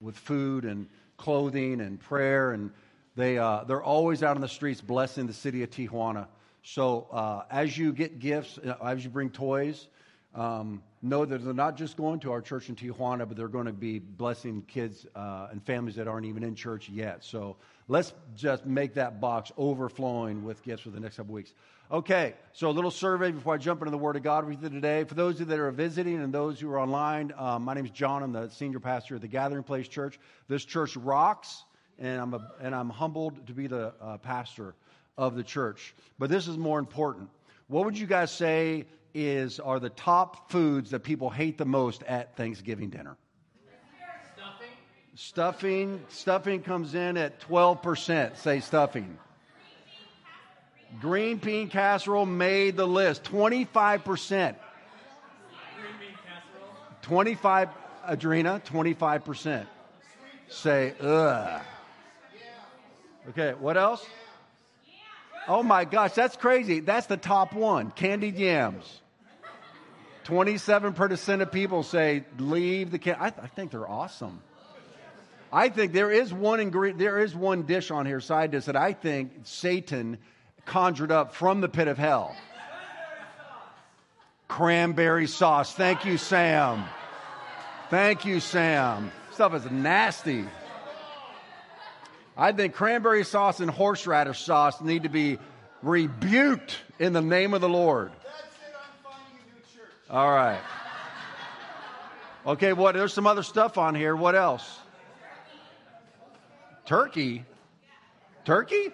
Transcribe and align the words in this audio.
with 0.00 0.16
food 0.16 0.64
and 0.64 0.86
clothing 1.16 1.80
and 1.80 1.98
prayer, 2.00 2.52
and 2.52 2.70
they, 3.16 3.38
uh, 3.38 3.64
they're 3.64 3.82
always 3.82 4.22
out 4.22 4.36
on 4.36 4.42
the 4.42 4.48
streets 4.48 4.80
blessing 4.80 5.26
the 5.26 5.32
city 5.32 5.62
of 5.62 5.70
Tijuana. 5.70 6.26
So 6.62 7.06
uh, 7.12 7.44
as 7.50 7.78
you 7.78 7.92
get 7.92 8.18
gifts, 8.18 8.58
uh, 8.58 8.74
as 8.84 9.04
you 9.04 9.10
bring 9.10 9.30
toys, 9.30 9.88
um, 10.34 10.82
know 11.00 11.24
that 11.24 11.42
they're 11.42 11.54
not 11.54 11.76
just 11.76 11.96
going 11.96 12.20
to 12.20 12.32
our 12.32 12.42
church 12.42 12.68
in 12.68 12.76
Tijuana, 12.76 13.26
but 13.26 13.36
they're 13.36 13.48
going 13.48 13.66
to 13.66 13.72
be 13.72 13.98
blessing 13.98 14.62
kids 14.68 15.06
uh, 15.14 15.48
and 15.50 15.64
families 15.64 15.94
that 15.94 16.08
aren't 16.08 16.26
even 16.26 16.42
in 16.42 16.54
church 16.54 16.88
yet. 16.90 17.24
So 17.24 17.56
let's 17.88 18.12
just 18.34 18.66
make 18.66 18.94
that 18.94 19.20
box 19.20 19.50
overflowing 19.56 20.44
with 20.44 20.62
gifts 20.62 20.82
for 20.82 20.90
the 20.90 21.00
next 21.00 21.16
couple 21.16 21.32
weeks. 21.34 21.54
Okay, 21.88 22.34
so 22.52 22.68
a 22.68 22.72
little 22.72 22.90
survey 22.90 23.30
before 23.30 23.54
I 23.54 23.58
jump 23.58 23.80
into 23.80 23.92
the 23.92 23.98
Word 23.98 24.16
of 24.16 24.24
God 24.24 24.44
with 24.44 24.60
you 24.60 24.68
today. 24.68 25.04
For 25.04 25.14
those 25.14 25.34
of 25.34 25.40
you 25.40 25.46
that 25.46 25.60
are 25.60 25.70
visiting 25.70 26.20
and 26.20 26.34
those 26.34 26.58
who 26.58 26.68
are 26.68 26.80
online, 26.80 27.32
um, 27.38 27.62
my 27.62 27.74
name 27.74 27.84
is 27.84 27.92
John. 27.92 28.24
I'm 28.24 28.32
the 28.32 28.48
senior 28.48 28.80
pastor 28.80 29.14
at 29.14 29.20
the 29.20 29.28
Gathering 29.28 29.62
Place 29.62 29.86
Church. 29.86 30.18
This 30.48 30.64
church 30.64 30.96
rocks, 30.96 31.62
and 32.00 32.20
I'm, 32.20 32.34
a, 32.34 32.50
and 32.60 32.74
I'm 32.74 32.90
humbled 32.90 33.46
to 33.46 33.52
be 33.52 33.68
the 33.68 33.94
uh, 34.00 34.18
pastor 34.18 34.74
of 35.16 35.36
the 35.36 35.44
church. 35.44 35.94
But 36.18 36.28
this 36.28 36.48
is 36.48 36.58
more 36.58 36.80
important. 36.80 37.28
What 37.68 37.84
would 37.84 37.96
you 37.96 38.08
guys 38.08 38.32
say 38.32 38.86
is 39.14 39.60
are 39.60 39.78
the 39.78 39.90
top 39.90 40.50
foods 40.50 40.90
that 40.90 41.04
people 41.04 41.30
hate 41.30 41.56
the 41.56 41.66
most 41.66 42.02
at 42.02 42.36
Thanksgiving 42.36 42.90
dinner? 42.90 43.16
Stuffing. 44.34 44.68
Stuffing. 45.14 46.00
Stuffing 46.08 46.62
comes 46.62 46.96
in 46.96 47.16
at 47.16 47.38
12%. 47.42 48.36
Say 48.38 48.58
stuffing. 48.58 49.18
Green 51.00 51.36
bean 51.36 51.68
casserole 51.68 52.26
made 52.26 52.76
the 52.76 52.86
list. 52.86 53.24
25%. 53.24 54.56
25, 57.02 57.68
Adrena, 58.08 58.64
25%. 58.64 59.66
Say, 60.48 60.94
ugh. 61.00 61.62
Okay, 63.30 63.54
what 63.58 63.76
else? 63.76 64.04
Oh 65.48 65.62
my 65.62 65.84
gosh, 65.84 66.12
that's 66.12 66.36
crazy. 66.36 66.80
That's 66.80 67.06
the 67.06 67.16
top 67.16 67.52
one 67.52 67.90
candied 67.90 68.36
yams. 68.36 69.00
27% 70.24 71.40
of 71.40 71.52
people 71.52 71.84
say 71.84 72.24
leave 72.38 72.90
the 72.90 72.98
can. 72.98 73.16
I, 73.20 73.30
th- 73.30 73.44
I 73.44 73.46
think 73.46 73.70
they're 73.70 73.88
awesome. 73.88 74.40
I 75.52 75.68
think 75.68 75.92
there 75.92 76.10
is 76.10 76.32
one 76.32 76.58
ingredient, 76.58 76.98
there 76.98 77.20
is 77.20 77.34
one 77.34 77.62
dish 77.62 77.92
on 77.92 78.06
here, 78.06 78.20
side 78.20 78.50
dish, 78.50 78.64
that 78.64 78.76
I 78.76 78.92
think 78.92 79.32
Satan 79.44 80.18
conjured 80.66 81.10
up 81.10 81.34
from 81.34 81.60
the 81.60 81.68
pit 81.68 81.88
of 81.88 81.96
hell. 81.96 82.36
Cranberry 84.48 85.26
sauce. 85.26 85.72
Thank 85.72 86.04
you, 86.04 86.18
Sam. 86.18 86.84
Thank 87.90 88.24
you, 88.24 88.40
Sam. 88.40 89.10
Stuff 89.32 89.54
is 89.54 89.70
nasty. 89.70 90.44
I 92.36 92.52
think 92.52 92.74
cranberry 92.74 93.24
sauce 93.24 93.60
and 93.60 93.70
horseradish 93.70 94.40
sauce 94.40 94.80
need 94.80 95.04
to 95.04 95.08
be 95.08 95.38
rebuked 95.82 96.76
in 96.98 97.12
the 97.12 97.22
name 97.22 97.54
of 97.54 97.60
the 97.60 97.68
Lord. 97.68 98.10
All 100.10 100.30
right. 100.30 100.60
Okay, 102.46 102.72
what? 102.72 102.94
There's 102.94 103.12
some 103.12 103.26
other 103.26 103.42
stuff 103.42 103.78
on 103.78 103.94
here. 103.94 104.14
What 104.14 104.34
else? 104.36 104.78
Turkey. 106.84 107.44
Turkey? 108.44 108.92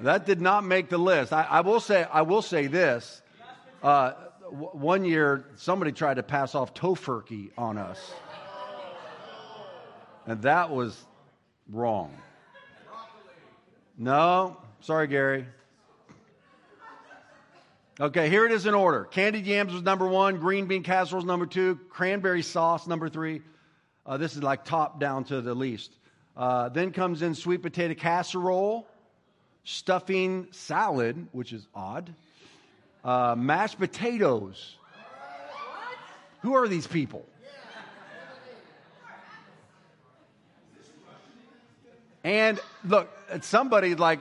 That 0.00 0.26
did 0.26 0.40
not 0.40 0.64
make 0.64 0.88
the 0.88 0.98
list. 0.98 1.32
I, 1.32 1.42
I 1.42 1.60
will 1.62 1.80
say. 1.80 2.04
I 2.04 2.22
will 2.22 2.42
say 2.42 2.68
this. 2.68 3.20
Uh, 3.82 4.12
w- 4.44 4.70
one 4.70 5.04
year, 5.04 5.44
somebody 5.56 5.92
tried 5.92 6.14
to 6.14 6.22
pass 6.22 6.54
off 6.54 6.74
tofurkey 6.74 7.50
on 7.58 7.78
us, 7.78 8.12
and 10.26 10.42
that 10.42 10.70
was 10.70 11.04
wrong. 11.68 12.16
No, 13.96 14.56
sorry, 14.80 15.08
Gary. 15.08 15.46
Okay, 18.00 18.30
here 18.30 18.46
it 18.46 18.52
is 18.52 18.66
in 18.66 18.74
order. 18.74 19.04
Candied 19.04 19.44
yams 19.44 19.72
was 19.72 19.82
number 19.82 20.06
one, 20.06 20.38
green 20.38 20.66
bean 20.66 20.84
casserole 20.84 21.18
was 21.18 21.26
number 21.26 21.46
two, 21.46 21.80
cranberry 21.90 22.42
sauce 22.42 22.86
number 22.86 23.08
three. 23.08 23.42
Uh, 24.06 24.16
this 24.16 24.36
is 24.36 24.42
like 24.42 24.64
top 24.64 25.00
down 25.00 25.24
to 25.24 25.40
the 25.40 25.52
least. 25.52 25.92
Uh, 26.36 26.68
then 26.68 26.92
comes 26.92 27.22
in 27.22 27.34
sweet 27.34 27.60
potato 27.60 27.94
casserole, 27.94 28.87
stuffing 29.68 30.48
salad, 30.50 31.28
which 31.32 31.52
is 31.52 31.66
odd, 31.74 32.14
uh, 33.04 33.34
mashed 33.36 33.78
potatoes. 33.78 34.76
Who 36.40 36.54
are 36.54 36.66
these 36.66 36.86
people? 36.86 37.26
And 42.24 42.58
look, 42.84 43.10
somebody 43.42 43.94
like, 43.94 44.20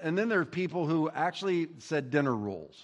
and 0.00 0.16
then 0.16 0.28
there 0.28 0.40
are 0.40 0.44
people 0.44 0.86
who 0.86 1.10
actually 1.10 1.68
said 1.78 2.10
dinner 2.10 2.34
rolls. 2.34 2.80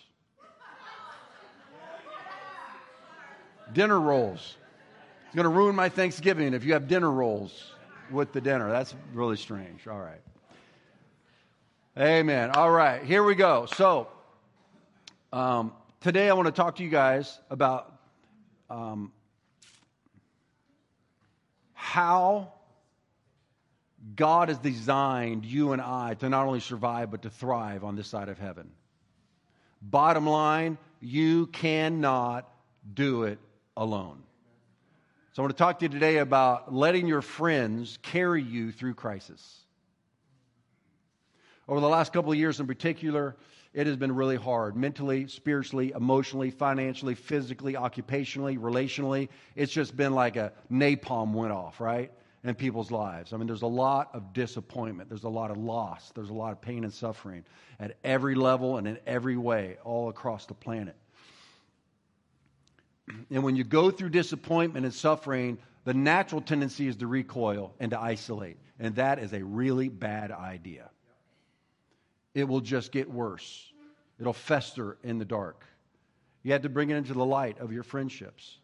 Dinner 3.73 4.01
rolls. 4.01 4.57
It's 5.27 5.35
going 5.35 5.45
to 5.45 5.49
ruin 5.49 5.77
my 5.77 5.89
Thanksgiving 5.89 6.55
if 6.55 6.65
you 6.65 6.73
have 6.73 6.89
dinner 6.89 7.11
rolls 7.11 7.73
with 8.11 8.33
the 8.33 8.41
dinner. 8.41 8.71
That's 8.71 8.95
really 9.13 9.37
strange. 9.37 9.87
All 9.87 10.01
right. 10.01 10.21
Amen. 11.97 12.51
All 12.51 12.73
right. 12.73 13.05
Here 13.05 13.23
we 13.23 13.37
go. 13.37 13.67
So, 13.67 14.09
um, 15.33 15.73
today 16.01 16.29
I 16.29 16.33
want 16.33 16.47
to 16.47 16.53
talk 16.53 16.75
to 16.77 16.83
you 16.83 16.89
guys 16.89 17.39
about 17.51 17.97
um, 18.69 19.13
how 21.73 22.53
God 24.17 24.49
has 24.49 24.59
designed 24.59 25.45
you 25.45 25.71
and 25.71 25.81
I 25.81 26.15
to 26.15 26.29
not 26.29 26.49
only 26.49 26.59
survive, 26.59 27.13
but 27.13 27.23
to 27.23 27.31
thrive 27.31 27.85
on 27.85 27.95
this 27.95 28.09
side 28.09 28.29
of 28.29 28.41
heaven. 28.41 28.73
Bottom 29.81 30.27
line, 30.27 30.79
you 31.01 31.47
cannot 31.47 32.53
do 32.93 33.23
it 33.23 33.39
alone. 33.77 34.21
So 35.33 35.43
I 35.43 35.47
want 35.47 35.57
to 35.57 35.63
talk 35.63 35.79
to 35.79 35.85
you 35.85 35.91
today 35.91 36.17
about 36.17 36.75
letting 36.75 37.07
your 37.07 37.23
friends 37.23 38.01
carry 38.03 38.43
you 38.43 38.73
through 38.73 38.95
crisis. 38.95 39.64
Over 41.69 41.81
the 41.81 41.89
last 41.89 42.13
couple 42.13 42.31
of 42.31 42.39
years 42.39 42.61
in 42.61 42.67
particular, 42.67 43.37
it 43.73 43.87
has 43.87 43.97
been 43.97 44.15
really 44.15 44.37
hard 44.37 44.77
mentally, 44.77 45.27
spiritually, 45.27 45.93
emotionally, 45.97 46.51
financially, 46.51 47.15
physically, 47.15 47.75
occupationally, 47.75 48.59
relationally. 48.59 49.29
It's 49.57 49.73
just 49.73 49.97
been 49.97 50.15
like 50.15 50.37
a 50.37 50.53
napalm 50.71 51.33
went 51.33 51.53
off, 51.53 51.81
right? 51.81 52.13
In 52.45 52.55
people's 52.55 52.91
lives. 52.91 53.33
I 53.33 53.39
mean, 53.39 53.47
there's 53.47 53.63
a 53.63 53.67
lot 53.67 54.11
of 54.13 54.33
disappointment, 54.35 55.09
there's 55.09 55.25
a 55.25 55.29
lot 55.29 55.51
of 55.51 55.57
loss, 55.57 56.13
there's 56.15 56.29
a 56.29 56.35
lot 56.35 56.53
of 56.53 56.61
pain 56.61 56.85
and 56.85 56.93
suffering 56.93 57.45
at 57.81 57.97
every 58.05 58.35
level 58.35 58.77
and 58.77 58.87
in 58.87 58.99
every 59.07 59.37
way, 59.37 59.79
all 59.83 60.11
across 60.11 60.45
the 60.47 60.55
planet. 60.55 60.95
And 63.31 63.43
when 63.43 63.57
you 63.57 63.65
go 63.65 63.91
through 63.91 64.11
disappointment 64.11 64.85
and 64.85 64.95
suffering, 64.95 65.59
the 65.85 65.95
natural 65.95 66.41
tendency 66.41 66.87
is 66.87 66.97
to 66.97 67.07
recoil 67.07 67.75
and 67.81 67.91
to 67.91 68.01
isolate. 68.01 68.59
And 68.79 68.95
that 68.97 69.19
is 69.19 69.33
a 69.33 69.43
really 69.43 69.89
bad 69.89 70.31
idea. 70.31 70.91
It 72.35 72.45
will 72.45 72.61
just 72.61 72.93
get 72.93 73.11
worse, 73.11 73.73
it'll 74.21 74.33
fester 74.33 74.97
in 75.03 75.19
the 75.19 75.25
dark. 75.25 75.65
You 76.43 76.53
have 76.53 76.63
to 76.63 76.69
bring 76.69 76.91
it 76.91 76.97
into 76.97 77.15
the 77.15 77.25
light 77.25 77.59
of 77.59 77.73
your 77.73 77.83
friendships. 77.83 78.59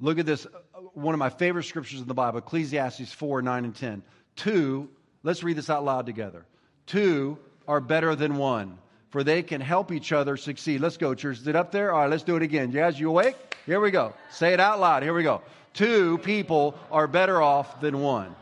Look 0.00 0.18
at 0.18 0.26
this, 0.26 0.46
uh, 0.46 0.80
one 0.94 1.14
of 1.14 1.18
my 1.18 1.30
favorite 1.30 1.64
scriptures 1.64 2.00
in 2.00 2.06
the 2.06 2.14
Bible, 2.14 2.38
Ecclesiastes 2.38 3.12
4 3.12 3.42
9 3.42 3.64
and 3.64 3.74
10. 3.74 4.02
Two, 4.36 4.88
let's 5.22 5.42
read 5.42 5.56
this 5.56 5.70
out 5.70 5.84
loud 5.84 6.06
together. 6.06 6.44
Two 6.86 7.38
are 7.68 7.80
better 7.80 8.14
than 8.14 8.36
one 8.36 8.78
for 9.10 9.24
they 9.24 9.42
can 9.42 9.60
help 9.60 9.92
each 9.92 10.12
other 10.12 10.36
succeed. 10.36 10.80
Let's 10.80 10.96
go, 10.96 11.14
church. 11.14 11.38
Is 11.38 11.46
it 11.46 11.56
up 11.56 11.72
there? 11.72 11.92
All 11.92 12.00
right, 12.00 12.10
let's 12.10 12.22
do 12.22 12.36
it 12.36 12.42
again. 12.42 12.70
You 12.70 12.78
guys, 12.78 12.98
you 12.98 13.08
awake? 13.08 13.36
Here 13.66 13.80
we 13.80 13.90
go. 13.90 14.14
Say 14.30 14.52
it 14.52 14.60
out 14.60 14.80
loud. 14.80 15.02
Here 15.02 15.12
we 15.12 15.22
go. 15.22 15.42
Two 15.74 16.18
people 16.18 16.76
are 16.90 17.06
better 17.06 17.42
off 17.42 17.80
than 17.80 18.00
one, 18.00 18.34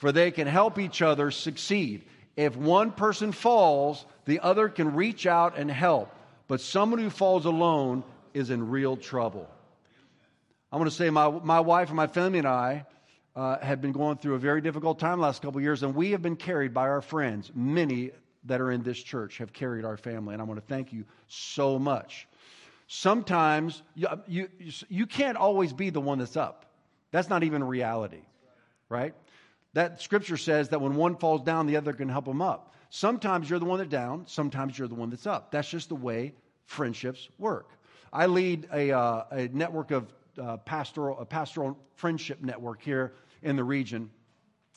for 0.00 0.12
they 0.12 0.30
can 0.30 0.46
help 0.46 0.78
each 0.78 1.02
other 1.02 1.30
succeed. 1.30 2.02
If 2.34 2.56
one 2.56 2.90
person 2.90 3.32
falls, 3.32 4.06
the 4.24 4.40
other 4.40 4.70
can 4.70 4.94
reach 4.94 5.26
out 5.26 5.58
and 5.58 5.70
help. 5.70 6.10
But 6.48 6.62
someone 6.62 6.98
who 6.98 7.10
falls 7.10 7.44
alone 7.44 8.02
is 8.32 8.48
in 8.48 8.70
real 8.70 8.96
trouble. 8.96 9.46
I 10.72 10.78
want 10.78 10.88
to 10.88 10.96
say 10.96 11.10
my, 11.10 11.28
my 11.28 11.60
wife 11.60 11.88
and 11.88 11.96
my 11.96 12.06
family 12.06 12.38
and 12.38 12.48
I 12.48 12.86
uh, 13.36 13.58
have 13.58 13.82
been 13.82 13.92
going 13.92 14.16
through 14.16 14.36
a 14.36 14.38
very 14.38 14.62
difficult 14.62 14.98
time 14.98 15.20
last 15.20 15.42
couple 15.42 15.60
years, 15.60 15.82
and 15.82 15.94
we 15.94 16.12
have 16.12 16.22
been 16.22 16.36
carried 16.36 16.72
by 16.72 16.88
our 16.88 17.02
friends, 17.02 17.52
many 17.54 18.10
that 18.44 18.62
are 18.62 18.70
in 18.70 18.82
this 18.82 19.02
church 19.02 19.36
have 19.36 19.52
carried 19.52 19.84
our 19.84 19.98
family, 19.98 20.32
and 20.32 20.40
I 20.40 20.46
want 20.46 20.58
to 20.58 20.66
thank 20.66 20.94
you 20.94 21.04
so 21.28 21.78
much. 21.78 22.26
Sometimes 22.86 23.82
you, 23.94 24.08
you, 24.26 24.48
you 24.88 25.06
can't 25.06 25.36
always 25.36 25.74
be 25.74 25.90
the 25.90 26.00
one 26.00 26.20
that's 26.20 26.38
up. 26.38 26.64
That's 27.10 27.28
not 27.28 27.42
even 27.42 27.62
reality, 27.62 28.22
right? 28.88 29.14
That 29.72 30.00
scripture 30.00 30.36
says 30.36 30.68
that 30.70 30.80
when 30.80 30.94
one 30.94 31.16
falls 31.16 31.42
down, 31.42 31.66
the 31.66 31.76
other 31.76 31.92
can 31.92 32.08
help 32.08 32.26
him 32.26 32.42
up. 32.42 32.74
Sometimes 32.90 33.48
you're 33.48 33.60
the 33.60 33.64
one 33.64 33.78
that's 33.78 33.90
down, 33.90 34.24
sometimes 34.26 34.76
you're 34.76 34.88
the 34.88 34.96
one 34.96 35.10
that's 35.10 35.26
up. 35.26 35.52
That's 35.52 35.68
just 35.68 35.88
the 35.88 35.94
way 35.94 36.34
friendships 36.64 37.28
work. 37.38 37.70
I 38.12 38.26
lead 38.26 38.68
a, 38.72 38.90
uh, 38.90 39.24
a 39.30 39.48
network 39.48 39.92
of 39.92 40.12
uh, 40.40 40.56
pastoral, 40.56 41.18
a 41.20 41.24
pastoral 41.24 41.78
friendship 41.94 42.42
network 42.42 42.82
here 42.82 43.12
in 43.42 43.54
the 43.54 43.62
region. 43.62 44.10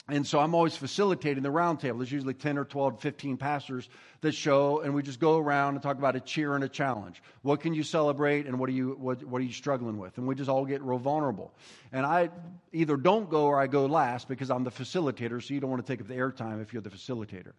And 0.10 0.28
so 0.28 0.40
I'm 0.40 0.54
always 0.54 0.76
facilitating 0.76 1.44
the 1.44 1.50
roundtable. 1.50 2.00
There's 2.00 2.12
usually 2.12 2.34
10 2.34 2.58
or 2.58 2.66
12, 2.66 3.00
15 3.00 3.38
pastors 3.38 3.88
that 4.20 4.34
show, 4.34 4.82
and 4.82 4.94
we 4.94 5.02
just 5.02 5.22
go 5.22 5.38
around 5.38 5.76
and 5.76 5.84
talk 5.84 5.98
about 5.98 6.18
a 6.18 6.20
cheer 6.20 6.56
and 6.56 6.64
a 6.64 6.68
challenge. 6.68 7.24
What 7.42 7.62
can 7.62 7.74
you 7.74 7.84
celebrate, 7.84 8.46
and 8.46 8.60
what 8.60 8.68
are 8.68 8.74
you, 8.74 8.98
what, 9.00 9.24
what 9.24 9.40
are 9.40 9.46
you 9.46 9.54
struggling 9.54 9.98
with? 9.98 10.18
And 10.18 10.28
we 10.28 10.36
just 10.36 10.50
all 10.50 10.66
get 10.66 10.82
real 10.82 11.00
vulnerable. 11.00 11.54
And 11.94 12.06
I 12.06 12.32
either 12.74 12.98
don't 12.98 13.30
go 13.30 13.46
or 13.46 13.62
I 13.62 13.68
go 13.68 13.86
last 13.86 14.28
because 14.28 14.52
I'm 14.52 14.66
the 14.66 14.72
facilitator, 14.72 15.42
so 15.42 15.54
you 15.54 15.62
don't 15.62 15.70
want 15.70 15.86
to 15.86 15.90
take 15.90 16.02
up 16.02 16.08
the 16.08 16.16
airtime 16.16 16.62
if 16.62 16.74
you're 16.74 16.82
the 16.82 16.90
facilitator. 16.90 17.54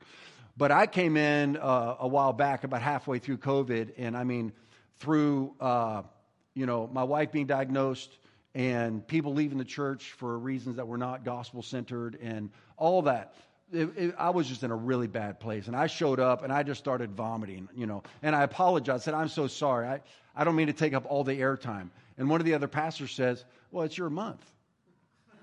But 0.54 0.70
I 0.70 0.86
came 0.86 1.16
in 1.16 1.56
uh, 1.56 1.96
a 1.98 2.06
while 2.06 2.34
back, 2.34 2.64
about 2.64 2.82
halfway 2.82 3.20
through 3.20 3.38
COVID, 3.38 3.92
and 3.96 4.14
I 4.14 4.24
mean, 4.24 4.52
through, 4.98 5.54
uh, 5.60 6.02
you 6.54 6.66
know, 6.66 6.90
my 6.92 7.04
wife 7.04 7.32
being 7.32 7.46
diagnosed, 7.46 8.18
and 8.54 9.06
people 9.06 9.34
leaving 9.34 9.58
the 9.58 9.64
church 9.64 10.12
for 10.12 10.38
reasons 10.38 10.76
that 10.76 10.86
were 10.86 10.98
not 10.98 11.24
gospel 11.24 11.62
centered 11.62 12.18
and 12.22 12.50
all 12.76 13.02
that. 13.02 13.34
It, 13.72 13.90
it, 13.96 14.14
I 14.16 14.30
was 14.30 14.46
just 14.46 14.62
in 14.62 14.70
a 14.70 14.76
really 14.76 15.08
bad 15.08 15.40
place. 15.40 15.66
And 15.66 15.74
I 15.74 15.88
showed 15.88 16.20
up 16.20 16.44
and 16.44 16.52
I 16.52 16.62
just 16.62 16.78
started 16.78 17.10
vomiting, 17.12 17.68
you 17.74 17.86
know. 17.86 18.04
And 18.22 18.36
I 18.36 18.44
apologized. 18.44 19.02
Said, 19.04 19.14
I'm 19.14 19.28
so 19.28 19.48
sorry. 19.48 19.88
I, 19.88 20.00
I 20.36 20.44
don't 20.44 20.54
mean 20.54 20.68
to 20.68 20.72
take 20.72 20.94
up 20.94 21.04
all 21.08 21.24
the 21.24 21.34
airtime. 21.34 21.90
And 22.16 22.30
one 22.30 22.40
of 22.40 22.46
the 22.46 22.54
other 22.54 22.68
pastors 22.68 23.10
says, 23.10 23.44
Well, 23.72 23.84
it's 23.84 23.98
your 23.98 24.10
month. 24.10 24.44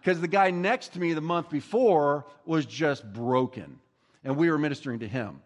Because 0.00 0.20
the 0.20 0.28
guy 0.28 0.50
next 0.50 0.94
to 0.94 1.00
me 1.00 1.12
the 1.12 1.20
month 1.20 1.50
before 1.50 2.24
was 2.46 2.64
just 2.64 3.10
broken. 3.12 3.78
And 4.24 4.36
we 4.36 4.50
were 4.50 4.56
ministering 4.56 5.00
to 5.00 5.08
him. 5.08 5.42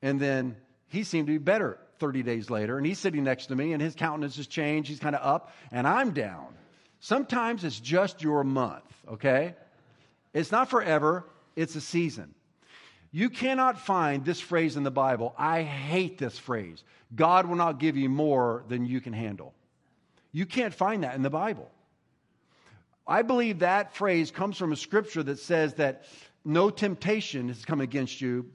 And 0.00 0.20
then 0.20 0.56
he 0.88 1.02
seemed 1.02 1.26
to 1.26 1.32
be 1.32 1.38
better 1.38 1.78
30 1.98 2.22
days 2.22 2.50
later, 2.50 2.76
and 2.76 2.86
he's 2.86 2.98
sitting 2.98 3.24
next 3.24 3.46
to 3.46 3.56
me, 3.56 3.72
and 3.72 3.82
his 3.82 3.94
countenance 3.94 4.36
has 4.36 4.46
changed. 4.46 4.88
He's 4.88 5.00
kind 5.00 5.14
of 5.14 5.26
up, 5.26 5.52
and 5.72 5.86
I'm 5.86 6.12
down. 6.12 6.54
Sometimes 7.00 7.64
it's 7.64 7.78
just 7.80 8.22
your 8.22 8.44
month, 8.44 8.84
okay? 9.08 9.54
It's 10.32 10.52
not 10.52 10.68
forever, 10.68 11.24
it's 11.54 11.74
a 11.76 11.80
season. 11.80 12.34
You 13.12 13.30
cannot 13.30 13.80
find 13.80 14.24
this 14.24 14.40
phrase 14.40 14.76
in 14.76 14.82
the 14.82 14.90
Bible. 14.90 15.34
I 15.38 15.62
hate 15.62 16.18
this 16.18 16.38
phrase. 16.38 16.84
God 17.14 17.46
will 17.46 17.56
not 17.56 17.78
give 17.78 17.96
you 17.96 18.08
more 18.08 18.64
than 18.68 18.84
you 18.84 19.00
can 19.00 19.12
handle. 19.12 19.54
You 20.32 20.44
can't 20.44 20.74
find 20.74 21.04
that 21.04 21.14
in 21.14 21.22
the 21.22 21.30
Bible. 21.30 21.70
I 23.06 23.22
believe 23.22 23.60
that 23.60 23.94
phrase 23.94 24.30
comes 24.30 24.58
from 24.58 24.72
a 24.72 24.76
scripture 24.76 25.22
that 25.22 25.38
says 25.38 25.74
that 25.74 26.04
no 26.44 26.70
temptation 26.70 27.48
has 27.48 27.64
come 27.64 27.80
against 27.80 28.20
you, 28.20 28.46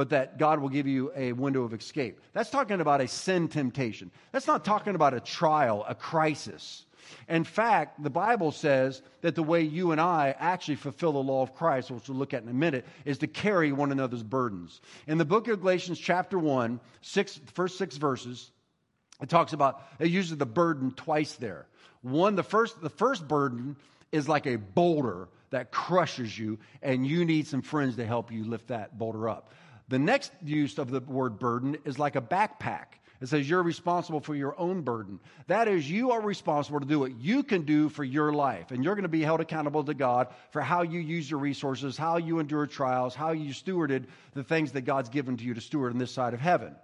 but 0.00 0.08
that 0.08 0.38
God 0.38 0.60
will 0.60 0.70
give 0.70 0.86
you 0.86 1.12
a 1.14 1.34
window 1.34 1.62
of 1.62 1.74
escape. 1.74 2.22
That's 2.32 2.48
talking 2.48 2.80
about 2.80 3.02
a 3.02 3.06
sin 3.06 3.48
temptation. 3.48 4.10
That's 4.32 4.46
not 4.46 4.64
talking 4.64 4.94
about 4.94 5.12
a 5.12 5.20
trial, 5.20 5.84
a 5.86 5.94
crisis. 5.94 6.86
In 7.28 7.44
fact, 7.44 8.02
the 8.02 8.08
Bible 8.08 8.50
says 8.50 9.02
that 9.20 9.34
the 9.34 9.42
way 9.42 9.60
you 9.60 9.92
and 9.92 10.00
I 10.00 10.34
actually 10.38 10.76
fulfill 10.76 11.12
the 11.12 11.18
law 11.18 11.42
of 11.42 11.54
Christ, 11.54 11.90
which 11.90 12.08
we'll 12.08 12.16
look 12.16 12.32
at 12.32 12.42
in 12.42 12.48
a 12.48 12.54
minute, 12.54 12.86
is 13.04 13.18
to 13.18 13.26
carry 13.26 13.72
one 13.72 13.92
another's 13.92 14.22
burdens. 14.22 14.80
In 15.06 15.18
the 15.18 15.26
book 15.26 15.48
of 15.48 15.60
Galatians, 15.60 15.98
chapter 15.98 16.38
1, 16.38 16.80
six, 17.02 17.38
first 17.52 17.76
six 17.76 17.98
verses, 17.98 18.52
it 19.20 19.28
talks 19.28 19.52
about, 19.52 19.82
it 19.98 20.08
uses 20.08 20.38
the 20.38 20.46
burden 20.46 20.92
twice 20.92 21.34
there. 21.34 21.66
One, 22.00 22.36
the 22.36 22.42
first, 22.42 22.80
the 22.80 22.88
first 22.88 23.28
burden 23.28 23.76
is 24.12 24.30
like 24.30 24.46
a 24.46 24.56
boulder 24.56 25.28
that 25.50 25.72
crushes 25.72 26.38
you, 26.38 26.58
and 26.80 27.06
you 27.06 27.24
need 27.24 27.46
some 27.46 27.60
friends 27.60 27.96
to 27.96 28.06
help 28.06 28.32
you 28.32 28.44
lift 28.44 28.68
that 28.68 28.96
boulder 28.96 29.28
up. 29.28 29.52
The 29.90 29.98
next 29.98 30.30
use 30.42 30.78
of 30.78 30.90
the 30.90 31.00
word 31.00 31.40
burden 31.40 31.76
is 31.84 31.98
like 31.98 32.14
a 32.14 32.20
backpack. 32.20 32.86
It 33.20 33.28
says 33.28 33.50
you're 33.50 33.62
responsible 33.62 34.20
for 34.20 34.36
your 34.36 34.58
own 34.58 34.82
burden. 34.82 35.18
That 35.48 35.66
is, 35.66 35.90
you 35.90 36.12
are 36.12 36.20
responsible 36.20 36.78
to 36.78 36.86
do 36.86 37.00
what 37.00 37.20
you 37.20 37.42
can 37.42 37.62
do 37.62 37.88
for 37.88 38.04
your 38.04 38.32
life. 38.32 38.70
And 38.70 38.84
you're 38.84 38.94
going 38.94 39.02
to 39.02 39.08
be 39.08 39.22
held 39.22 39.40
accountable 39.40 39.82
to 39.84 39.92
God 39.92 40.28
for 40.52 40.62
how 40.62 40.82
you 40.82 41.00
use 41.00 41.28
your 41.28 41.40
resources, 41.40 41.98
how 41.98 42.16
you 42.18 42.38
endure 42.38 42.66
trials, 42.66 43.16
how 43.16 43.32
you 43.32 43.52
stewarded 43.52 44.04
the 44.32 44.44
things 44.44 44.72
that 44.72 44.82
God's 44.82 45.08
given 45.08 45.36
to 45.36 45.44
you 45.44 45.54
to 45.54 45.60
steward 45.60 45.92
on 45.92 45.98
this 45.98 46.12
side 46.12 46.34
of 46.34 46.40
heaven. 46.40 46.74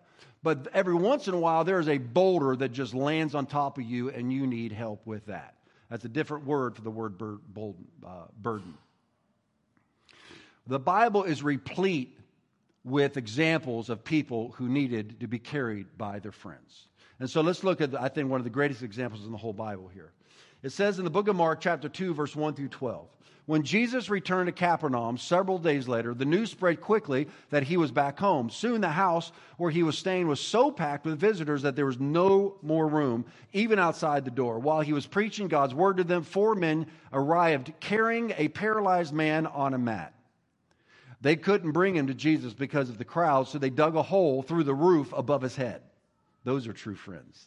But 0.43 0.67
every 0.75 0.95
once 0.95 1.29
in 1.29 1.35
a 1.35 1.39
while, 1.39 1.63
there's 1.63 1.89
a 1.89 1.99
boulder 1.99 2.57
that 2.57 2.73
just 2.73 2.93
lands 2.93 3.37
on 3.37 3.47
top 3.47 3.79
of 3.79 3.85
you, 3.85 4.11
and 4.11 4.33
you 4.33 4.49
need 4.49 4.73
help 4.73 5.07
with 5.07 5.27
that. 5.27 5.55
That's 5.89 6.05
a 6.05 6.09
different 6.09 6.45
word 6.45 6.75
for 6.75 6.83
the 6.83 6.91
word 6.91 7.23
uh, 8.05 8.11
burden. 8.43 8.75
The 10.67 10.81
Bible 10.81 11.23
is 11.23 11.45
replete 11.45 12.19
with 12.87 13.17
examples 13.17 13.91
of 13.91 14.05
people 14.05 14.53
who 14.57 14.69
needed 14.69 15.19
to 15.19 15.27
be 15.27 15.41
carried 15.41 15.99
by 15.99 16.21
their 16.21 16.33
friends. 16.33 16.87
And 17.19 17.29
so 17.29 17.41
let's 17.41 17.65
look 17.65 17.81
at, 17.81 18.01
I 18.01 18.09
think, 18.09 18.31
one 18.31 18.41
of 18.41 18.45
the 18.45 18.51
greatest 18.51 18.83
examples 18.83 19.27
in 19.27 19.33
the 19.33 19.39
whole 19.39 19.53
Bible 19.53 19.89
here. 19.89 20.13
It 20.63 20.71
says 20.71 20.99
in 20.99 21.05
the 21.05 21.11
book 21.11 21.27
of 21.27 21.35
Mark, 21.35 21.61
chapter 21.61 21.89
2, 21.89 22.15
verse 22.15 22.37
1 22.37 22.55
through 22.55 22.69
12. 22.69 23.09
When 23.47 23.65
Jesus 23.65 24.09
returned 24.09 24.47
to 24.47 24.53
Capernaum 24.53 25.19
several 25.19 25.59
days 25.59 25.89
later, 25.89 26.15
the 26.15 26.25
news 26.25 26.51
spread 26.51 26.81
quickly 26.81 27.29
that 27.51 27.65
he 27.65 27.77
was 27.77 27.91
back 27.91 28.19
home. 28.19 28.51
Soon 28.51 28.81
the 28.81 28.89
house 28.89 29.33
where 29.57 29.71
he 29.71 29.83
was 29.83 29.99
staying 29.99 30.29
was 30.29 30.41
so 30.41 30.71
packed 30.71 31.07
with 31.07 31.19
visitors 31.19 31.63
that 31.63 31.77
there 31.77 31.87
was 31.87 32.01
no 32.01 32.57
more 32.63 32.87
room, 32.87 33.25
even 33.53 33.79
outside 33.79 34.25
the 34.25 34.31
door. 34.31 34.59
While 34.59 34.81
he 34.81 34.93
was 34.93 35.07
preaching 35.07 35.49
God's 35.49 35.75
word 35.75 35.97
to 35.97 36.05
them, 36.05 36.23
four 36.23 36.55
men 36.55 36.87
arrived 37.13 37.73
carrying 37.81 38.33
a 38.37 38.49
paralyzed 38.49 39.13
man 39.13 39.47
on 39.47 39.75
a 39.75 39.79
mat. 39.79 40.16
They 41.21 41.37
couldn't 41.37 41.73
bring 41.73 41.97
him 41.97 42.09
to 42.09 42.15
Jesus 42.15 42.53
because 42.53 42.89
of 42.91 42.99
the 42.99 43.05
crowd, 43.05 43.49
so 43.49 43.59
they 43.59 43.71
dug 43.71 43.97
a 43.97 44.03
hole 44.03 44.43
through 44.43 44.65
the 44.65 44.75
roof 44.75 45.13
above 45.13 45.43
his 45.43 45.57
head. 45.57 45.83
Those 46.45 46.67
are 46.67 46.73
true 46.73 46.95
friends. 46.95 47.47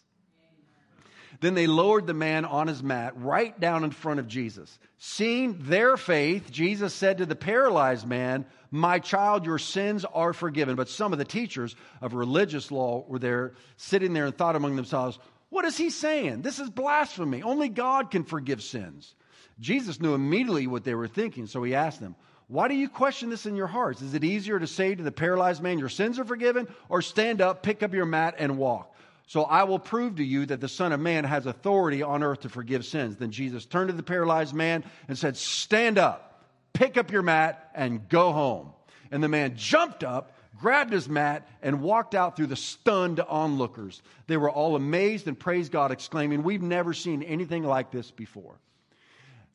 Then 1.41 1.53
they 1.53 1.67
lowered 1.67 2.07
the 2.07 2.13
man 2.13 2.43
on 2.43 2.67
his 2.67 2.83
mat 2.83 3.13
right 3.15 3.57
down 3.57 3.83
in 3.83 3.91
front 3.91 4.19
of 4.19 4.27
Jesus. 4.27 4.77
Seeing 4.97 5.57
their 5.59 5.95
faith, 5.95 6.51
Jesus 6.51 6.93
said 6.93 7.19
to 7.19 7.25
the 7.25 7.35
paralyzed 7.35 8.05
man, 8.05 8.45
My 8.71 8.99
child, 8.99 9.45
your 9.45 9.59
sins 9.59 10.03
are 10.05 10.33
forgiven. 10.33 10.75
But 10.75 10.89
some 10.89 11.13
of 11.13 11.19
the 11.19 11.25
teachers 11.25 11.75
of 12.01 12.13
religious 12.13 12.71
law 12.71 13.05
were 13.07 13.19
there, 13.19 13.53
sitting 13.77 14.13
there 14.13 14.25
and 14.25 14.37
thought 14.37 14.55
among 14.55 14.75
themselves, 14.75 15.19
What 15.49 15.65
is 15.65 15.77
he 15.77 15.91
saying? 15.91 16.41
This 16.41 16.59
is 16.59 16.69
blasphemy. 16.69 17.41
Only 17.41 17.69
God 17.69 18.11
can 18.11 18.23
forgive 18.23 18.61
sins. 18.61 19.15
Jesus 19.59 20.01
knew 20.01 20.15
immediately 20.15 20.67
what 20.67 20.83
they 20.83 20.95
were 20.95 21.07
thinking, 21.07 21.45
so 21.45 21.63
he 21.63 21.75
asked 21.75 21.99
them, 21.99 22.15
why 22.49 22.67
do 22.67 22.73
you 22.73 22.89
question 22.89 23.29
this 23.29 23.45
in 23.45 23.55
your 23.55 23.67
hearts? 23.67 24.01
Is 24.01 24.15
it 24.15 24.23
easier 24.23 24.59
to 24.59 24.65
say 24.65 24.95
to 24.95 25.03
the 25.03 25.11
paralyzed 25.11 25.61
man, 25.61 25.77
Your 25.77 25.87
sins 25.87 26.17
are 26.17 26.25
forgiven, 26.25 26.67
or 26.89 27.03
stand 27.03 27.41
up, 27.41 27.61
pick 27.61 27.83
up 27.83 27.93
your 27.93 28.07
mat, 28.07 28.35
and 28.39 28.57
walk? 28.57 28.95
So 29.27 29.43
I 29.43 29.65
will 29.65 29.77
prove 29.77 30.15
to 30.15 30.23
you 30.23 30.47
that 30.47 30.59
the 30.59 30.67
Son 30.67 30.91
of 30.91 30.99
Man 30.99 31.25
has 31.25 31.45
authority 31.45 32.01
on 32.01 32.23
earth 32.23 32.39
to 32.41 32.49
forgive 32.49 32.83
sins. 32.83 33.17
Then 33.17 33.29
Jesus 33.29 33.65
turned 33.65 33.89
to 33.89 33.95
the 33.95 34.01
paralyzed 34.01 34.55
man 34.55 34.83
and 35.07 35.15
said, 35.15 35.37
Stand 35.37 35.99
up, 35.99 36.43
pick 36.73 36.97
up 36.97 37.11
your 37.11 37.21
mat, 37.21 37.69
and 37.75 38.09
go 38.09 38.31
home. 38.31 38.71
And 39.11 39.23
the 39.23 39.27
man 39.27 39.55
jumped 39.55 40.03
up, 40.03 40.31
grabbed 40.59 40.91
his 40.91 41.07
mat, 41.07 41.47
and 41.61 41.83
walked 41.83 42.15
out 42.15 42.35
through 42.35 42.47
the 42.47 42.55
stunned 42.55 43.19
onlookers. 43.19 44.01
They 44.25 44.37
were 44.37 44.49
all 44.49 44.75
amazed 44.75 45.27
and 45.27 45.37
praised 45.37 45.71
God, 45.71 45.91
exclaiming, 45.91 46.41
We've 46.41 46.63
never 46.63 46.95
seen 46.95 47.21
anything 47.21 47.61
like 47.61 47.91
this 47.91 48.09
before. 48.09 48.55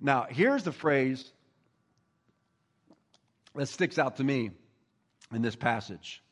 Now, 0.01 0.29
here's 0.31 0.63
the 0.63 0.71
phrase 0.71 1.33
that 3.55 3.67
sticks 3.67 3.99
out 3.99 4.17
to 4.17 4.25
me 4.25 4.51
in 5.33 5.43
this 5.43 5.57
passage. 5.57 6.23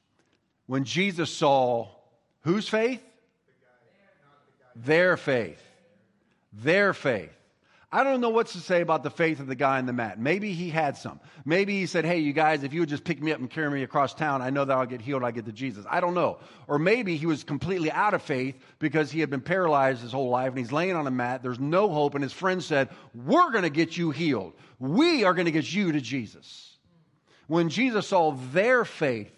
When 0.66 0.84
Jesus 0.84 1.30
saw 1.30 1.88
whose 2.42 2.68
faith? 2.68 3.02
Their 4.74 5.16
faith. 5.16 5.62
Their 6.52 6.94
faith. 6.94 7.32
I 7.94 8.04
don't 8.04 8.22
know 8.22 8.30
what 8.30 8.46
to 8.48 8.58
say 8.58 8.80
about 8.80 9.02
the 9.02 9.10
faith 9.10 9.38
of 9.38 9.46
the 9.46 9.54
guy 9.54 9.78
in 9.78 9.84
the 9.84 9.92
mat. 9.92 10.18
Maybe 10.18 10.54
he 10.54 10.70
had 10.70 10.96
some. 10.96 11.20
Maybe 11.44 11.78
he 11.78 11.84
said, 11.84 12.06
Hey, 12.06 12.20
you 12.20 12.32
guys, 12.32 12.62
if 12.62 12.72
you 12.72 12.80
would 12.80 12.88
just 12.88 13.04
pick 13.04 13.22
me 13.22 13.32
up 13.32 13.38
and 13.38 13.50
carry 13.50 13.70
me 13.70 13.82
across 13.82 14.14
town, 14.14 14.40
I 14.40 14.48
know 14.48 14.64
that 14.64 14.74
I'll 14.74 14.86
get 14.86 15.02
healed, 15.02 15.22
I'll 15.22 15.30
get 15.30 15.44
to 15.44 15.52
Jesus. 15.52 15.84
I 15.90 16.00
don't 16.00 16.14
know. 16.14 16.38
Or 16.68 16.78
maybe 16.78 17.16
he 17.16 17.26
was 17.26 17.44
completely 17.44 17.92
out 17.92 18.14
of 18.14 18.22
faith 18.22 18.56
because 18.78 19.10
he 19.10 19.20
had 19.20 19.28
been 19.28 19.42
paralyzed 19.42 20.00
his 20.00 20.10
whole 20.10 20.30
life 20.30 20.48
and 20.48 20.58
he's 20.58 20.72
laying 20.72 20.96
on 20.96 21.06
a 21.06 21.10
mat. 21.10 21.42
There's 21.42 21.60
no 21.60 21.90
hope. 21.90 22.14
And 22.14 22.22
his 22.24 22.32
friend 22.32 22.64
said, 22.64 22.88
We're 23.14 23.50
going 23.50 23.64
to 23.64 23.70
get 23.70 23.94
you 23.98 24.10
healed. 24.10 24.54
We 24.78 25.24
are 25.24 25.34
going 25.34 25.44
to 25.44 25.52
get 25.52 25.70
you 25.70 25.92
to 25.92 26.00
Jesus 26.00 26.71
when 27.52 27.68
Jesus 27.68 28.06
saw 28.08 28.32
their 28.32 28.84
faith, 28.84 29.30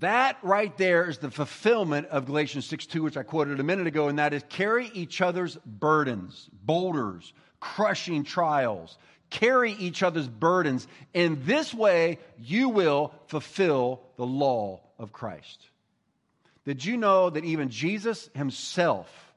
That 0.00 0.38
right 0.42 0.74
there 0.78 1.10
is 1.10 1.18
the 1.18 1.30
fulfillment 1.30 2.06
of 2.06 2.24
Galatians 2.24 2.64
6 2.64 2.86
2, 2.86 3.02
which 3.02 3.18
I 3.18 3.22
quoted 3.22 3.60
a 3.60 3.62
minute 3.62 3.86
ago, 3.86 4.08
and 4.08 4.18
that 4.18 4.32
is 4.32 4.42
carry 4.48 4.90
each 4.94 5.20
other's 5.20 5.56
burdens, 5.66 6.48
boulders, 6.54 7.34
crushing 7.60 8.24
trials. 8.24 8.96
Carry 9.28 9.72
each 9.72 10.02
other's 10.02 10.26
burdens. 10.26 10.88
In 11.12 11.44
this 11.44 11.74
way, 11.74 12.18
you 12.38 12.70
will 12.70 13.12
fulfill 13.26 14.00
the 14.16 14.24
law 14.24 14.80
of 14.98 15.12
Christ. 15.12 15.68
Did 16.64 16.82
you 16.82 16.96
know 16.96 17.28
that 17.28 17.44
even 17.44 17.68
Jesus 17.68 18.30
himself 18.34 19.29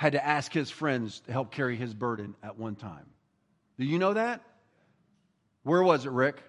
had 0.00 0.12
to 0.12 0.26
ask 0.26 0.50
his 0.50 0.70
friends 0.70 1.20
to 1.20 1.30
help 1.30 1.50
carry 1.50 1.76
his 1.76 1.92
burden 1.92 2.34
at 2.42 2.56
one 2.56 2.74
time. 2.74 3.04
Do 3.78 3.84
you 3.84 3.98
know 3.98 4.14
that? 4.14 4.40
Where 5.62 5.82
was 5.82 6.06
it, 6.06 6.10
Rick? 6.10 6.42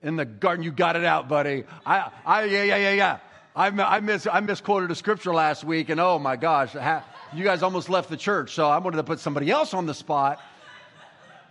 In 0.00 0.14
the 0.14 0.24
garden, 0.24 0.62
you 0.62 0.70
got 0.70 0.94
it 0.94 1.04
out, 1.04 1.28
buddy. 1.28 1.64
I, 1.84 2.12
I, 2.24 2.44
yeah, 2.44 2.62
yeah, 2.62 2.76
yeah, 2.76 2.92
yeah. 2.92 3.18
I, 3.56 3.66
I, 3.96 3.98
miss, 3.98 4.28
I 4.30 4.38
misquoted 4.38 4.92
a 4.92 4.94
scripture 4.94 5.34
last 5.34 5.64
week, 5.64 5.88
and 5.88 5.98
oh 5.98 6.20
my 6.20 6.36
gosh, 6.36 6.76
you 7.34 7.42
guys 7.42 7.64
almost 7.64 7.90
left 7.90 8.08
the 8.08 8.16
church, 8.16 8.54
so 8.54 8.68
I 8.68 8.78
wanted 8.78 8.98
to 8.98 9.02
put 9.02 9.18
somebody 9.18 9.50
else 9.50 9.74
on 9.74 9.86
the 9.86 9.94
spot. 9.94 10.38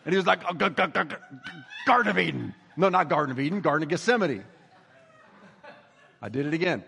And 0.05 0.13
he 0.13 0.17
was 0.17 0.25
like, 0.25 0.39
oh, 0.49 0.53
Garden 0.53 2.07
of 2.07 2.17
Eden. 2.17 2.55
No, 2.77 2.87
not 2.87 3.09
Garden 3.09 3.33
of 3.33 3.41
Eden, 3.41 3.59
Garden 3.59 3.83
of 3.83 3.89
Gethsemane. 3.89 4.45
I 6.21 6.29
did 6.29 6.45
it 6.45 6.53
again. 6.53 6.85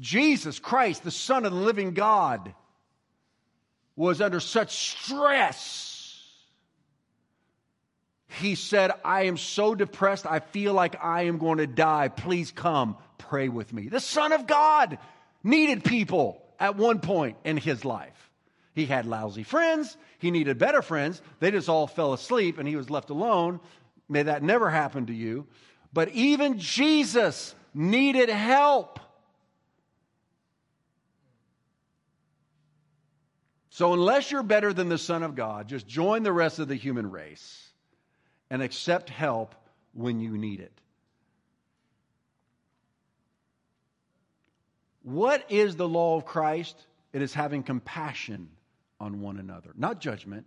Jesus 0.00 0.58
Christ, 0.58 1.04
the 1.04 1.10
Son 1.10 1.44
of 1.44 1.52
the 1.52 1.58
living 1.58 1.94
God, 1.94 2.54
was 3.94 4.20
under 4.20 4.40
such 4.40 4.74
stress. 4.74 5.86
He 8.28 8.54
said, 8.54 8.92
I 9.04 9.24
am 9.24 9.36
so 9.36 9.74
depressed, 9.74 10.24
I 10.24 10.40
feel 10.40 10.72
like 10.72 10.96
I 11.02 11.22
am 11.22 11.38
going 11.38 11.58
to 11.58 11.66
die. 11.66 12.08
Please 12.08 12.50
come 12.50 12.96
pray 13.18 13.48
with 13.48 13.72
me. 13.72 13.88
The 13.88 14.00
Son 14.00 14.32
of 14.32 14.46
God 14.46 14.98
needed 15.44 15.84
people 15.84 16.42
at 16.58 16.76
one 16.76 17.00
point 17.00 17.36
in 17.44 17.56
his 17.56 17.84
life. 17.84 18.30
He 18.74 18.86
had 18.86 19.04
lousy 19.04 19.42
friends. 19.42 19.96
He 20.18 20.30
needed 20.30 20.58
better 20.58 20.80
friends. 20.80 21.20
They 21.40 21.50
just 21.50 21.68
all 21.68 21.86
fell 21.86 22.12
asleep 22.12 22.58
and 22.58 22.68
he 22.68 22.76
was 22.76 22.88
left 22.88 23.10
alone. 23.10 23.60
May 24.08 24.22
that 24.22 24.42
never 24.42 24.70
happen 24.70 25.06
to 25.06 25.12
you. 25.12 25.46
But 25.92 26.10
even 26.10 26.58
Jesus 26.58 27.54
needed 27.74 28.28
help. 28.28 29.00
So, 33.80 33.94
unless 33.94 34.30
you're 34.30 34.42
better 34.42 34.74
than 34.74 34.90
the 34.90 34.98
Son 34.98 35.22
of 35.22 35.34
God, 35.34 35.66
just 35.66 35.86
join 35.86 36.22
the 36.22 36.34
rest 36.34 36.58
of 36.58 36.68
the 36.68 36.74
human 36.74 37.10
race 37.10 37.66
and 38.50 38.60
accept 38.60 39.08
help 39.08 39.54
when 39.94 40.20
you 40.20 40.36
need 40.36 40.60
it. 40.60 40.78
What 45.02 45.46
is 45.48 45.76
the 45.76 45.88
law 45.88 46.18
of 46.18 46.26
Christ? 46.26 46.76
It 47.14 47.22
is 47.22 47.32
having 47.32 47.62
compassion 47.62 48.50
on 49.00 49.22
one 49.22 49.38
another, 49.38 49.70
not 49.74 49.98
judgment, 49.98 50.44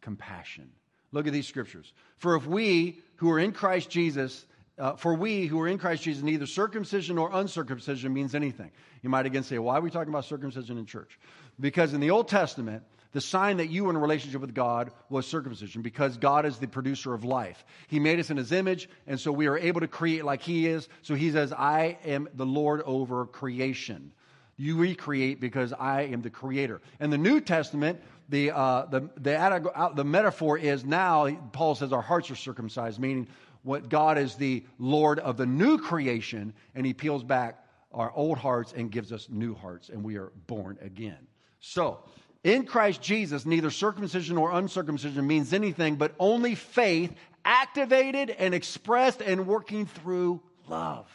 compassion. 0.00 0.72
Look 1.12 1.28
at 1.28 1.32
these 1.32 1.46
scriptures. 1.46 1.92
For 2.16 2.34
if 2.34 2.48
we 2.48 2.98
who 3.18 3.30
are 3.30 3.38
in 3.38 3.52
Christ 3.52 3.90
Jesus 3.90 4.44
uh, 4.80 4.96
for 4.96 5.14
we 5.14 5.46
who 5.46 5.60
are 5.60 5.68
in 5.68 5.78
Christ 5.78 6.02
Jesus, 6.02 6.22
neither 6.22 6.46
circumcision 6.46 7.16
nor 7.16 7.30
uncircumcision 7.32 8.12
means 8.12 8.34
anything. 8.34 8.70
You 9.02 9.10
might 9.10 9.26
again 9.26 9.42
say, 9.42 9.58
why 9.58 9.76
are 9.76 9.80
we 9.80 9.90
talking 9.90 10.08
about 10.08 10.24
circumcision 10.24 10.78
in 10.78 10.86
church? 10.86 11.18
Because 11.60 11.92
in 11.92 12.00
the 12.00 12.10
Old 12.10 12.28
Testament, 12.28 12.82
the 13.12 13.20
sign 13.20 13.58
that 13.58 13.68
you 13.68 13.84
were 13.84 13.90
in 13.90 13.96
a 13.96 14.00
relationship 14.00 14.40
with 14.40 14.54
God 14.54 14.92
was 15.08 15.26
circumcision 15.26 15.82
because 15.82 16.16
God 16.16 16.46
is 16.46 16.58
the 16.58 16.68
producer 16.68 17.12
of 17.12 17.24
life. 17.24 17.64
He 17.88 17.98
made 17.98 18.20
us 18.20 18.30
in 18.30 18.36
His 18.36 18.52
image, 18.52 18.88
and 19.06 19.20
so 19.20 19.32
we 19.32 19.48
are 19.48 19.58
able 19.58 19.80
to 19.80 19.88
create 19.88 20.24
like 20.24 20.42
He 20.42 20.66
is. 20.66 20.88
So 21.02 21.14
He 21.14 21.30
says, 21.30 21.52
I 21.52 21.98
am 22.04 22.28
the 22.34 22.46
Lord 22.46 22.82
over 22.86 23.26
creation. 23.26 24.12
You 24.56 24.76
recreate 24.76 25.40
because 25.40 25.72
I 25.72 26.02
am 26.02 26.22
the 26.22 26.30
creator. 26.30 26.80
In 27.00 27.10
the 27.10 27.18
New 27.18 27.40
Testament, 27.40 28.00
the, 28.28 28.52
uh, 28.52 28.86
the, 28.86 29.08
the, 29.16 29.90
the 29.94 30.04
metaphor 30.04 30.56
is 30.56 30.84
now, 30.84 31.28
Paul 31.52 31.74
says, 31.74 31.92
our 31.92 32.02
hearts 32.02 32.30
are 32.30 32.36
circumcised, 32.36 33.00
meaning 33.00 33.26
what 33.62 33.88
God 33.88 34.18
is 34.18 34.34
the 34.36 34.64
Lord 34.78 35.18
of 35.18 35.36
the 35.36 35.46
new 35.46 35.78
creation, 35.78 36.54
and 36.74 36.86
He 36.86 36.94
peels 36.94 37.22
back 37.22 37.64
our 37.92 38.12
old 38.12 38.38
hearts 38.38 38.72
and 38.76 38.90
gives 38.90 39.12
us 39.12 39.28
new 39.30 39.54
hearts, 39.54 39.88
and 39.88 40.04
we 40.04 40.16
are 40.16 40.32
born 40.46 40.78
again. 40.80 41.26
So, 41.60 41.98
in 42.42 42.64
Christ 42.64 43.02
Jesus, 43.02 43.44
neither 43.44 43.70
circumcision 43.70 44.36
nor 44.36 44.52
uncircumcision 44.52 45.26
means 45.26 45.52
anything, 45.52 45.96
but 45.96 46.14
only 46.18 46.54
faith 46.54 47.14
activated 47.44 48.30
and 48.30 48.54
expressed 48.54 49.20
and 49.20 49.46
working 49.46 49.86
through 49.86 50.40
love. 50.68 51.08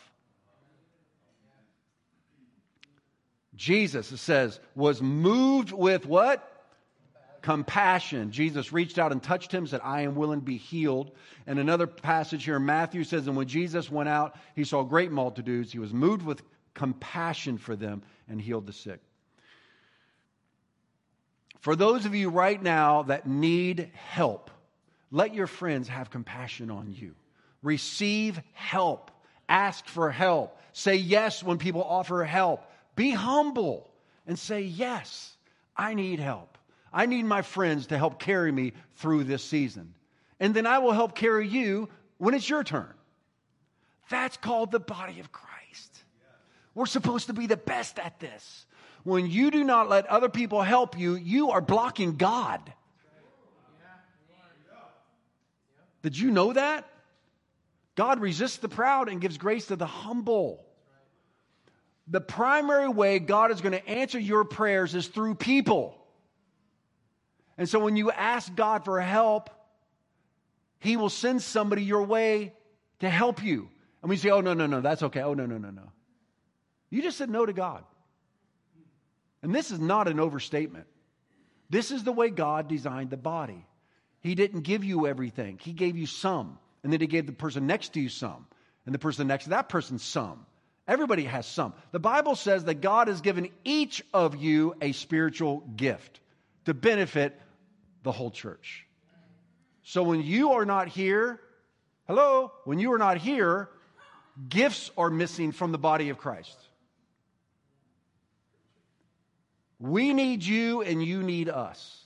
Jesus, 3.56 4.12
it 4.12 4.18
says, 4.18 4.60
was 4.76 5.02
moved 5.02 5.72
with 5.72 6.06
what? 6.06 6.55
Compassion. 7.46 8.32
Jesus 8.32 8.74
reached 8.74 8.98
out 8.98 9.12
and 9.12 9.22
touched 9.22 9.52
him, 9.52 9.68
said, 9.68 9.80
I 9.84 10.02
am 10.02 10.16
willing 10.16 10.40
to 10.40 10.46
be 10.46 10.58
healed. 10.58 11.12
And 11.46 11.60
another 11.60 11.86
passage 11.86 12.44
here, 12.44 12.56
in 12.56 12.66
Matthew 12.66 13.04
says, 13.04 13.28
And 13.28 13.38
when 13.38 13.48
Jesus 13.48 13.92
went 13.92 14.10
out, 14.10 14.36
he 14.56 14.64
saw 14.64 14.82
great 14.82 15.12
multitudes. 15.12 15.72
He 15.72 15.78
was 15.78 15.94
moved 15.94 16.24
with 16.24 16.42
compassion 16.74 17.60
for 17.60 17.76
them 17.76 18.02
and 18.28 18.42
healed 18.42 18.66
the 18.66 18.74
sick. 18.74 19.00
For 21.60 21.76
those 21.76 22.08
of 22.08 22.16
you 22.16 22.32
right 22.32 22.62
now 22.62 23.04
that 23.04 23.28
need 23.28 23.92
help, 23.94 24.50
let 25.12 25.36
your 25.36 25.48
friends 25.48 25.88
have 25.88 26.10
compassion 26.10 26.72
on 26.72 26.96
you. 26.98 27.14
Receive 27.62 28.42
help. 28.54 29.12
Ask 29.48 29.88
for 29.88 30.10
help. 30.10 30.58
Say 30.74 30.96
yes 30.96 31.44
when 31.44 31.60
people 31.60 31.84
offer 31.84 32.24
help. 32.24 32.64
Be 32.96 33.12
humble 33.12 33.92
and 34.26 34.38
say, 34.40 34.62
Yes, 34.62 35.36
I 35.78 35.94
need 35.94 36.20
help. 36.20 36.55
I 36.96 37.08
need 37.08 37.26
my 37.26 37.42
friends 37.42 37.88
to 37.88 37.98
help 37.98 38.20
carry 38.20 38.54
me 38.54 38.72
through 38.96 39.26
this 39.26 39.44
season. 39.44 39.94
And 40.40 40.56
then 40.56 40.66
I 40.66 40.80
will 40.80 40.94
help 40.94 41.14
carry 41.14 41.46
you 41.46 41.90
when 42.18 42.34
it's 42.34 42.50
your 42.50 42.64
turn. 42.64 42.94
That's 44.10 44.38
called 44.38 44.72
the 44.72 44.80
body 44.80 45.20
of 45.20 45.30
Christ. 45.30 45.94
We're 46.74 46.86
supposed 46.86 47.28
to 47.28 47.34
be 47.34 47.48
the 47.48 47.58
best 47.58 48.00
at 48.00 48.22
this. 48.22 48.66
When 49.04 49.28
you 49.28 49.52
do 49.52 49.66
not 49.66 49.90
let 49.90 50.08
other 50.08 50.30
people 50.30 50.62
help 50.62 50.98
you, 50.98 51.16
you 51.16 51.52
are 51.52 51.60
blocking 51.60 52.16
God. 52.16 52.62
Did 56.02 56.18
you 56.18 56.32
know 56.32 56.54
that? 56.54 56.88
God 57.96 58.22
resists 58.22 58.58
the 58.58 58.70
proud 58.70 59.10
and 59.10 59.20
gives 59.20 59.38
grace 59.38 59.68
to 59.68 59.76
the 59.76 59.86
humble. 59.86 60.66
The 62.08 62.22
primary 62.22 62.88
way 62.88 63.20
God 63.20 63.52
is 63.52 63.60
going 63.60 63.74
to 63.74 63.86
answer 63.86 64.20
your 64.20 64.46
prayers 64.46 64.96
is 64.96 65.08
through 65.08 65.36
people. 65.36 66.05
And 67.58 67.70
so 67.70 67.80
when 67.80 67.96
you 67.96 68.12
ask 68.12 68.54
God 68.54 68.86
for 68.86 69.00
help, 69.00 69.50
He 70.80 70.98
will 70.98 71.10
send 71.10 71.42
somebody 71.42 71.84
your 71.84 72.04
way 72.04 72.54
to 73.00 73.10
help 73.10 73.44
you. 73.44 73.70
And 74.02 74.10
we 74.10 74.18
say, 74.18 74.30
oh, 74.30 74.42
no, 74.42 74.54
no, 74.54 74.68
no, 74.68 74.82
that's 74.82 75.04
okay. 75.04 75.22
Oh, 75.22 75.34
no, 75.34 75.46
no, 75.46 75.58
no, 75.58 75.70
no. 75.70 75.92
You 76.90 77.02
just 77.02 77.18
said 77.18 77.30
no 77.30 77.46
to 77.46 77.54
God. 77.54 77.84
And 79.42 79.54
this 79.54 79.72
is 79.72 79.80
not 79.80 80.08
an 80.08 80.20
overstatement. 80.20 80.88
This 81.70 81.92
is 81.92 82.04
the 82.04 82.12
way 82.12 82.30
God 82.30 82.68
designed 82.68 83.10
the 83.10 83.18
body. 83.18 83.66
He 84.22 84.36
didn't 84.36 84.62
give 84.62 84.84
you 84.84 85.08
everything, 85.08 85.60
He 85.62 85.74
gave 85.74 85.98
you 85.98 86.06
some. 86.06 86.60
And 86.84 86.94
then 86.94 87.02
He 87.02 87.08
gave 87.08 87.26
the 87.26 87.32
person 87.32 87.68
next 87.68 87.94
to 87.94 88.00
you 88.00 88.10
some. 88.10 88.46
And 88.86 88.94
the 88.94 89.00
person 89.00 89.28
next 89.28 89.46
to 89.46 89.50
that 89.52 89.70
person 89.70 89.98
some. 89.98 90.46
Everybody 90.88 91.24
has 91.24 91.48
some. 91.48 91.74
The 91.92 92.00
Bible 92.00 92.36
says 92.36 92.66
that 92.66 92.82
God 92.82 93.08
has 93.08 93.22
given 93.22 93.50
each 93.64 94.04
of 94.14 94.36
you 94.36 94.76
a 94.82 94.92
spiritual 94.92 95.62
gift 95.76 96.20
to 96.66 96.76
benefit 96.76 97.40
the 98.06 98.14
whole 98.14 98.32
church. 98.32 98.86
So 99.84 100.04
when 100.04 100.22
you 100.24 100.54
are 100.54 100.64
not 100.66 100.88
here, 100.88 101.42
hello, 102.08 102.54
when 102.64 102.80
you 102.80 102.94
are 102.94 102.98
not 102.98 103.18
here, 103.18 103.70
gifts 104.48 104.92
are 104.98 105.10
missing 105.10 105.52
from 105.52 105.74
the 105.74 105.78
body 105.78 106.10
of 106.10 106.18
Christ. 106.18 106.58
We 109.80 110.14
need 110.14 110.44
you 110.44 110.82
and 110.82 111.04
you 111.04 111.22
need 111.22 111.50
us. 111.50 112.04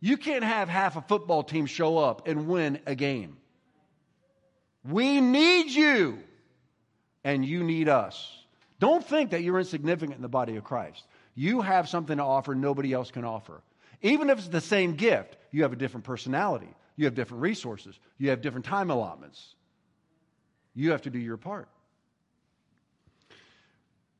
You 0.00 0.16
can't 0.16 0.44
have 0.44 0.68
half 0.68 0.96
a 0.96 1.02
football 1.02 1.42
team 1.42 1.66
show 1.66 1.98
up 1.98 2.28
and 2.28 2.46
win 2.46 2.78
a 2.86 2.94
game. 2.94 3.38
We 4.84 5.20
need 5.20 5.70
you 5.70 6.18
and 7.24 7.44
you 7.44 7.64
need 7.64 7.88
us. 7.88 8.32
Don't 8.78 9.04
think 9.04 9.30
that 9.30 9.42
you're 9.42 9.58
insignificant 9.58 10.16
in 10.16 10.22
the 10.22 10.28
body 10.28 10.56
of 10.56 10.62
Christ. 10.62 11.02
You 11.34 11.62
have 11.62 11.88
something 11.88 12.18
to 12.18 12.22
offer 12.22 12.54
nobody 12.54 12.92
else 12.92 13.10
can 13.10 13.24
offer. 13.24 13.60
Even 14.02 14.30
if 14.30 14.38
it's 14.38 14.48
the 14.48 14.60
same 14.60 14.94
gift, 14.94 15.36
you 15.50 15.62
have 15.62 15.72
a 15.72 15.76
different 15.76 16.04
personality, 16.04 16.68
you 16.96 17.06
have 17.06 17.14
different 17.14 17.42
resources, 17.42 17.98
you 18.18 18.30
have 18.30 18.40
different 18.40 18.66
time 18.66 18.90
allotments. 18.90 19.54
You 20.74 20.92
have 20.92 21.02
to 21.02 21.10
do 21.10 21.18
your 21.18 21.36
part. 21.36 21.68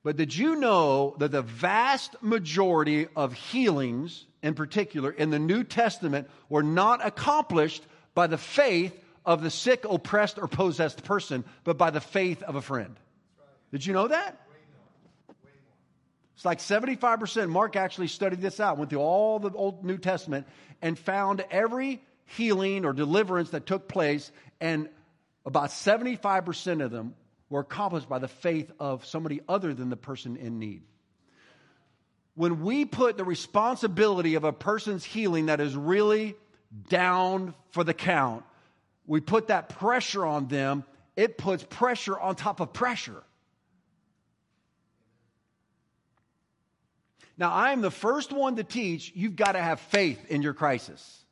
But 0.02 0.16
did 0.16 0.34
you 0.34 0.56
know 0.56 1.14
that 1.18 1.30
the 1.30 1.42
vast 1.42 2.16
majority 2.22 3.08
of 3.14 3.32
healings, 3.32 4.26
in 4.42 4.54
particular 4.54 5.10
in 5.10 5.30
the 5.30 5.38
New 5.38 5.64
Testament, 5.64 6.28
were 6.48 6.62
not 6.62 7.04
accomplished 7.06 7.82
by 8.14 8.26
the 8.26 8.38
faith 8.38 8.98
of 9.24 9.42
the 9.42 9.50
sick, 9.50 9.84
oppressed, 9.84 10.38
or 10.38 10.48
possessed 10.48 11.04
person, 11.04 11.44
but 11.62 11.76
by 11.76 11.90
the 11.90 12.00
faith 12.00 12.42
of 12.42 12.56
a 12.56 12.62
friend? 12.62 12.96
Did 13.70 13.84
you 13.84 13.92
know 13.92 14.08
that? 14.08 14.47
It's 16.38 16.44
like 16.44 16.60
75%. 16.60 17.48
Mark 17.48 17.74
actually 17.74 18.06
studied 18.06 18.40
this 18.40 18.60
out, 18.60 18.78
went 18.78 18.90
through 18.90 19.00
all 19.00 19.40
the 19.40 19.50
Old 19.50 19.84
New 19.84 19.98
Testament, 19.98 20.46
and 20.80 20.96
found 20.96 21.44
every 21.50 22.00
healing 22.26 22.84
or 22.84 22.92
deliverance 22.92 23.50
that 23.50 23.66
took 23.66 23.88
place, 23.88 24.30
and 24.60 24.88
about 25.44 25.70
75% 25.70 26.84
of 26.84 26.92
them 26.92 27.16
were 27.50 27.58
accomplished 27.58 28.08
by 28.08 28.20
the 28.20 28.28
faith 28.28 28.70
of 28.78 29.04
somebody 29.04 29.40
other 29.48 29.74
than 29.74 29.90
the 29.90 29.96
person 29.96 30.36
in 30.36 30.60
need. 30.60 30.84
When 32.36 32.62
we 32.62 32.84
put 32.84 33.16
the 33.16 33.24
responsibility 33.24 34.36
of 34.36 34.44
a 34.44 34.52
person's 34.52 35.02
healing 35.02 35.46
that 35.46 35.58
is 35.58 35.74
really 35.74 36.36
down 36.88 37.52
for 37.72 37.82
the 37.82 37.94
count, 37.94 38.44
we 39.08 39.20
put 39.20 39.48
that 39.48 39.70
pressure 39.70 40.24
on 40.24 40.46
them, 40.46 40.84
it 41.16 41.36
puts 41.36 41.64
pressure 41.64 42.16
on 42.16 42.36
top 42.36 42.60
of 42.60 42.72
pressure. 42.72 43.24
Now, 47.38 47.54
I'm 47.54 47.80
the 47.80 47.90
first 47.90 48.32
one 48.32 48.56
to 48.56 48.64
teach 48.64 49.12
you've 49.14 49.36
got 49.36 49.52
to 49.52 49.62
have 49.62 49.78
faith 49.78 50.26
in 50.28 50.42
your 50.42 50.54
crisis. 50.54 51.24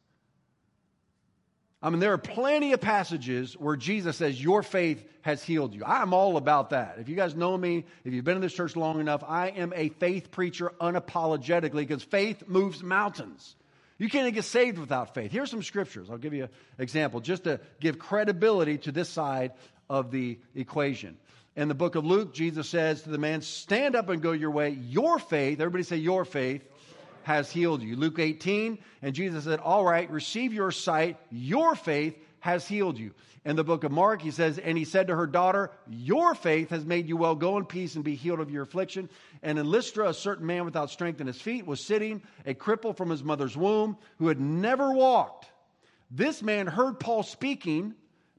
I 1.83 1.91
mean, 1.91 2.01
there 2.01 2.13
are 2.13 2.19
plenty 2.19 2.73
of 2.73 2.81
passages 2.81 3.55
where 3.55 3.77
Jesus 3.77 4.17
says, 4.17 4.43
Your 4.43 4.63
faith 4.63 5.05
has 5.23 5.43
healed 5.43 5.75
you. 5.75 5.85
I'm 5.85 6.15
all 6.15 6.37
about 6.37 6.71
that. 6.71 6.97
If 6.99 7.09
you 7.09 7.17
guys 7.17 7.35
know 7.35 7.57
me, 7.59 7.85
if 8.05 8.15
you've 8.15 8.25
been 8.25 8.37
in 8.37 8.43
this 8.43 8.55
church 8.55 8.77
long 8.77 9.01
enough, 9.01 9.23
I 9.27 9.49
am 9.49 9.73
a 9.75 9.89
faith 9.91 10.31
preacher 10.31 10.73
unapologetically 10.81 11.87
because 11.87 12.03
faith 12.03 12.45
moves 12.47 12.83
mountains. 12.83 13.57
You 13.99 14.09
can't 14.09 14.33
get 14.33 14.45
saved 14.45 14.79
without 14.79 15.15
faith. 15.15 15.33
Here's 15.33 15.51
some 15.51 15.63
scriptures. 15.63 16.09
I'll 16.11 16.19
give 16.19 16.35
you 16.35 16.45
an 16.45 16.51
example 16.79 17.21
just 17.21 17.45
to 17.45 17.61
give 17.81 17.99
credibility 17.99 18.79
to 18.79 18.93
this 18.93 19.09
side 19.09 19.53
of 19.89 20.11
the 20.11 20.39
equation. 20.55 21.17
In 21.57 21.69
the 21.69 21.75
book 21.75 21.95
of 21.95 22.05
Luke, 22.05 22.35
Jesus 22.35 22.69
says 22.69 23.03
to 23.03 23.09
the 23.09 23.17
man, 23.17 23.41
Stand 23.41 23.97
up 23.97 24.11
and 24.11 24.21
go 24.21 24.33
your 24.33 24.51
way. 24.51 24.71
Your 24.71 25.19
faith, 25.19 25.59
everybody 25.59 25.85
say, 25.85 25.97
Your 25.97 26.27
faith 26.27 26.63
has 27.23 27.51
healed 27.51 27.83
you. 27.83 27.97
Luke 27.97 28.19
18, 28.19 28.79
and 29.01 29.15
Jesus 29.15 29.45
said, 29.45 29.61
All 29.61 29.85
right, 29.85 30.11
receive 30.11 30.53
your 30.53 30.71
sight. 30.71 31.17
Your 31.31 31.75
faith 31.75 32.15
has 32.41 32.69
healed 32.69 32.99
you. 32.99 33.13
In 33.47 33.57
the 33.57 33.65
book 33.65 33.85
of 33.85 33.91
Mark, 33.91 34.21
he 34.21 34.33
says, 34.33 34.59
And 34.59 34.77
he 34.77 34.85
said 34.85 35.07
to 35.07 35.17
her 35.17 35.27
daughter, 35.27 35.71
Your 35.89 36.35
faith 36.35 36.69
has 36.71 36.85
made 36.85 37.09
you 37.09 37.17
well. 37.17 37.35
Go 37.35 37.57
in 37.57 37.65
peace 37.65 37.95
and 37.95 38.05
be 38.05 38.17
healed 38.17 38.41
of 38.41 38.51
your 38.51 38.65
affliction. 38.65 39.09
And 39.43 39.59
in 39.59 39.67
Lystra, 39.67 40.11
a 40.11 40.15
certain 40.15 40.47
man 40.47 40.67
without 40.67 40.91
strength 40.91 41.23
in 41.23 41.27
his 41.27 41.41
feet 41.41 41.67
was 41.67 41.83
sitting, 41.83 42.23
a 42.45 42.53
cripple 42.53 42.95
from 42.95 43.09
his 43.09 43.25
mother's 43.25 43.57
womb, 43.57 43.97
who 44.19 44.29
had 44.29 44.41
never 44.41 44.93
walked. 44.93 45.47
This 46.11 46.43
man 46.43 46.67
heard 46.67 47.01
Paul 47.01 47.23
speaking 47.23 47.95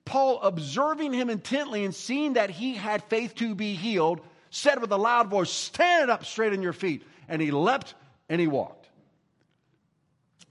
Paul, 0.07 0.41
observing 0.41 1.13
him 1.13 1.29
intently 1.29 1.83
and 1.83 1.93
seeing 1.93 2.33
that 2.33 2.49
he 2.49 2.73
had 2.75 3.03
faith 3.03 3.35
to 3.35 3.53
be 3.53 3.75
healed, 3.75 4.21
said 4.49 4.81
with 4.81 4.91
a 4.91 4.97
loud 4.97 5.27
voice, 5.27 5.51
Stand 5.51 6.09
up 6.09 6.25
straight 6.25 6.53
on 6.53 6.61
your 6.61 6.73
feet. 6.73 7.03
And 7.27 7.41
he 7.41 7.51
leapt 7.51 7.93
and 8.29 8.39
he 8.39 8.47
walked. 8.47 8.87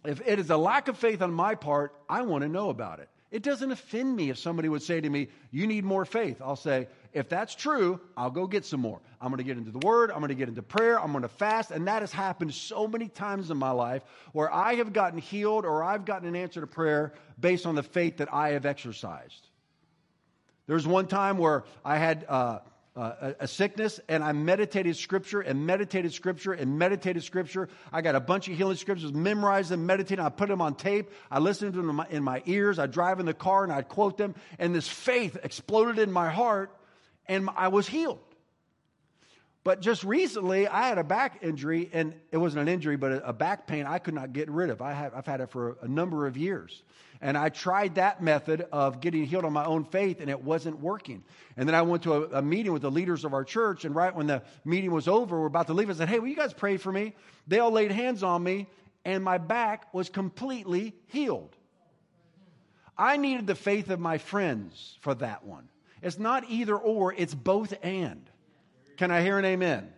If 0.05 0.21
it 0.27 0.39
is 0.39 0.51
a 0.51 0.57
lack 0.57 0.89
of 0.89 0.99
faith 0.99 1.23
on 1.23 1.33
my 1.33 1.55
part, 1.55 1.95
I 2.09 2.23
want 2.23 2.43
to 2.43 2.49
know 2.49 2.69
about 2.69 3.01
it. 3.01 3.09
It 3.31 3.43
doesn't 3.43 3.73
offend 3.73 4.15
me 4.15 4.31
if 4.31 4.39
somebody 4.39 4.69
would 4.69 4.83
say 4.83 5.01
to 5.01 5.11
me, 5.11 5.29
You 5.51 5.67
need 5.67 5.85
more 5.85 6.05
faith. 6.05 6.41
I'll 6.41 6.55
say, 6.57 6.87
If 7.13 7.29
that's 7.29 7.55
true, 7.55 8.01
I'll 8.17 8.31
go 8.31 8.47
get 8.47 8.65
some 8.65 8.81
more. 8.81 9.01
I'm 9.21 9.29
going 9.29 9.39
to 9.39 9.45
get 9.45 9.57
into 9.57 9.73
the 9.73 9.85
word, 9.85 10.11
I'm 10.11 10.19
going 10.19 10.29
to 10.29 10.35
get 10.35 10.49
into 10.49 10.63
prayer, 10.63 11.01
I'm 11.01 11.11
going 11.11 11.23
to 11.23 11.29
fast. 11.29 11.71
And 11.71 11.89
that 11.89 12.03
has 12.03 12.13
happened 12.13 12.55
so 12.55 12.87
many 12.87 13.09
times 13.09 13.51
in 13.51 13.57
my 13.57 13.71
life 13.71 14.03
where 14.33 14.53
I 14.53 14.75
have 14.75 14.93
gotten 14.93 15.19
healed 15.19 15.65
or 15.65 15.83
I've 15.83 16.05
gotten 16.05 16.29
an 16.29 16.37
answer 16.37 16.61
to 16.61 16.67
prayer 16.67 17.15
based 17.39 17.67
on 17.67 17.75
the 17.75 17.83
faith 17.83 18.19
that 18.19 18.33
I 18.33 18.51
have 18.51 18.65
exercised. 18.65 19.49
There 20.67 20.75
was 20.75 20.87
one 20.87 21.07
time 21.07 21.39
where 21.39 21.65
I 21.85 21.99
had. 21.99 22.25
Uh, 22.29 22.61
uh, 22.97 23.13
a, 23.21 23.45
a, 23.45 23.49
sickness, 23.49 24.01
and 24.09 24.25
I 24.25 24.33
meditated 24.33 24.97
scripture 24.97 25.41
and 25.41 25.67
meditated 25.67 26.15
scripture 26.15 26.53
and 26.53 26.79
meditated 26.79 27.25
scripture. 27.25 27.69
I 27.93 28.01
got 28.01 28.15
a 28.15 28.21
bunch 28.21 28.49
of 28.49 28.57
healing 28.57 28.77
scriptures, 28.77 29.13
memorized 29.13 29.69
them, 29.71 29.85
meditated. 29.85 30.25
I 30.25 30.31
put 30.31 30.49
them 30.49 30.63
on 30.63 30.75
tape. 30.75 31.11
I 31.31 31.39
listened 31.39 31.75
to 31.75 31.79
them 31.79 31.91
in 31.91 31.97
my, 31.97 32.07
in 32.09 32.23
my 32.23 32.43
ears. 32.47 32.79
I 32.79 32.87
drive 32.87 33.21
in 33.21 33.27
the 33.27 33.35
car 33.35 33.65
and 33.65 33.73
I'd 33.73 33.89
quote 33.89 34.17
them, 34.17 34.35
and 34.59 34.75
this 34.75 34.89
faith 34.89 35.37
exploded 35.43 35.99
in 35.99 36.11
my 36.11 36.31
heart, 36.31 36.71
and 37.27 37.51
I 37.55 37.69
was 37.69 37.87
healed. 37.87 38.21
But 39.63 39.81
just 39.81 40.05
recently, 40.05 40.69
I 40.69 40.87
had 40.87 40.97
a 40.97 41.03
back 41.03 41.41
injury, 41.43 41.91
and 41.93 42.15
it 42.31 42.37
wasn't 42.37 42.63
an 42.63 42.73
injury, 42.73 42.97
but 42.97 43.21
a, 43.25 43.33
back 43.33 43.67
pain 43.67 43.85
I 43.85 43.99
could 43.99 44.15
not 44.15 44.33
get 44.33 44.49
rid 44.49 44.71
of. 44.71 44.81
I 44.81 44.93
have, 44.93 45.13
I've 45.13 45.27
had 45.27 45.41
it 45.41 45.51
for 45.51 45.77
a 45.83 45.89
number 45.89 46.29
of 46.29 46.37
years. 46.37 46.85
And 47.21 47.37
I 47.37 47.49
tried 47.49 47.97
that 47.97 48.23
method 48.23 48.67
of 48.73 49.01
getting 49.01 49.25
healed 49.25 49.45
on 49.45 49.53
my 49.53 49.65
own 49.65 49.85
faith, 49.85 50.21
and 50.21 50.29
it 50.29 50.43
wasn't 50.43 50.81
working. 50.81 51.25
And 51.57 51.69
then 51.69 51.75
I 51.75 51.83
went 51.83 52.03
to 52.05 52.13
a, 52.13 52.39
a, 52.39 52.43
meeting 52.43 52.73
with 52.73 52.83
the 52.83 52.91
leaders 52.91 53.25
of 53.25 53.33
our 53.33 53.45
church, 53.45 53.85
and 53.85 53.95
right 53.95 54.15
when 54.15 54.27
the 54.27 54.43
meeting 54.65 54.91
was 54.91 55.09
over, 55.09 55.41
we're 55.41 55.47
about 55.47 55.69
to 55.69 55.73
leave. 55.73 55.89
I 55.91 55.95
said, 55.95 56.09
Hey, 56.09 56.19
will 56.19 56.29
you 56.29 56.37
guys 56.37 56.53
pray 56.53 56.77
for 56.77 56.93
me? 56.93 57.15
They 57.47 57.59
all 57.59 57.71
laid 57.71 57.91
hands 57.91 58.23
on 58.23 58.43
me, 58.43 58.67
and 59.05 59.25
my 59.25 59.39
back 59.39 59.93
was 59.95 60.09
completely 60.11 60.95
healed. 61.07 61.57
I 62.99 63.17
needed 63.17 63.47
the 63.47 63.55
faith 63.55 63.91
of 63.91 64.01
my 64.01 64.19
friends 64.19 64.97
for 65.01 65.15
that 65.15 65.45
one. 65.45 65.69
It's 66.03 66.19
not 66.19 66.45
either 66.49 66.77
or, 66.77 67.13
it's 67.13 67.35
both 67.35 67.75
and. 67.83 68.29
Can 68.97 69.11
I 69.11 69.23
hear 69.23 69.39
an 69.39 69.45
amen? 69.45 69.93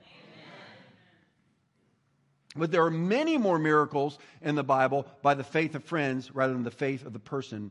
But 2.59 2.71
there 2.71 2.85
are 2.85 2.91
many 2.91 3.39
more 3.39 3.59
miracles 3.59 4.19
in 4.43 4.55
the 4.55 4.65
Bible 4.65 5.07
by 5.23 5.35
the 5.35 5.45
faith 5.45 5.75
of 5.75 5.85
friends 5.85 6.35
rather 6.35 6.53
than 6.53 6.65
the 6.65 6.71
faith 6.71 7.07
of 7.07 7.13
the 7.13 7.19
person 7.19 7.71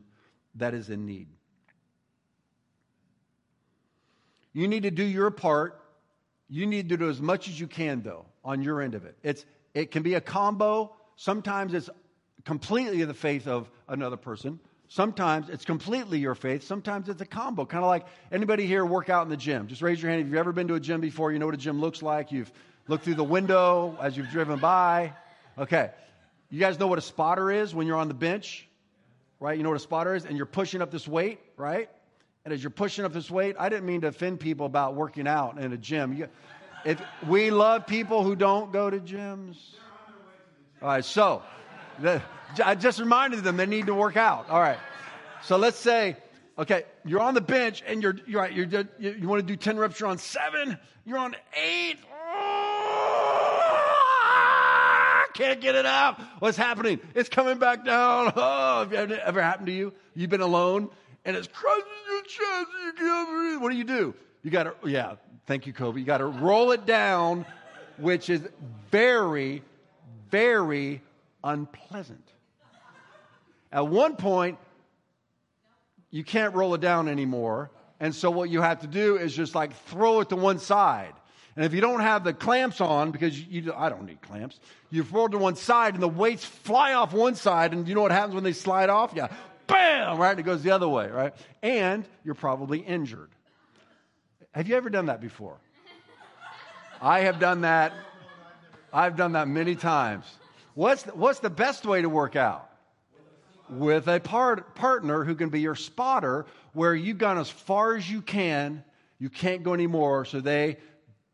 that 0.56 0.74
is 0.74 0.90
in 0.90 1.06
need. 1.06 1.28
You 4.52 4.66
need 4.66 4.84
to 4.84 4.90
do 4.90 5.04
your 5.04 5.30
part. 5.30 5.80
You 6.48 6.66
need 6.66 6.88
to 6.88 6.96
do 6.96 7.10
as 7.10 7.20
much 7.20 7.48
as 7.48 7.60
you 7.60 7.66
can, 7.66 8.02
though, 8.02 8.24
on 8.44 8.62
your 8.62 8.80
end 8.80 8.94
of 8.94 9.04
it. 9.04 9.16
It's, 9.22 9.44
it 9.74 9.90
can 9.90 10.02
be 10.02 10.14
a 10.14 10.20
combo. 10.20 10.94
Sometimes 11.16 11.74
it's 11.74 11.90
completely 12.44 13.04
the 13.04 13.14
faith 13.14 13.46
of 13.46 13.70
another 13.86 14.16
person. 14.16 14.58
Sometimes 14.88 15.50
it's 15.50 15.66
completely 15.66 16.18
your 16.18 16.34
faith. 16.34 16.64
Sometimes 16.64 17.10
it's 17.10 17.20
a 17.20 17.26
combo. 17.26 17.66
Kind 17.66 17.84
of 17.84 17.88
like 17.88 18.06
anybody 18.32 18.66
here 18.66 18.84
work 18.86 19.10
out 19.10 19.24
in 19.24 19.28
the 19.28 19.36
gym. 19.36 19.66
Just 19.66 19.82
raise 19.82 20.00
your 20.00 20.10
hand 20.10 20.22
if 20.22 20.28
you've 20.28 20.36
ever 20.36 20.52
been 20.52 20.68
to 20.68 20.74
a 20.74 20.80
gym 20.80 21.02
before. 21.02 21.30
You 21.30 21.38
know 21.38 21.46
what 21.46 21.54
a 21.54 21.58
gym 21.58 21.78
looks 21.78 22.02
like. 22.02 22.32
You've 22.32 22.50
Look 22.88 23.02
through 23.02 23.16
the 23.16 23.24
window 23.24 23.98
as 24.00 24.16
you've 24.16 24.30
driven 24.30 24.58
by. 24.58 25.12
Okay. 25.58 25.90
You 26.50 26.58
guys 26.58 26.78
know 26.78 26.86
what 26.86 26.98
a 26.98 27.02
spotter 27.02 27.50
is 27.50 27.74
when 27.74 27.86
you're 27.86 27.98
on 27.98 28.08
the 28.08 28.14
bench, 28.14 28.66
right? 29.38 29.56
You 29.56 29.62
know 29.62 29.68
what 29.68 29.76
a 29.76 29.80
spotter 29.80 30.14
is? 30.14 30.24
And 30.24 30.38
you're 30.38 30.46
pushing 30.46 30.80
up 30.80 30.90
this 30.90 31.06
weight, 31.06 31.38
right? 31.58 31.90
And 32.46 32.54
as 32.54 32.62
you're 32.62 32.70
pushing 32.70 33.04
up 33.04 33.12
this 33.12 33.30
weight, 33.30 33.56
I 33.58 33.68
didn't 33.68 33.84
mean 33.84 34.00
to 34.00 34.06
offend 34.06 34.40
people 34.40 34.64
about 34.64 34.94
working 34.94 35.28
out 35.28 35.58
in 35.58 35.74
a 35.74 35.76
gym. 35.76 36.14
You, 36.14 36.28
if 36.86 36.98
we 37.26 37.50
love 37.50 37.86
people 37.86 38.24
who 38.24 38.34
don't 38.34 38.72
go 38.72 38.88
to 38.88 38.98
gyms. 38.98 39.56
All 40.80 40.88
right, 40.88 41.04
so 41.04 41.42
the, 41.98 42.22
I 42.64 42.74
just 42.74 43.00
reminded 43.00 43.44
them 43.44 43.58
they 43.58 43.66
need 43.66 43.86
to 43.86 43.94
work 43.94 44.16
out. 44.16 44.48
All 44.48 44.60
right. 44.60 44.78
So 45.42 45.58
let's 45.58 45.78
say, 45.78 46.16
okay, 46.58 46.84
you're 47.04 47.20
on 47.20 47.34
the 47.34 47.42
bench 47.42 47.82
and 47.86 48.02
you're, 48.02 48.16
you're 48.26 48.40
right, 48.40 48.52
you're, 48.52 48.66
you, 48.98 49.10
you 49.20 49.28
want 49.28 49.40
to 49.40 49.46
do 49.46 49.56
10 49.56 49.76
reps, 49.76 50.00
you're 50.00 50.08
on 50.08 50.16
seven, 50.16 50.78
you're 51.04 51.18
on 51.18 51.36
eight 51.54 51.98
can't 55.38 55.60
get 55.60 55.76
it 55.76 55.86
out. 55.86 56.20
What's 56.40 56.56
happening? 56.56 56.98
It's 57.14 57.28
coming 57.28 57.58
back 57.58 57.84
down. 57.84 58.32
Oh, 58.40 58.86
have 58.90 59.10
it 59.10 59.20
ever 59.20 59.42
happened 59.42 59.66
to 59.66 59.72
you? 59.72 59.92
You've 60.14 60.30
been 60.30 60.40
alone 60.40 60.90
and 61.24 61.36
it's 61.36 61.46
crushing 61.46 61.84
your 62.10 62.22
chest. 62.22 62.66
You 62.84 62.92
can't 62.96 63.28
breathe. 63.28 63.58
What 63.60 63.70
do 63.70 63.76
you 63.76 63.84
do? 63.84 64.14
You 64.42 64.50
got 64.50 64.64
to, 64.64 64.88
yeah, 64.88 65.14
thank 65.46 65.66
you, 65.66 65.72
Kobe. 65.72 66.00
You 66.00 66.06
got 66.06 66.18
to 66.18 66.26
roll 66.26 66.72
it 66.72 66.86
down, 66.86 67.44
which 67.98 68.30
is 68.30 68.48
very, 68.90 69.62
very 70.30 71.02
unpleasant. 71.44 72.24
At 73.72 73.86
one 73.86 74.16
point, 74.16 74.58
you 76.10 76.24
can't 76.24 76.54
roll 76.54 76.74
it 76.74 76.80
down 76.80 77.08
anymore. 77.08 77.70
And 78.00 78.14
so 78.14 78.30
what 78.30 78.50
you 78.50 78.62
have 78.62 78.80
to 78.80 78.86
do 78.86 79.16
is 79.16 79.34
just 79.34 79.54
like 79.54 79.74
throw 79.86 80.20
it 80.20 80.30
to 80.30 80.36
one 80.36 80.58
side. 80.58 81.14
And 81.58 81.64
if 81.64 81.74
you 81.74 81.80
don't 81.80 81.98
have 81.98 82.22
the 82.22 82.32
clamps 82.32 82.80
on, 82.80 83.10
because 83.10 83.36
you, 83.36 83.62
you 83.62 83.74
I 83.74 83.88
don't 83.88 84.06
need 84.06 84.22
clamps, 84.22 84.60
you 84.90 85.02
it 85.02 85.32
to 85.32 85.38
one 85.38 85.56
side 85.56 85.94
and 85.94 86.00
the 86.00 86.06
weights 86.06 86.44
fly 86.44 86.94
off 86.94 87.12
one 87.12 87.34
side, 87.34 87.72
and 87.72 87.88
you 87.88 87.96
know 87.96 88.00
what 88.02 88.12
happens 88.12 88.36
when 88.36 88.44
they 88.44 88.52
slide 88.52 88.90
off? 88.90 89.12
Yeah, 89.12 89.26
bam, 89.66 90.18
right? 90.18 90.38
It 90.38 90.44
goes 90.44 90.62
the 90.62 90.70
other 90.70 90.88
way, 90.88 91.08
right? 91.08 91.34
And 91.60 92.06
you're 92.22 92.36
probably 92.36 92.78
injured. 92.78 93.30
Have 94.52 94.68
you 94.68 94.76
ever 94.76 94.88
done 94.88 95.06
that 95.06 95.20
before? 95.20 95.56
I 97.02 97.22
have 97.22 97.40
done 97.40 97.62
that. 97.62 97.92
I've 98.92 99.16
done 99.16 99.32
that 99.32 99.48
many 99.48 99.74
times. 99.74 100.26
What's 100.74 101.02
the, 101.02 101.10
what's 101.16 101.40
the 101.40 101.50
best 101.50 101.84
way 101.84 102.02
to 102.02 102.08
work 102.08 102.36
out? 102.36 102.70
With 103.68 104.06
a 104.06 104.20
part, 104.20 104.76
partner 104.76 105.24
who 105.24 105.34
can 105.34 105.48
be 105.48 105.60
your 105.60 105.74
spotter, 105.74 106.46
where 106.72 106.94
you've 106.94 107.18
gone 107.18 107.36
as 107.36 107.50
far 107.50 107.96
as 107.96 108.08
you 108.08 108.22
can, 108.22 108.84
you 109.18 109.28
can't 109.28 109.64
go 109.64 109.74
anymore, 109.74 110.24
so 110.24 110.38
they 110.38 110.76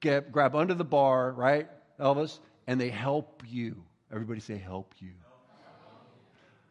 get, 0.05 0.31
grab 0.31 0.55
under 0.55 0.75
the 0.75 0.85
bar, 0.85 1.33
right, 1.33 1.69
Elvis, 1.99 2.39
and 2.67 2.81
they 2.81 2.91
help 2.91 3.43
you. 3.49 3.83
Everybody 4.13 4.41
say, 4.41 4.57
help 4.57 4.95
you. 5.01 5.11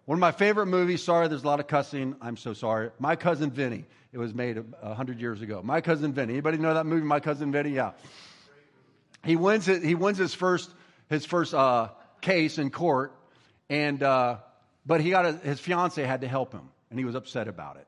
One 0.06 0.17
of 0.17 0.19
my 0.19 0.32
favorite 0.32 0.67
movies, 0.67 1.04
sorry, 1.04 1.28
there's 1.28 1.43
a 1.43 1.48
lot 1.48 1.60
of 1.60 1.67
cussing. 1.67 2.15
I'm 2.22 2.38
so 2.38 2.54
sorry. 2.54 2.91
My 3.00 3.15
Cousin 3.15 3.52
Vinny. 3.52 3.86
It 4.12 4.19
was 4.19 4.34
made 4.34 4.58
a 4.58 4.62
100 4.62 5.19
years 5.19 5.41
ago. 5.41 5.62
My 5.63 5.82
Cousin 5.82 6.13
Vinny. 6.13 6.34
Anybody 6.34 6.58
know 6.58 6.74
that 6.74 6.86
movie, 6.86 7.06
My 7.06 7.19
Cousin 7.19 7.52
Vinny? 7.52 7.72
Yeah. 7.72 7.91
He 9.26 9.36
wins, 9.36 9.67
it, 9.67 9.84
he 9.84 9.96
wins 9.96 10.17
his 10.17 10.34
first, 10.34 10.69
his 11.10 11.26
first 11.26 11.54
uh, 11.54 11.89
case 12.22 12.58
in 12.58 12.69
court, 12.69 13.13
and, 13.69 14.04
uh, 14.04 14.38
but 14.86 15.02
he 15.02 15.10
got 15.10 15.26
a, 15.26 15.32
his 15.32 15.60
fiance 15.60 16.04
had 16.04 16.22
to 16.22 16.28
help 16.28 16.52
him, 16.52 16.69
and 16.89 17.00
he 17.00 17.06
was 17.06 17.15
upset 17.15 17.48
about 17.48 17.78
it. 17.78 17.88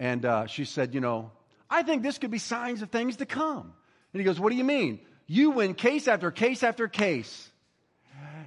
And 0.00 0.24
uh, 0.26 0.46
she 0.46 0.64
said, 0.64 0.92
You 0.92 1.00
know, 1.00 1.30
I 1.70 1.84
think 1.84 2.02
this 2.02 2.18
could 2.18 2.32
be 2.32 2.38
signs 2.38 2.82
of 2.82 2.90
things 2.90 3.16
to 3.18 3.26
come. 3.26 3.72
And 4.12 4.20
he 4.20 4.24
goes, 4.24 4.38
What 4.38 4.50
do 4.50 4.56
you 4.56 4.64
mean? 4.64 5.00
You 5.26 5.50
win 5.50 5.74
case 5.74 6.08
after 6.08 6.30
case 6.30 6.62
after 6.62 6.88
case. 6.88 7.50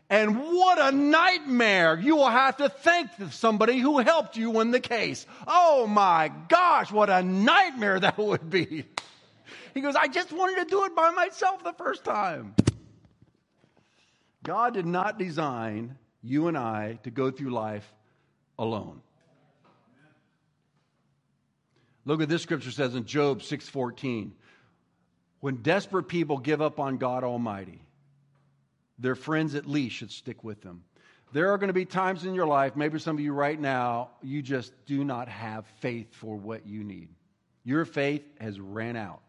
And 0.10 0.40
what 0.40 0.80
a 0.80 0.96
nightmare. 0.96 2.00
You 2.00 2.16
will 2.18 2.30
have 2.30 2.58
to 2.58 2.70
thank 2.70 3.10
somebody 3.32 3.80
who 3.80 3.98
helped 3.98 4.38
you 4.38 4.52
win 4.52 4.70
the 4.70 4.80
case. 4.80 5.26
Oh 5.48 5.88
my 5.88 6.32
gosh, 6.48 6.92
what 6.92 7.10
a 7.10 7.24
nightmare 7.24 8.00
that 8.00 8.18
would 8.20 8.50
be. 8.50 8.86
He 9.74 9.82
goes, 9.82 9.96
I 9.96 10.08
just 10.08 10.32
wanted 10.32 10.64
to 10.64 10.66
do 10.66 10.86
it 10.86 10.96
by 10.96 11.10
myself 11.10 11.64
the 11.64 11.74
first 11.74 12.04
time. 12.04 12.56
God 14.44 14.76
did 14.76 14.86
not 14.86 15.18
design 15.18 15.98
you 16.22 16.48
and 16.48 16.58
I 16.58 17.00
to 17.04 17.10
go 17.10 17.32
through 17.32 17.50
life 17.50 17.92
alone. 18.60 19.02
Look 22.06 22.22
at 22.22 22.30
this 22.30 22.44
scripture 22.44 22.70
says 22.70 22.94
in 22.94 23.06
Job 23.06 23.42
6:14. 23.42 24.32
When 25.46 25.58
desperate 25.58 26.08
people 26.08 26.40
give 26.40 26.60
up 26.60 26.80
on 26.80 26.98
God 26.98 27.24
Almighty, 27.24 27.80
their 28.98 29.14
friends 29.14 29.54
at 29.54 29.68
least 29.68 29.96
should 29.96 30.10
stick 30.10 30.44
with 30.44 30.60
them. 30.62 30.84
There 31.34 31.52
are 31.52 31.60
going 31.60 31.68
to 31.68 31.74
be 31.74 31.86
times 31.86 32.26
in 32.26 32.34
your 32.34 32.48
life, 32.48 32.76
maybe 32.76 32.98
some 32.98 33.16
of 33.16 33.20
you 33.20 33.32
right 33.32 33.60
now, 33.60 34.10
you 34.24 34.42
just 34.42 34.74
do 34.88 35.04
not 35.04 35.28
have 35.28 35.68
faith 35.82 36.16
for 36.16 36.36
what 36.36 36.66
you 36.66 36.84
need. 36.84 37.10
Your 37.64 37.86
faith 37.86 38.24
has 38.42 38.60
ran 38.60 38.96
out. 38.96 39.22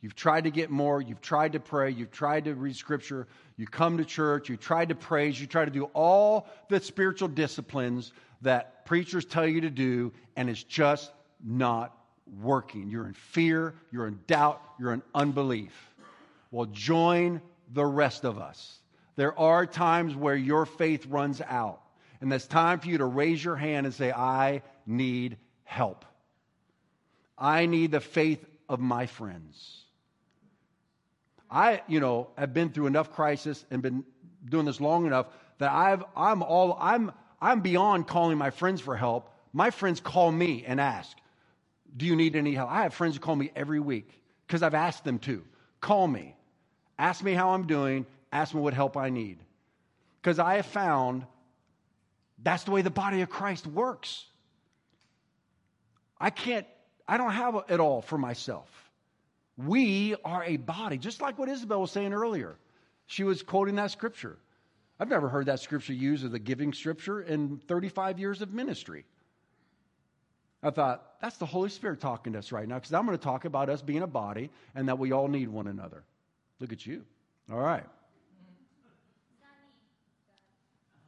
You've 0.00 0.16
tried 0.16 0.42
to 0.42 0.50
get 0.50 0.70
more, 0.70 1.00
you've 1.00 1.20
tried 1.20 1.52
to 1.52 1.60
pray, 1.60 1.90
you've 1.90 2.10
tried 2.10 2.46
to 2.46 2.54
read 2.56 2.74
scripture, 2.74 3.28
you 3.56 3.68
come 3.68 3.98
to 3.98 4.04
church, 4.04 4.48
you 4.48 4.56
tried 4.56 4.88
to 4.88 4.96
praise, 4.96 5.40
you 5.40 5.46
try 5.46 5.64
to 5.64 5.70
do 5.70 5.84
all 5.94 6.48
the 6.68 6.80
spiritual 6.80 7.28
disciplines 7.28 8.12
that 8.42 8.86
preachers 8.86 9.24
tell 9.24 9.46
you 9.46 9.60
to 9.60 9.70
do, 9.70 10.12
and 10.34 10.50
it's 10.50 10.64
just 10.64 11.12
not 11.40 11.96
working. 12.42 12.88
You're 12.88 13.06
in 13.06 13.14
fear, 13.14 13.74
you're 13.90 14.06
in 14.06 14.20
doubt, 14.26 14.62
you're 14.78 14.92
in 14.92 15.02
unbelief. 15.14 15.72
Well, 16.50 16.66
join 16.66 17.40
the 17.72 17.84
rest 17.84 18.24
of 18.24 18.38
us. 18.38 18.78
There 19.16 19.38
are 19.38 19.66
times 19.66 20.14
where 20.14 20.36
your 20.36 20.66
faith 20.66 21.06
runs 21.06 21.40
out, 21.40 21.80
and 22.20 22.32
it's 22.32 22.46
time 22.46 22.80
for 22.80 22.88
you 22.88 22.98
to 22.98 23.04
raise 23.04 23.44
your 23.44 23.56
hand 23.56 23.86
and 23.86 23.94
say, 23.94 24.10
I 24.10 24.62
need 24.86 25.36
help. 25.64 26.04
I 27.36 27.66
need 27.66 27.90
the 27.92 28.00
faith 28.00 28.44
of 28.68 28.80
my 28.80 29.06
friends. 29.06 29.84
I, 31.50 31.82
you 31.88 32.00
know, 32.00 32.28
have 32.38 32.54
been 32.54 32.70
through 32.70 32.86
enough 32.86 33.12
crisis 33.12 33.64
and 33.70 33.82
been 33.82 34.04
doing 34.44 34.66
this 34.66 34.80
long 34.80 35.06
enough 35.06 35.26
that 35.58 35.70
I've, 35.70 36.04
I'm 36.16 36.42
all, 36.42 36.78
I'm, 36.80 37.12
I'm 37.40 37.60
beyond 37.60 38.06
calling 38.06 38.38
my 38.38 38.50
friends 38.50 38.80
for 38.80 38.96
help. 38.96 39.32
My 39.52 39.70
friends 39.70 40.00
call 40.00 40.30
me 40.30 40.64
and 40.66 40.80
ask, 40.80 41.16
Do 41.96 42.06
you 42.06 42.16
need 42.16 42.36
any 42.36 42.54
help? 42.54 42.70
I 42.70 42.82
have 42.82 42.94
friends 42.94 43.16
who 43.16 43.20
call 43.20 43.36
me 43.36 43.50
every 43.54 43.80
week 43.80 44.22
because 44.46 44.62
I've 44.62 44.74
asked 44.74 45.04
them 45.04 45.18
to. 45.20 45.44
Call 45.80 46.06
me. 46.06 46.36
Ask 46.98 47.22
me 47.22 47.32
how 47.32 47.50
I'm 47.50 47.66
doing. 47.66 48.06
Ask 48.32 48.54
me 48.54 48.60
what 48.60 48.74
help 48.74 48.96
I 48.96 49.10
need. 49.10 49.38
Because 50.20 50.38
I 50.38 50.56
have 50.56 50.66
found 50.66 51.24
that's 52.42 52.64
the 52.64 52.70
way 52.70 52.82
the 52.82 52.90
body 52.90 53.22
of 53.22 53.30
Christ 53.30 53.66
works. 53.66 54.24
I 56.18 56.30
can't, 56.30 56.66
I 57.08 57.16
don't 57.16 57.32
have 57.32 57.64
it 57.68 57.80
all 57.80 58.02
for 58.02 58.18
myself. 58.18 58.68
We 59.56 60.14
are 60.24 60.44
a 60.44 60.56
body, 60.56 60.96
just 60.98 61.20
like 61.20 61.38
what 61.38 61.48
Isabel 61.48 61.80
was 61.80 61.90
saying 61.90 62.12
earlier. 62.12 62.56
She 63.06 63.24
was 63.24 63.42
quoting 63.42 63.74
that 63.76 63.90
scripture. 63.90 64.38
I've 64.98 65.08
never 65.08 65.28
heard 65.28 65.46
that 65.46 65.60
scripture 65.60 65.92
used 65.92 66.24
as 66.24 66.32
a 66.32 66.38
giving 66.38 66.72
scripture 66.72 67.22
in 67.22 67.60
35 67.66 68.18
years 68.18 68.42
of 68.42 68.52
ministry. 68.52 69.04
I 70.62 70.70
thought, 70.70 71.02
that's 71.22 71.38
the 71.38 71.46
Holy 71.46 71.70
Spirit 71.70 72.00
talking 72.00 72.34
to 72.34 72.38
us 72.38 72.52
right 72.52 72.68
now 72.68 72.76
because 72.76 72.92
I'm 72.92 73.06
going 73.06 73.16
to 73.16 73.22
talk 73.22 73.44
about 73.44 73.68
us 73.70 73.80
being 73.80 74.02
a 74.02 74.06
body 74.06 74.50
and 74.74 74.88
that 74.88 74.98
we 74.98 75.12
all 75.12 75.28
need 75.28 75.48
one 75.48 75.66
another. 75.66 76.04
Look 76.58 76.72
at 76.72 76.84
you. 76.84 77.02
All 77.50 77.58
right. 77.58 77.84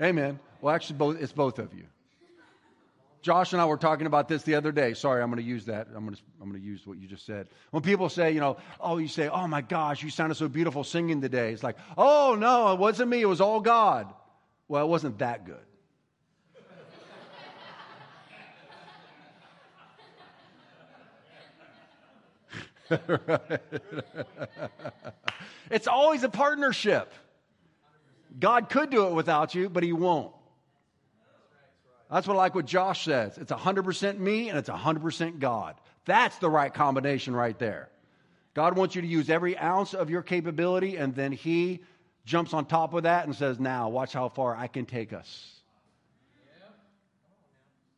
Amen. 0.01 0.41
Well, 0.61 0.75
actually, 0.75 0.97
both, 0.97 1.21
it's 1.21 1.33
both 1.33 1.59
of 1.59 1.75
you. 1.75 1.85
Josh 3.21 3.53
and 3.53 3.63
I 3.63 3.67
were 3.67 3.77
talking 3.77 4.09
about 4.09 4.27
this 4.27 4.43
the 4.43 4.57
other 4.57 4.73
day. 4.73 4.95
Sorry, 4.95 5.23
I'm 5.23 5.31
going 5.31 5.41
to 5.41 5.49
use 5.49 5.67
that. 5.67 5.87
I'm 5.95 6.05
going 6.05 6.17
to, 6.17 6.23
I'm 6.41 6.51
going 6.51 6.61
to 6.61 6.67
use 6.67 6.85
what 6.85 6.99
you 6.99 7.07
just 7.07 7.25
said. 7.25 7.47
When 7.71 7.83
people 7.83 8.09
say, 8.09 8.33
you 8.33 8.41
know, 8.41 8.57
oh, 8.81 8.99
you 8.99 9.07
say, 9.07 9.29
oh 9.29 9.47
my 9.47 9.61
gosh, 9.61 10.03
you 10.03 10.11
sounded 10.11 10.35
so 10.35 10.49
beautiful 10.49 10.83
singing 10.83 11.21
today. 11.21 11.53
It's 11.53 11.63
like, 11.63 11.77
oh 11.97 12.37
no, 12.37 12.73
it 12.73 12.81
wasn't 12.81 13.11
me. 13.11 13.21
It 13.21 13.27
was 13.27 13.41
all 13.41 13.61
God. 13.61 14.13
Well, 14.67 14.85
it 14.85 14.89
wasn't 14.89 15.19
that 15.19 15.47
good. 15.47 15.65
it's 25.71 25.87
always 25.87 26.23
a 26.23 26.29
partnership. 26.29 27.13
God 28.39 28.69
could 28.69 28.91
do 28.91 29.07
it 29.07 29.13
without 29.13 29.55
you, 29.55 29.69
but 29.69 29.83
He 29.83 29.93
won't. 29.93 30.33
That's 32.11 32.27
what 32.27 32.35
I 32.35 32.39
like 32.39 32.55
what 32.55 32.67
Josh 32.67 33.05
says. 33.05 33.39
It's 33.39 33.53
100% 33.53 34.19
me 34.19 34.51
and 34.51 34.59
it's 34.59 34.69
100% 34.69 35.39
God. 35.39 35.77
That's 36.05 36.37
the 36.39 36.51
right 36.51 36.73
combination 36.73 37.35
right 37.35 37.59
there. 37.59 37.89
God 38.55 38.77
wants 38.77 38.95
you 38.95 39.01
to 39.01 39.09
use 39.09 39.31
every 39.31 39.57
ounce 39.57 39.95
of 39.95 40.11
your 40.11 40.23
capability, 40.23 40.97
and 40.97 41.15
then 41.15 41.33
He 41.33 41.81
jumps 42.27 42.53
on 42.53 42.67
top 42.67 42.93
of 42.93 43.05
that 43.05 43.25
and 43.25 43.35
says, 43.35 43.59
Now, 43.59 43.89
watch 43.89 44.13
how 44.13 44.29
far 44.29 44.55
I 44.55 44.67
can 44.67 44.85
take 44.85 45.13
us. 45.13 45.49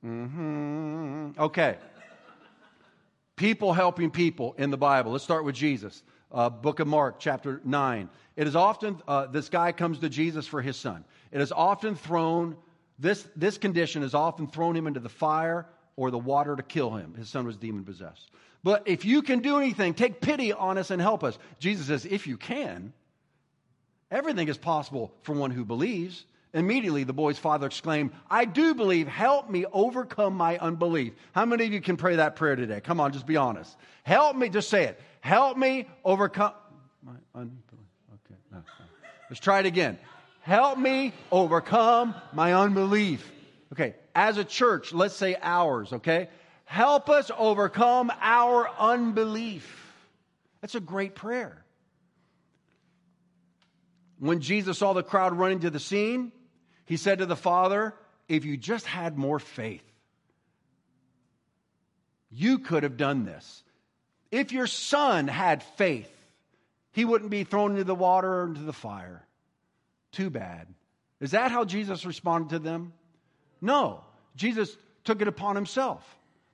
Mm-hmm. 0.04 1.40
Okay. 1.40 1.76
People 3.36 3.72
helping 3.72 4.10
people 4.10 4.54
in 4.58 4.70
the 4.70 4.76
Bible. 4.76 5.12
Let's 5.12 5.24
start 5.24 5.44
with 5.44 5.54
Jesus. 5.54 6.02
Uh, 6.30 6.50
Book 6.50 6.80
of 6.80 6.86
Mark, 6.86 7.18
chapter 7.18 7.60
9. 7.64 8.08
It 8.36 8.46
is 8.46 8.56
often, 8.56 9.00
uh, 9.06 9.26
this 9.26 9.48
guy 9.48 9.72
comes 9.72 9.98
to 10.00 10.08
Jesus 10.08 10.46
for 10.46 10.62
his 10.62 10.76
son. 10.76 11.04
It 11.32 11.40
is 11.40 11.52
often 11.52 11.96
thrown 11.96 12.56
this, 12.98 13.26
this 13.34 13.58
condition 13.58 14.02
has 14.02 14.14
often 14.14 14.46
thrown 14.46 14.76
him 14.76 14.86
into 14.86 15.00
the 15.00 15.08
fire 15.08 15.66
or 15.96 16.10
the 16.10 16.18
water 16.18 16.54
to 16.54 16.62
kill 16.62 16.90
him. 16.90 17.14
His 17.14 17.28
son 17.28 17.46
was 17.46 17.56
demon 17.56 17.84
possessed. 17.84 18.30
But 18.62 18.86
if 18.86 19.04
you 19.04 19.22
can 19.22 19.40
do 19.40 19.58
anything, 19.58 19.94
take 19.94 20.20
pity 20.20 20.52
on 20.52 20.78
us 20.78 20.90
and 20.90 21.02
help 21.02 21.24
us. 21.24 21.38
Jesus 21.58 21.86
says, 21.86 22.04
if 22.04 22.26
you 22.26 22.36
can, 22.36 22.92
everything 24.10 24.48
is 24.48 24.56
possible 24.56 25.12
for 25.22 25.34
one 25.34 25.50
who 25.50 25.64
believes. 25.64 26.24
Immediately, 26.54 27.02
the 27.02 27.12
boy's 27.12 27.36
father 27.36 27.66
exclaimed, 27.66 28.12
I 28.30 28.44
do 28.44 28.74
believe. 28.74 29.08
Help 29.08 29.50
me 29.50 29.66
overcome 29.72 30.36
my 30.36 30.56
unbelief. 30.58 31.12
How 31.32 31.44
many 31.44 31.66
of 31.66 31.72
you 31.72 31.80
can 31.80 31.96
pray 31.96 32.16
that 32.16 32.36
prayer 32.36 32.54
today? 32.54 32.80
Come 32.80 33.00
on, 33.00 33.12
just 33.12 33.26
be 33.26 33.36
honest. 33.36 33.76
Help 34.04 34.36
me, 34.36 34.48
just 34.48 34.70
say 34.70 34.84
it. 34.84 35.00
Help 35.20 35.58
me 35.58 35.88
overcome 36.04 36.52
my 37.02 37.16
unbelief. 37.34 37.58
Okay, 38.14 38.38
no, 38.52 38.58
no. 38.58 38.64
let's 39.28 39.40
try 39.40 39.58
it 39.58 39.66
again. 39.66 39.98
Help 40.42 40.78
me 40.78 41.12
overcome 41.32 42.14
my 42.32 42.54
unbelief. 42.54 43.28
Okay, 43.72 43.96
as 44.14 44.38
a 44.38 44.44
church, 44.44 44.92
let's 44.92 45.16
say 45.16 45.36
ours, 45.42 45.92
okay? 45.92 46.28
Help 46.66 47.10
us 47.10 47.32
overcome 47.36 48.12
our 48.20 48.70
unbelief. 48.78 49.92
That's 50.60 50.76
a 50.76 50.80
great 50.80 51.16
prayer. 51.16 51.64
When 54.20 54.40
Jesus 54.40 54.78
saw 54.78 54.92
the 54.92 55.02
crowd 55.02 55.36
running 55.36 55.60
to 55.60 55.70
the 55.70 55.80
scene, 55.80 56.30
he 56.86 56.96
said 56.96 57.18
to 57.18 57.26
the 57.26 57.36
Father, 57.36 57.94
If 58.28 58.44
you 58.44 58.56
just 58.56 58.86
had 58.86 59.16
more 59.16 59.38
faith, 59.38 59.84
you 62.30 62.58
could 62.58 62.82
have 62.82 62.96
done 62.96 63.24
this. 63.24 63.62
If 64.30 64.52
your 64.52 64.66
son 64.66 65.28
had 65.28 65.62
faith, 65.62 66.10
he 66.92 67.04
wouldn't 67.04 67.30
be 67.30 67.44
thrown 67.44 67.72
into 67.72 67.84
the 67.84 67.94
water 67.94 68.32
or 68.32 68.46
into 68.46 68.62
the 68.62 68.72
fire. 68.72 69.24
Too 70.12 70.30
bad. 70.30 70.66
Is 71.20 71.32
that 71.32 71.50
how 71.50 71.64
Jesus 71.64 72.04
responded 72.04 72.50
to 72.50 72.58
them? 72.58 72.92
No. 73.60 74.02
Jesus 74.36 74.76
took 75.04 75.22
it 75.22 75.28
upon 75.28 75.54
himself. 75.54 76.04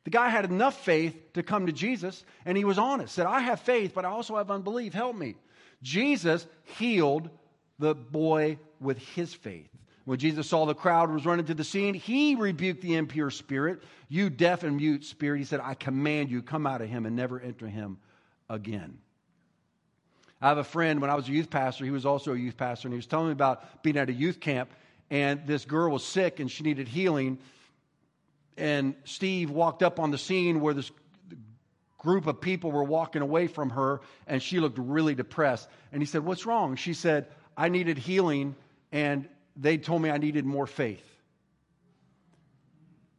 The 0.05 0.11
guy 0.11 0.29
had 0.29 0.45
enough 0.45 0.83
faith 0.85 1.33
to 1.35 1.43
come 1.43 1.67
to 1.67 1.73
Jesus, 1.73 2.25
and 2.45 2.57
he 2.57 2.65
was 2.65 2.79
honest. 2.79 3.15
Said, 3.15 3.27
I 3.27 3.41
have 3.41 3.61
faith, 3.61 3.93
but 3.95 4.05
I 4.05 4.09
also 4.09 4.37
have 4.37 4.51
unbelief. 4.51 4.93
Help 4.93 5.17
me. 5.17 5.37
Jesus 5.83 6.47
healed 6.79 7.31
the 7.79 7.95
boy 7.95 8.59
with 8.81 8.99
his 8.99 9.33
faith. 9.33 9.71
When 10.05 10.19
Jesus 10.19 10.49
saw 10.49 10.65
the 10.67 10.75
crowd 10.75 11.11
was 11.11 11.27
running 11.27 11.47
to 11.47 11.55
the 11.55 11.65
scene, 11.65 11.95
he 11.95 12.35
rebuked 12.35 12.81
the 12.81 12.95
impure 12.95 13.31
spirit. 13.31 13.83
You 14.09 14.31
deaf 14.31 14.63
and 14.63 14.77
mute 14.77 15.05
spirit, 15.05 15.39
he 15.39 15.45
said, 15.45 15.61
I 15.63 15.75
command 15.75 16.31
you, 16.31 16.43
come 16.43 16.67
out 16.67 16.81
of 16.81 16.89
him 16.89 17.07
and 17.07 17.15
never 17.15 17.39
enter 17.39 17.69
him 17.69 17.99
again. 18.49 18.99
I 20.43 20.49
have 20.49 20.59
a 20.59 20.65
friend, 20.65 21.01
when 21.01 21.11
I 21.11 21.15
was 21.15 21.29
a 21.29 21.33
youth 21.33 21.51
pastor, 21.51 21.85
he 21.85 21.91
was 21.91 22.07
also 22.07 22.33
a 22.33 22.37
youth 22.37 22.57
pastor, 22.57 22.89
and 22.89 22.95
he 22.95 22.97
was 22.97 23.07
telling 23.07 23.27
me 23.27 23.33
about 23.33 23.83
being 23.83 23.99
at 23.99 24.09
a 24.09 24.13
youth 24.13 24.41
camp, 24.41 24.71
and 25.11 25.47
this 25.47 25.65
girl 25.67 25.93
was 25.93 26.05
sick 26.05 26.41
and 26.41 26.51
she 26.51 26.63
needed 26.63 26.89
healing. 26.89 27.39
And 28.57 28.95
Steve 29.05 29.51
walked 29.51 29.83
up 29.83 30.01
on 30.01 30.11
the 30.11 30.19
scene 30.19 30.61
where 30.61 30.73
this 30.73 30.91
group 31.99 32.27
of 32.27 32.41
people 32.41 32.73
were 32.73 32.85
walking 32.85 33.21
away 33.21 33.47
from 33.47 33.71
her, 33.71 34.01
and 34.27 34.43
she 34.43 34.61
looked 34.61 34.79
really 34.79 35.15
depressed. 35.15 35.69
And 35.93 36.01
he 36.01 36.07
said, 36.07 36.25
What's 36.25 36.47
wrong? 36.47 36.77
She 36.77 36.95
said, 36.95 37.27
I 37.57 37.69
needed 37.69 37.99
healing, 37.99 38.57
and 38.93 39.29
they 39.57 39.79
told 39.79 40.03
me 40.03 40.11
I 40.11 40.19
needed 40.19 40.45
more 40.45 40.67
faith. 40.67 41.05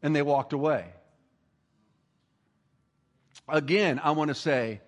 And 0.02 0.16
they 0.16 0.22
walked 0.22 0.54
away. 0.54 0.86
Again, 3.48 4.00
I 4.04 4.12
want 4.12 4.30
to 4.30 4.36
say, 4.36 4.82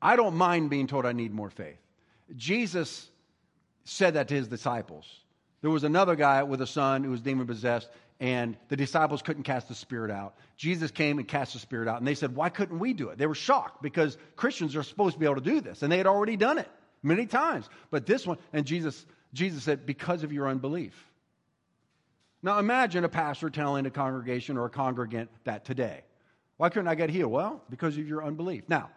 I 0.00 0.16
don't 0.16 0.36
mind 0.36 0.70
being 0.70 0.86
told 0.86 1.06
I 1.06 1.12
need 1.12 1.32
more 1.32 1.50
faith. 1.50 1.78
Jesus 2.36 3.08
said 3.84 4.14
that 4.14 4.28
to 4.28 4.34
his 4.34 4.48
disciples. 4.48 5.06
There 5.62 5.70
was 5.70 5.84
another 5.84 6.14
guy 6.14 6.42
with 6.42 6.60
a 6.60 6.66
son 6.66 7.04
who 7.04 7.10
was 7.10 7.22
demon 7.22 7.46
possessed, 7.46 7.88
and 8.20 8.56
the 8.68 8.76
disciples 8.76 9.22
couldn't 9.22 9.44
cast 9.44 9.68
the 9.68 9.74
spirit 9.74 10.10
out. 10.10 10.34
Jesus 10.56 10.90
came 10.90 11.18
and 11.18 11.26
cast 11.26 11.54
the 11.54 11.58
spirit 11.58 11.88
out, 11.88 11.98
and 11.98 12.06
they 12.06 12.14
said, 12.14 12.36
Why 12.36 12.48
couldn't 12.48 12.78
we 12.78 12.92
do 12.92 13.08
it? 13.08 13.18
They 13.18 13.26
were 13.26 13.34
shocked 13.34 13.82
because 13.82 14.18
Christians 14.36 14.76
are 14.76 14.82
supposed 14.82 15.14
to 15.14 15.20
be 15.20 15.26
able 15.26 15.36
to 15.36 15.40
do 15.40 15.60
this, 15.60 15.82
and 15.82 15.90
they 15.90 15.98
had 15.98 16.06
already 16.06 16.36
done 16.36 16.58
it 16.58 16.68
many 17.02 17.26
times. 17.26 17.68
But 17.90 18.06
this 18.06 18.26
one, 18.26 18.38
and 18.52 18.66
Jesus, 18.66 19.04
Jesus 19.34 19.62
said, 19.62 19.84
Because 19.84 20.24
of 20.24 20.32
your 20.32 20.48
unbelief. 20.48 20.94
Now 22.42 22.58
imagine 22.58 23.04
a 23.04 23.08
pastor 23.08 23.50
telling 23.50 23.84
a 23.86 23.90
congregation 23.90 24.56
or 24.56 24.66
a 24.66 24.70
congregant 24.70 25.30
that 25.44 25.64
today. 25.64 26.02
Why 26.56 26.68
couldn't 26.68 26.88
I 26.88 26.94
get 26.94 27.10
healed? 27.10 27.32
Well, 27.32 27.62
because 27.68 27.98
of 27.98 28.06
your 28.06 28.24
unbelief. 28.24 28.64
Now, 28.68 28.90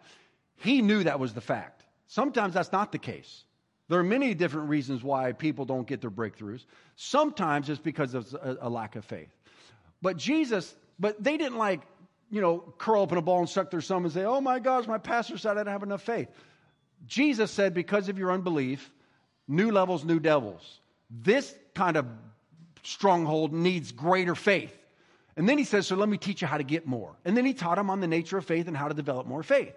he 0.56 0.80
knew 0.80 1.04
that 1.04 1.18
was 1.18 1.34
the 1.34 1.40
fact. 1.40 1.84
Sometimes 2.06 2.54
that's 2.54 2.72
not 2.72 2.92
the 2.92 2.98
case. 2.98 3.44
There 3.88 3.98
are 3.98 4.04
many 4.04 4.34
different 4.34 4.68
reasons 4.68 5.02
why 5.02 5.32
people 5.32 5.64
don't 5.64 5.86
get 5.86 6.00
their 6.00 6.10
breakthroughs. 6.10 6.64
Sometimes 6.96 7.70
it's 7.70 7.80
because 7.80 8.14
of 8.14 8.34
a, 8.60 8.68
lack 8.68 8.96
of 8.96 9.04
faith. 9.04 9.34
But 10.02 10.18
Jesus, 10.18 10.74
but 10.98 11.22
they 11.22 11.36
didn't 11.36 11.56
like, 11.56 11.80
you 12.30 12.42
know, 12.42 12.58
curl 12.76 13.02
up 13.02 13.12
in 13.12 13.18
a 13.18 13.22
ball 13.22 13.40
and 13.40 13.48
suck 13.48 13.70
their 13.70 13.80
thumb 13.80 14.04
and 14.04 14.12
say, 14.12 14.24
oh 14.24 14.40
my 14.40 14.58
gosh, 14.58 14.86
my 14.86 14.98
pastor 14.98 15.38
said 15.38 15.52
I 15.52 15.60
didn't 15.60 15.72
have 15.72 15.82
enough 15.82 16.02
faith. 16.02 16.28
Jesus 17.06 17.50
said, 17.50 17.72
because 17.72 18.10
of 18.10 18.18
your 18.18 18.30
unbelief, 18.30 18.92
new 19.48 19.72
levels, 19.72 20.04
new 20.04 20.20
devils. 20.20 20.80
This 21.10 21.54
kind 21.74 21.96
of 21.96 22.06
stronghold 22.82 23.52
needs 23.52 23.90
greater 23.90 24.34
faith. 24.34 24.74
And 25.36 25.48
then 25.48 25.56
he 25.56 25.64
says, 25.64 25.86
so 25.86 25.96
let 25.96 26.08
me 26.08 26.18
teach 26.18 26.42
you 26.42 26.48
how 26.48 26.58
to 26.58 26.64
get 26.64 26.86
more. 26.86 27.14
And 27.24 27.36
then 27.36 27.46
he 27.46 27.54
taught 27.54 27.78
him 27.78 27.90
on 27.90 28.00
the 28.00 28.06
nature 28.06 28.38
of 28.38 28.44
faith 28.44 28.66
and 28.68 28.76
how 28.76 28.88
to 28.88 28.94
develop 28.94 29.26
more 29.26 29.42
faith. 29.42 29.74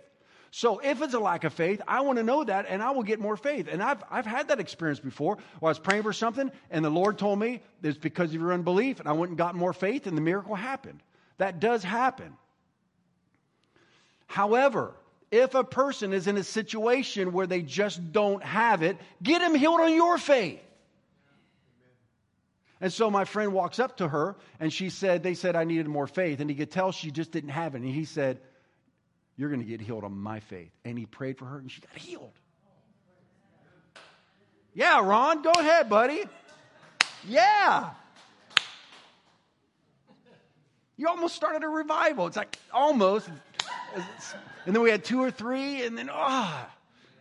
So 0.50 0.80
if 0.80 1.02
it's 1.02 1.14
a 1.14 1.20
lack 1.20 1.46
of 1.46 1.54
faith, 1.54 1.82
I 1.88 2.02
want 2.02 2.18
to 2.18 2.24
know 2.24 2.44
that 2.44 2.66
and 2.68 2.84
I 2.84 2.92
will 2.92 3.04
get 3.04 3.22
more 3.22 3.38
faith. 3.38 3.70
And 3.72 3.82
I've, 3.82 4.04
I've 4.10 4.26
had 4.26 4.50
that 4.50 4.60
experience 4.60 5.00
before 5.00 5.38
where 5.60 5.70
I 5.70 5.72
was 5.72 5.80
praying 5.80 6.04
for 6.04 6.12
something 6.12 6.52
and 6.72 6.84
the 6.84 6.90
Lord 6.90 7.18
told 7.18 7.40
me 7.40 7.62
it's 7.82 7.98
because 7.98 8.34
of 8.34 8.42
your 8.42 8.52
unbelief 8.52 9.00
and 9.00 9.08
I 9.08 9.14
went 9.14 9.30
and 9.30 9.38
got 9.38 9.56
more 9.56 9.72
faith 9.72 10.08
and 10.08 10.18
the 10.18 10.22
miracle 10.22 10.56
happened. 10.56 11.02
That 11.38 11.62
does 11.62 11.84
happen. 11.84 12.36
However, 14.28 14.94
if 15.32 15.56
a 15.56 15.64
person 15.64 16.14
is 16.14 16.28
in 16.28 16.38
a 16.38 16.44
situation 16.44 17.32
where 17.32 17.48
they 17.48 17.62
just 17.62 18.12
don't 18.12 18.44
have 18.44 18.84
it, 18.84 18.98
get 19.24 19.42
him 19.42 19.56
healed 19.56 19.80
on 19.80 19.94
your 19.94 20.18
faith. 20.18 20.62
And 22.80 22.92
so 22.92 23.10
my 23.10 23.26
friend 23.26 23.54
walks 23.54 23.80
up 23.80 23.98
to 23.98 24.08
her 24.08 24.36
and 24.60 24.74
she 24.74 24.90
said, 24.90 25.24
They 25.24 25.36
said 25.36 25.56
I 25.56 25.64
needed 25.64 25.88
more 25.88 26.08
faith. 26.08 26.40
And 26.40 26.50
he 26.50 26.56
could 26.56 26.72
tell 26.72 26.92
she 26.92 27.12
just 27.12 27.32
didn't 27.32 27.52
have 27.52 27.76
it. 27.76 27.82
And 27.82 27.90
he 27.90 28.06
said, 28.06 28.40
you're 29.42 29.50
going 29.50 29.62
to 29.62 29.66
get 29.66 29.82
healed 29.82 30.04
on 30.04 30.16
my 30.16 30.40
faith. 30.40 30.72
And 30.86 31.00
he 31.00 31.08
prayed 31.08 31.40
for 31.40 31.46
her 31.46 31.58
and 31.58 31.72
she 31.72 31.82
got 31.82 31.98
healed. 31.98 32.32
Yeah, 34.76 35.04
Ron, 35.04 35.42
go 35.42 35.52
ahead, 35.52 35.90
buddy. 35.90 36.24
Yeah. 37.28 37.90
You 40.96 41.08
almost 41.08 41.36
started 41.36 41.64
a 41.64 41.68
revival. 41.68 42.28
It's 42.28 42.38
like 42.38 42.58
almost. 42.72 43.30
And 44.66 44.76
then 44.76 44.82
we 44.82 44.92
had 44.92 45.04
two 45.04 45.22
or 45.22 45.32
three, 45.32 45.84
and 45.84 45.98
then, 45.98 46.10
ah. 46.12 46.70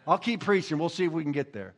Oh, 0.06 0.12
I'll 0.12 0.18
keep 0.18 0.40
preaching. 0.40 0.78
We'll 0.78 0.88
see 0.88 1.04
if 1.04 1.12
we 1.12 1.22
can 1.22 1.33
get 1.33 1.52
there. 1.52 1.74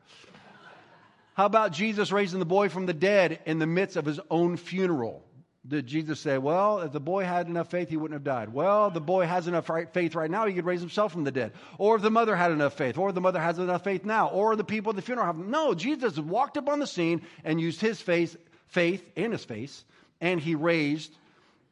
How 1.34 1.46
about 1.46 1.72
Jesus 1.72 2.12
raising 2.12 2.38
the 2.38 2.44
boy 2.44 2.68
from 2.68 2.86
the 2.86 2.92
dead 2.92 3.40
in 3.46 3.58
the 3.58 3.66
midst 3.66 3.96
of 3.96 4.04
his 4.04 4.20
own 4.30 4.56
funeral? 4.56 5.22
Did 5.66 5.86
Jesus 5.86 6.18
say, 6.18 6.38
well, 6.38 6.80
if 6.80 6.92
the 6.92 7.00
boy 7.00 7.24
had 7.24 7.46
enough 7.46 7.70
faith, 7.70 7.88
he 7.88 7.96
wouldn't 7.96 8.16
have 8.16 8.24
died? 8.24 8.52
Well, 8.52 8.90
the 8.90 9.00
boy 9.00 9.26
has 9.26 9.46
enough 9.46 9.70
faith 9.92 10.14
right 10.16 10.30
now, 10.30 10.44
he 10.46 10.54
could 10.54 10.64
raise 10.64 10.80
himself 10.80 11.12
from 11.12 11.22
the 11.22 11.30
dead. 11.30 11.52
Or 11.78 11.94
if 11.96 12.02
the 12.02 12.10
mother 12.10 12.34
had 12.34 12.50
enough 12.50 12.74
faith, 12.74 12.98
or 12.98 13.12
the 13.12 13.20
mother 13.20 13.40
has 13.40 13.58
enough 13.58 13.84
faith 13.84 14.04
now, 14.04 14.28
or 14.28 14.56
the 14.56 14.64
people 14.64 14.90
at 14.90 14.96
the 14.96 15.02
funeral 15.02 15.26
have. 15.26 15.38
No, 15.38 15.72
Jesus 15.72 16.18
walked 16.18 16.56
up 16.56 16.68
on 16.68 16.80
the 16.80 16.86
scene 16.86 17.22
and 17.44 17.60
used 17.60 17.80
his 17.80 18.00
faith, 18.00 18.36
faith 18.66 19.08
in 19.14 19.30
his 19.30 19.44
face, 19.44 19.84
and 20.20 20.40
he 20.40 20.56
raised 20.56 21.16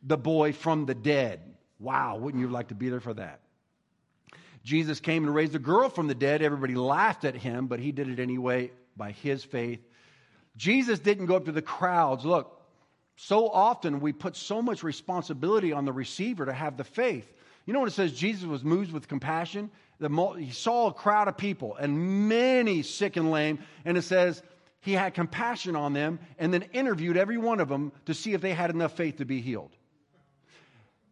the 0.04 0.16
boy 0.16 0.52
from 0.52 0.86
the 0.86 0.94
dead. 0.94 1.40
Wow, 1.80 2.18
wouldn't 2.18 2.40
you 2.40 2.48
like 2.48 2.68
to 2.68 2.74
be 2.74 2.90
there 2.90 3.00
for 3.00 3.14
that? 3.14 3.40
Jesus 4.62 5.00
came 5.00 5.24
and 5.24 5.34
raised 5.34 5.54
a 5.54 5.58
girl 5.58 5.88
from 5.88 6.06
the 6.06 6.14
dead. 6.14 6.42
Everybody 6.42 6.74
laughed 6.74 7.24
at 7.24 7.34
him, 7.34 7.66
but 7.66 7.80
he 7.80 7.92
did 7.92 8.08
it 8.08 8.20
anyway 8.20 8.70
by 8.96 9.12
his 9.12 9.42
faith. 9.42 9.80
Jesus 10.56 10.98
didn't 10.98 11.26
go 11.26 11.36
up 11.36 11.46
to 11.46 11.52
the 11.52 11.62
crowds. 11.62 12.24
Look, 12.24 12.60
so 13.16 13.48
often 13.48 14.00
we 14.00 14.12
put 14.12 14.36
so 14.36 14.60
much 14.60 14.82
responsibility 14.82 15.72
on 15.72 15.86
the 15.86 15.92
receiver 15.92 16.44
to 16.44 16.52
have 16.52 16.76
the 16.76 16.84
faith. 16.84 17.26
You 17.64 17.72
know 17.72 17.80
when 17.80 17.88
it 17.88 17.92
says 17.92 18.12
Jesus 18.12 18.44
was 18.44 18.62
moved 18.62 18.92
with 18.92 19.08
compassion? 19.08 19.70
The, 19.98 20.08
he 20.38 20.50
saw 20.50 20.88
a 20.88 20.92
crowd 20.92 21.28
of 21.28 21.36
people 21.36 21.76
and 21.76 22.28
many 22.28 22.82
sick 22.82 23.16
and 23.16 23.30
lame, 23.30 23.58
and 23.84 23.96
it 23.96 24.02
says 24.02 24.42
he 24.80 24.92
had 24.92 25.14
compassion 25.14 25.76
on 25.76 25.92
them 25.92 26.18
and 26.38 26.52
then 26.52 26.62
interviewed 26.72 27.16
every 27.16 27.38
one 27.38 27.60
of 27.60 27.68
them 27.68 27.92
to 28.06 28.14
see 28.14 28.32
if 28.32 28.40
they 28.40 28.52
had 28.52 28.70
enough 28.70 28.96
faith 28.96 29.18
to 29.18 29.24
be 29.24 29.40
healed. 29.40 29.70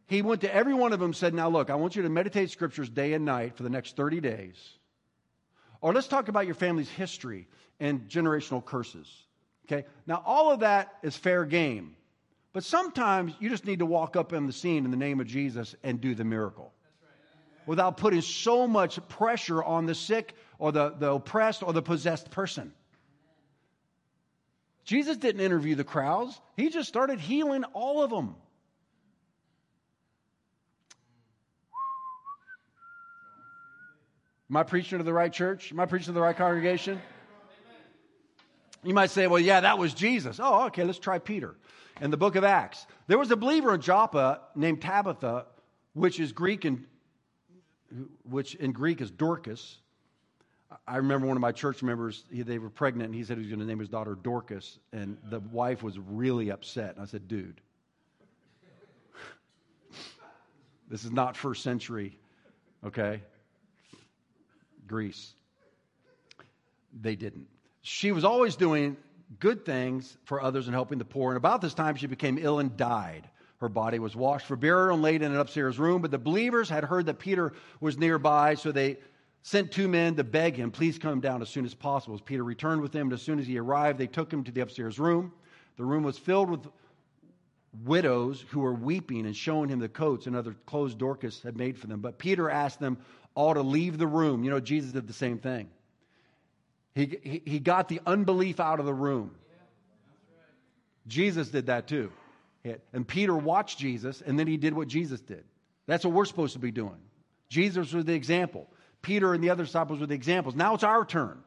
He 0.08 0.22
went 0.22 0.40
to 0.40 0.52
every 0.52 0.74
one 0.74 0.92
of 0.92 1.00
them 1.00 1.12
said, 1.12 1.34
Now 1.34 1.48
look, 1.48 1.70
I 1.70 1.74
want 1.76 1.94
you 1.94 2.02
to 2.02 2.08
meditate 2.08 2.50
scriptures 2.50 2.88
day 2.88 3.12
and 3.12 3.24
night 3.24 3.56
for 3.56 3.62
the 3.62 3.70
next 3.70 3.94
30 3.94 4.20
days. 4.20 4.56
Or 5.80 5.92
let's 5.92 6.08
talk 6.08 6.28
about 6.28 6.46
your 6.46 6.54
family's 6.54 6.88
history 6.88 7.46
and 7.78 8.08
generational 8.08 8.64
curses. 8.64 9.06
Okay? 9.66 9.86
Now, 10.06 10.22
all 10.24 10.50
of 10.50 10.60
that 10.60 10.94
is 11.02 11.16
fair 11.16 11.44
game. 11.44 11.94
But 12.54 12.64
sometimes 12.64 13.34
you 13.38 13.50
just 13.50 13.66
need 13.66 13.80
to 13.80 13.86
walk 13.86 14.16
up 14.16 14.32
in 14.32 14.46
the 14.46 14.52
scene 14.52 14.86
in 14.86 14.90
the 14.90 14.96
name 14.96 15.20
of 15.20 15.26
Jesus 15.26 15.76
and 15.84 16.00
do 16.00 16.14
the 16.14 16.24
miracle 16.24 16.72
without 17.66 17.98
putting 17.98 18.22
so 18.22 18.66
much 18.66 18.98
pressure 19.08 19.62
on 19.62 19.84
the 19.84 19.94
sick 19.94 20.34
or 20.58 20.72
the, 20.72 20.88
the 20.98 21.12
oppressed 21.12 21.62
or 21.62 21.74
the 21.74 21.82
possessed 21.82 22.30
person. 22.30 22.72
Jesus 24.84 25.18
didn't 25.18 25.42
interview 25.42 25.74
the 25.74 25.84
crowds, 25.84 26.40
he 26.56 26.70
just 26.70 26.88
started 26.88 27.20
healing 27.20 27.64
all 27.74 28.02
of 28.02 28.08
them. 28.08 28.36
Am 34.50 34.56
I 34.56 34.62
preaching 34.62 34.98
to 34.98 35.04
the 35.04 35.12
right 35.12 35.32
church? 35.32 35.72
Am 35.72 35.80
I 35.80 35.86
preaching 35.86 36.06
to 36.06 36.12
the 36.12 36.20
right 36.20 36.36
congregation? 36.36 37.00
You 38.82 38.94
might 38.94 39.10
say, 39.10 39.26
well, 39.26 39.40
yeah, 39.40 39.60
that 39.60 39.78
was 39.78 39.92
Jesus. 39.92 40.40
Oh, 40.42 40.66
okay, 40.66 40.84
let's 40.84 40.98
try 40.98 41.18
Peter 41.18 41.56
in 42.00 42.10
the 42.10 42.16
book 42.16 42.36
of 42.36 42.44
Acts. 42.44 42.86
There 43.08 43.18
was 43.18 43.30
a 43.30 43.36
believer 43.36 43.74
in 43.74 43.80
Joppa 43.80 44.40
named 44.54 44.80
Tabitha, 44.80 45.46
which 45.92 46.20
is 46.20 46.32
Greek 46.32 46.64
and 46.64 46.84
which 48.28 48.54
in 48.54 48.72
Greek 48.72 49.00
is 49.00 49.10
Dorcas. 49.10 49.78
I 50.86 50.98
remember 50.98 51.26
one 51.26 51.36
of 51.36 51.40
my 51.40 51.52
church 51.52 51.82
members, 51.82 52.24
they 52.30 52.58
were 52.58 52.68
pregnant, 52.68 53.06
and 53.06 53.14
he 53.14 53.24
said 53.24 53.38
he 53.38 53.42
was 53.42 53.48
going 53.48 53.60
to 53.60 53.66
name 53.66 53.78
his 53.78 53.88
daughter 53.88 54.14
Dorcas, 54.14 54.78
and 54.92 55.16
the 55.30 55.40
wife 55.40 55.82
was 55.82 55.98
really 55.98 56.50
upset. 56.50 56.94
And 56.94 57.02
I 57.02 57.06
said, 57.06 57.26
dude, 57.26 57.60
this 60.90 61.04
is 61.04 61.10
not 61.10 61.36
first 61.36 61.62
century, 61.62 62.18
okay? 62.84 63.22
Greece. 64.88 65.34
They 67.00 67.14
didn't. 67.14 67.46
She 67.82 68.12
was 68.12 68.24
always 68.24 68.56
doing 68.56 68.96
good 69.38 69.64
things 69.64 70.16
for 70.24 70.42
others 70.42 70.66
and 70.66 70.74
helping 70.74 70.98
the 70.98 71.04
poor. 71.04 71.30
And 71.30 71.36
about 71.36 71.60
this 71.60 71.74
time, 71.74 71.96
she 71.96 72.06
became 72.06 72.38
ill 72.40 72.58
and 72.58 72.76
died. 72.76 73.28
Her 73.60 73.68
body 73.68 73.98
was 73.98 74.16
washed 74.16 74.46
for 74.46 74.56
burial 74.56 74.94
and 74.94 75.02
laid 75.02 75.22
in 75.22 75.32
an 75.32 75.38
upstairs 75.38 75.78
room. 75.78 76.00
But 76.00 76.10
the 76.10 76.18
believers 76.18 76.68
had 76.68 76.84
heard 76.84 77.06
that 77.06 77.18
Peter 77.18 77.52
was 77.80 77.98
nearby, 77.98 78.54
so 78.54 78.72
they 78.72 78.98
sent 79.42 79.72
two 79.72 79.88
men 79.88 80.16
to 80.16 80.24
beg 80.24 80.56
him, 80.56 80.70
Please 80.70 80.98
come 80.98 81.20
down 81.20 81.42
as 81.42 81.48
soon 81.48 81.64
as 81.64 81.74
possible. 81.74 82.14
As 82.14 82.20
Peter 82.20 82.44
returned 82.44 82.82
with 82.82 82.92
them, 82.92 83.08
and 83.08 83.12
as 83.12 83.22
soon 83.22 83.38
as 83.38 83.46
he 83.46 83.58
arrived, 83.58 83.98
they 83.98 84.06
took 84.06 84.32
him 84.32 84.44
to 84.44 84.52
the 84.52 84.60
upstairs 84.60 84.98
room. 84.98 85.32
The 85.76 85.84
room 85.84 86.02
was 86.02 86.18
filled 86.18 86.50
with 86.50 86.66
widows 87.84 88.44
who 88.48 88.60
were 88.60 88.74
weeping 88.74 89.26
and 89.26 89.36
showing 89.36 89.68
him 89.68 89.78
the 89.78 89.88
coats 89.88 90.26
and 90.26 90.34
other 90.34 90.54
clothes 90.66 90.94
Dorcas 90.94 91.42
had 91.42 91.56
made 91.56 91.78
for 91.78 91.86
them. 91.86 92.00
But 92.00 92.18
Peter 92.18 92.50
asked 92.50 92.80
them 92.80 92.98
all 93.38 93.54
to 93.54 93.62
leave 93.62 93.98
the 93.98 94.06
room. 94.06 94.42
You 94.42 94.50
know, 94.50 94.58
Jesus 94.58 94.90
did 94.90 95.06
the 95.06 95.12
same 95.12 95.38
thing. 95.38 95.68
He, 96.96 97.40
he, 97.46 97.60
got 97.60 97.88
the 97.88 98.00
unbelief 98.04 98.58
out 98.58 98.80
of 98.80 98.86
the 98.86 98.92
room. 98.92 99.30
Jesus 101.06 101.48
did 101.48 101.66
that 101.66 101.86
too. 101.86 102.10
And 102.92 103.06
Peter 103.06 103.36
watched 103.36 103.78
Jesus, 103.78 104.20
and 104.20 104.36
then 104.36 104.48
he 104.48 104.56
did 104.56 104.74
what 104.74 104.88
Jesus 104.88 105.20
did. 105.20 105.44
That's 105.86 106.04
what 106.04 106.12
we're 106.12 106.24
supposed 106.24 106.54
to 106.54 106.58
be 106.58 106.72
doing. 106.72 106.96
Jesus 107.48 107.92
was 107.92 108.04
the 108.04 108.12
example. 108.12 108.66
Peter 109.02 109.32
and 109.32 109.42
the 109.42 109.50
other 109.50 109.64
disciples 109.64 110.00
were 110.00 110.06
the 110.06 110.16
examples. 110.16 110.56
Now 110.56 110.74
it's 110.74 110.82
our 110.82 111.04
turn. 111.04 111.38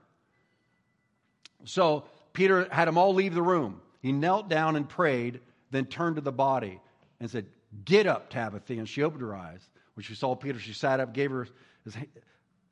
So 1.65 2.06
Peter 2.32 2.69
had 2.71 2.88
them 2.88 2.97
all 2.97 3.13
leave 3.13 3.36
the 3.36 3.41
room. 3.41 3.82
He 4.01 4.13
knelt 4.13 4.47
down 4.47 4.77
and 4.77 4.88
prayed, 4.88 5.41
then 5.71 5.88
turned 5.88 6.15
to 6.15 6.21
the 6.21 6.32
body 6.32 6.80
and 7.19 7.30
said, 7.30 7.47
Get 7.84 8.08
up, 8.08 8.30
Tabitha. 8.30 8.73
And 8.75 8.88
she 8.88 9.04
opened 9.04 9.23
her 9.23 9.36
eyes. 9.36 9.60
When 9.95 10.06
she 10.06 10.15
saw 10.15 10.36
Peter, 10.36 10.58
she 10.58 10.71
sat 10.71 11.01
up, 11.01 11.13
gave 11.13 11.32
her 11.32 11.47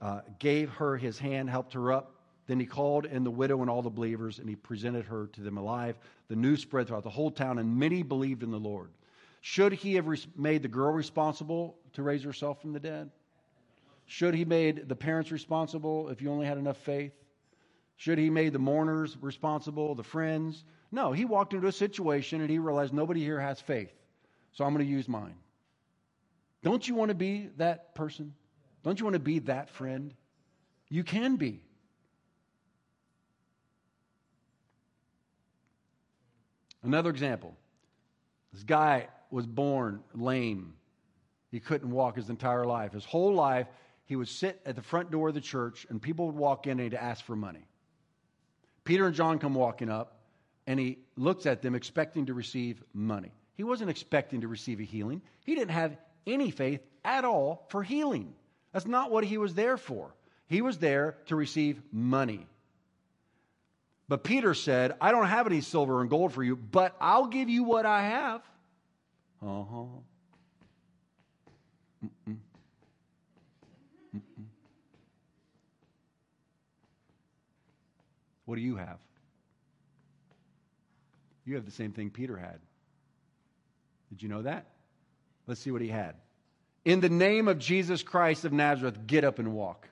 uh, 0.02 0.22
gave 0.40 0.70
her 0.70 0.98
his 0.98 1.20
hand, 1.20 1.50
helped 1.50 1.74
her 1.74 1.92
up. 1.92 2.16
Then 2.48 2.60
he 2.60 2.66
called 2.66 3.06
in 3.06 3.24
the 3.24 3.32
widow 3.32 3.62
and 3.62 3.70
all 3.70 3.82
the 3.82 3.90
believers, 3.90 4.40
and 4.40 4.50
he 4.50 4.56
presented 4.56 5.06
her 5.06 5.28
to 5.28 5.42
them 5.42 5.58
alive. 5.58 6.00
The 6.30 6.36
news 6.36 6.62
spread 6.62 6.88
throughout 6.88 7.04
the 7.04 7.10
whole 7.10 7.30
town, 7.30 7.60
and 7.60 7.78
many 7.78 8.02
believed 8.02 8.42
in 8.42 8.50
the 8.50 8.60
Lord. 8.60 8.90
Should 9.42 9.74
he 9.74 9.96
have 9.96 10.08
made 10.36 10.64
the 10.64 10.68
girl 10.68 10.92
responsible 10.92 11.78
to 11.94 12.04
raise 12.04 12.24
herself 12.24 12.62
from 12.62 12.74
the 12.74 12.80
dead? 12.80 13.12
Should 14.08 14.34
he 14.34 14.46
made 14.46 14.90
the 14.90 14.96
parents 14.96 15.32
responsible 15.32 16.10
if 16.10 16.22
you 16.22 16.32
only 16.32 16.48
had 16.48 16.58
enough 16.58 16.78
faith? 16.78 17.14
Should 17.98 18.18
he 18.18 18.30
made 18.30 18.54
the 18.54 18.60
mourners 18.60 19.16
responsible, 19.22 19.94
the 19.94 20.04
friends? 20.04 20.64
No, 20.92 21.12
he 21.12 21.26
walked 21.26 21.54
into 21.54 21.68
a 21.68 21.72
situation 21.72 22.42
and 22.42 22.50
he 22.50 22.58
realized 22.58 22.94
nobody 22.94 23.22
here 23.22 23.40
has 23.40 23.62
faith. 23.62 23.94
So 24.54 24.66
I'm 24.66 24.74
going 24.74 24.86
to 24.86 24.92
use 24.92 25.08
mine. 25.08 25.36
Don't 26.64 26.86
you 26.88 26.96
want 26.96 27.10
to 27.10 27.16
be 27.16 27.50
that 27.58 27.94
person? 27.94 28.34
Don't 28.84 29.00
you 29.00 29.06
want 29.06 29.16
to 29.16 29.20
be 29.20 29.40
that 29.40 29.70
friend? 29.70 30.14
You 30.90 31.04
can 31.04 31.36
be. 31.36 31.62
Another 36.84 37.10
example 37.10 37.56
this 38.54 38.64
guy 38.64 39.08
was 39.32 39.46
born 39.46 40.02
lame. 40.14 40.74
He 41.52 41.60
couldn't 41.60 41.92
walk 41.92 42.16
his 42.16 42.30
entire 42.30 42.66
life. 42.66 42.94
His 42.94 43.06
whole 43.06 43.34
life, 43.34 43.68
he 44.06 44.16
would 44.16 44.28
sit 44.28 44.60
at 44.66 44.76
the 44.76 44.82
front 44.82 45.12
door 45.12 45.30
of 45.30 45.34
the 45.34 45.42
church, 45.42 45.86
and 45.90 46.02
people 46.02 46.28
would 46.28 46.36
walk 46.36 46.66
in 46.66 46.74
and 46.74 46.82
he'd 46.82 46.94
ask 46.94 47.24
for 47.24 47.36
money. 47.36 47.66
Peter 48.84 49.06
and 49.06 49.16
John 49.16 49.40
come 49.40 49.54
walking 49.54 49.90
up, 49.90 50.20
and 50.68 50.80
he 50.80 51.00
looks 51.16 51.46
at 51.46 51.62
them 51.62 51.76
expecting 51.76 52.26
to 52.28 52.34
receive 52.34 52.84
money. 52.94 53.32
He 53.56 53.64
wasn't 53.64 53.90
expecting 53.90 54.42
to 54.42 54.48
receive 54.48 54.80
a 54.80 54.84
healing. 54.84 55.22
He 55.46 55.54
didn't 55.54 55.72
have 55.72 55.98
any 56.26 56.50
faith 56.50 56.82
at 57.04 57.26
all 57.26 57.68
for 57.70 57.84
healing. 57.84 58.34
That's 58.72 58.86
not 58.86 59.12
what 59.12 59.24
he 59.24 59.38
was 59.38 59.54
there 59.54 59.78
for. 59.78 60.14
He 60.48 60.62
was 60.62 60.78
there 60.78 61.18
to 61.28 61.36
receive 61.36 61.82
money. 61.92 62.48
But 64.08 64.24
Peter 64.24 64.54
said, 64.54 64.94
I 65.00 65.12
don't 65.12 65.28
have 65.28 65.46
any 65.46 65.62
silver 65.62 66.02
and 66.02 66.10
gold 66.10 66.34
for 66.34 66.44
you, 66.44 66.56
but 66.56 66.96
I'll 67.00 67.28
give 67.28 67.50
you 67.50 67.64
what 67.64 67.86
I 67.86 68.02
have. 68.02 68.42
Uh 69.42 69.64
huh. 69.72 69.86
What 78.46 78.56
do 78.56 78.62
you 78.62 78.78
have? 78.78 78.98
You 81.46 81.54
have 81.54 81.66
the 81.66 81.72
same 81.72 81.92
thing 81.92 82.10
Peter 82.10 82.36
had. 82.36 82.60
Did 84.10 84.24
you 84.24 84.30
know 84.30 84.42
that? 84.42 84.66
Let's 85.46 85.62
see 85.62 85.70
what 85.70 85.84
he 85.84 85.88
had. 85.88 86.16
In 86.90 87.02
the 87.02 87.10
name 87.10 87.48
of 87.48 87.60
Jesus 87.60 88.02
Christ 88.02 88.46
of 88.46 88.52
Nazareth, 88.52 89.06
get 89.06 89.24
up 89.24 89.38
and 89.38 89.54
walk. 89.54 89.88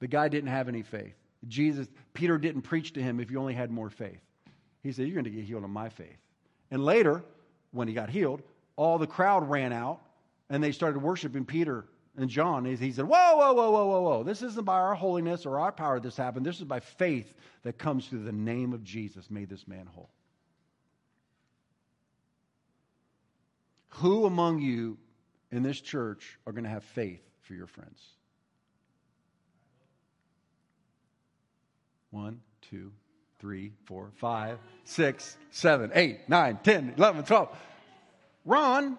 The 0.00 0.06
guy 0.06 0.28
didn't 0.28 0.50
have 0.50 0.68
any 0.68 0.82
faith. 0.82 1.14
Jesus, 1.46 1.88
Peter 2.12 2.36
didn't 2.36 2.60
preach 2.60 2.92
to 2.92 3.02
him 3.02 3.18
if 3.18 3.30
you 3.30 3.40
only 3.40 3.54
had 3.54 3.70
more 3.70 3.88
faith. 3.88 4.20
He 4.82 4.92
said, 4.92 5.06
You're 5.06 5.14
going 5.14 5.24
to 5.24 5.30
get 5.30 5.46
healed 5.46 5.64
on 5.64 5.70
my 5.70 5.88
faith. 5.88 6.18
And 6.70 6.84
later, 6.84 7.24
when 7.70 7.88
he 7.88 7.94
got 7.94 8.10
healed, 8.10 8.42
all 8.76 8.98
the 8.98 9.06
crowd 9.06 9.48
ran 9.48 9.72
out 9.72 10.02
and 10.50 10.62
they 10.62 10.72
started 10.72 10.98
worshiping 10.98 11.46
Peter 11.46 11.86
and 12.18 12.28
John. 12.28 12.66
He 12.66 12.92
said, 12.92 13.06
Whoa, 13.06 13.36
whoa, 13.36 13.54
whoa, 13.54 13.70
whoa, 13.70 13.86
whoa, 13.86 14.02
whoa. 14.02 14.22
This 14.22 14.42
isn't 14.42 14.66
by 14.66 14.80
our 14.80 14.94
holiness 14.94 15.46
or 15.46 15.60
our 15.60 15.72
power 15.72 15.98
this 15.98 16.18
happened. 16.18 16.44
This 16.44 16.58
is 16.58 16.64
by 16.64 16.80
faith 16.80 17.32
that 17.62 17.78
comes 17.78 18.06
through 18.06 18.24
the 18.24 18.32
name 18.32 18.74
of 18.74 18.84
Jesus, 18.84 19.30
made 19.30 19.48
this 19.48 19.66
man 19.66 19.86
whole. 19.86 20.10
Who 24.00 24.26
among 24.26 24.60
you 24.60 24.98
in 25.50 25.62
this 25.62 25.80
church 25.80 26.38
are 26.46 26.52
going 26.52 26.64
to 26.64 26.70
have 26.70 26.84
faith 26.84 27.22
for 27.42 27.54
your 27.54 27.66
friends? 27.66 28.00
One, 32.10 32.40
two, 32.70 32.92
three, 33.38 33.72
four, 33.86 34.10
five, 34.16 34.58
six, 34.84 35.36
seven, 35.50 35.90
eight, 35.94 36.28
nine, 36.28 36.58
ten, 36.62 36.94
eleven, 36.96 37.24
twelve. 37.24 37.56
Ron. 38.44 38.98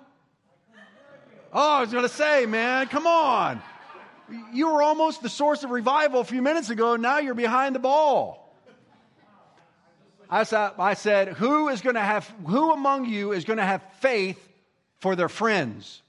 Oh, 1.51 1.77
I 1.77 1.81
was 1.81 1.91
going 1.91 2.03
to 2.03 2.09
say, 2.09 2.45
man, 2.45 2.87
come 2.87 3.07
on. 3.07 3.61
You 4.53 4.71
were 4.71 4.83
almost 4.83 5.23
the 5.23 5.29
source 5.29 5.63
of 5.63 5.71
revival 5.71 6.19
a 6.19 6.23
few 6.25 6.41
minutes 6.41 6.69
ago. 6.69 6.95
Now 6.95 7.17
you're 7.17 7.33
behind 7.33 7.73
the 7.73 7.79
ball. 7.79 8.53
I 10.29 10.43
said, 10.43 10.73
I 10.77 10.93
said 10.93 11.29
who 11.29 11.69
is 11.69 11.81
going 11.81 11.95
to 11.95 12.01
have, 12.01 12.31
who 12.45 12.71
among 12.71 13.05
you 13.05 13.31
is 13.31 13.45
going 13.45 13.57
to 13.57 13.65
have 13.65 13.81
faith 13.99 14.48
for 14.99 15.15
their 15.15 15.29
friends? 15.29 16.01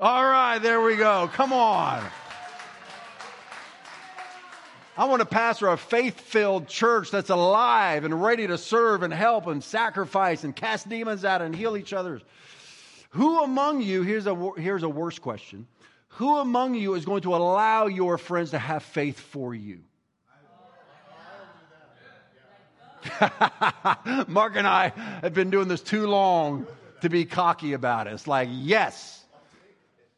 All 0.00 0.24
right, 0.24 0.58
there 0.58 0.80
we 0.80 0.96
go. 0.96 1.28
Come 1.32 1.52
on. 1.52 2.04
I 4.96 5.04
want 5.04 5.20
to 5.20 5.26
pastor 5.26 5.68
a 5.68 5.76
faith 5.76 6.20
filled 6.20 6.66
church 6.66 7.12
that's 7.12 7.30
alive 7.30 8.04
and 8.04 8.20
ready 8.20 8.48
to 8.48 8.58
serve 8.58 9.04
and 9.04 9.12
help 9.12 9.46
and 9.46 9.62
sacrifice 9.62 10.42
and 10.42 10.54
cast 10.54 10.88
demons 10.88 11.24
out 11.24 11.40
and 11.40 11.54
heal 11.54 11.76
each 11.76 11.92
other. 11.92 12.20
Who 13.10 13.42
among 13.42 13.82
you, 13.82 14.02
here's 14.02 14.26
a, 14.26 14.50
here's 14.56 14.82
a 14.82 14.88
worse 14.88 15.18
question, 15.18 15.66
who 16.08 16.38
among 16.38 16.74
you 16.74 16.94
is 16.94 17.04
going 17.04 17.22
to 17.22 17.34
allow 17.34 17.86
your 17.86 18.18
friends 18.18 18.50
to 18.50 18.58
have 18.58 18.82
faith 18.82 19.20
for 19.20 19.54
you? 19.54 19.80
Mark 24.26 24.56
and 24.56 24.66
I 24.66 24.92
have 25.22 25.34
been 25.34 25.50
doing 25.50 25.68
this 25.68 25.80
too 25.80 26.06
long 26.08 26.66
to 27.00 27.08
be 27.08 27.24
cocky 27.24 27.72
about 27.72 28.06
it. 28.06 28.14
It's 28.14 28.26
like, 28.26 28.48
yes, 28.52 29.24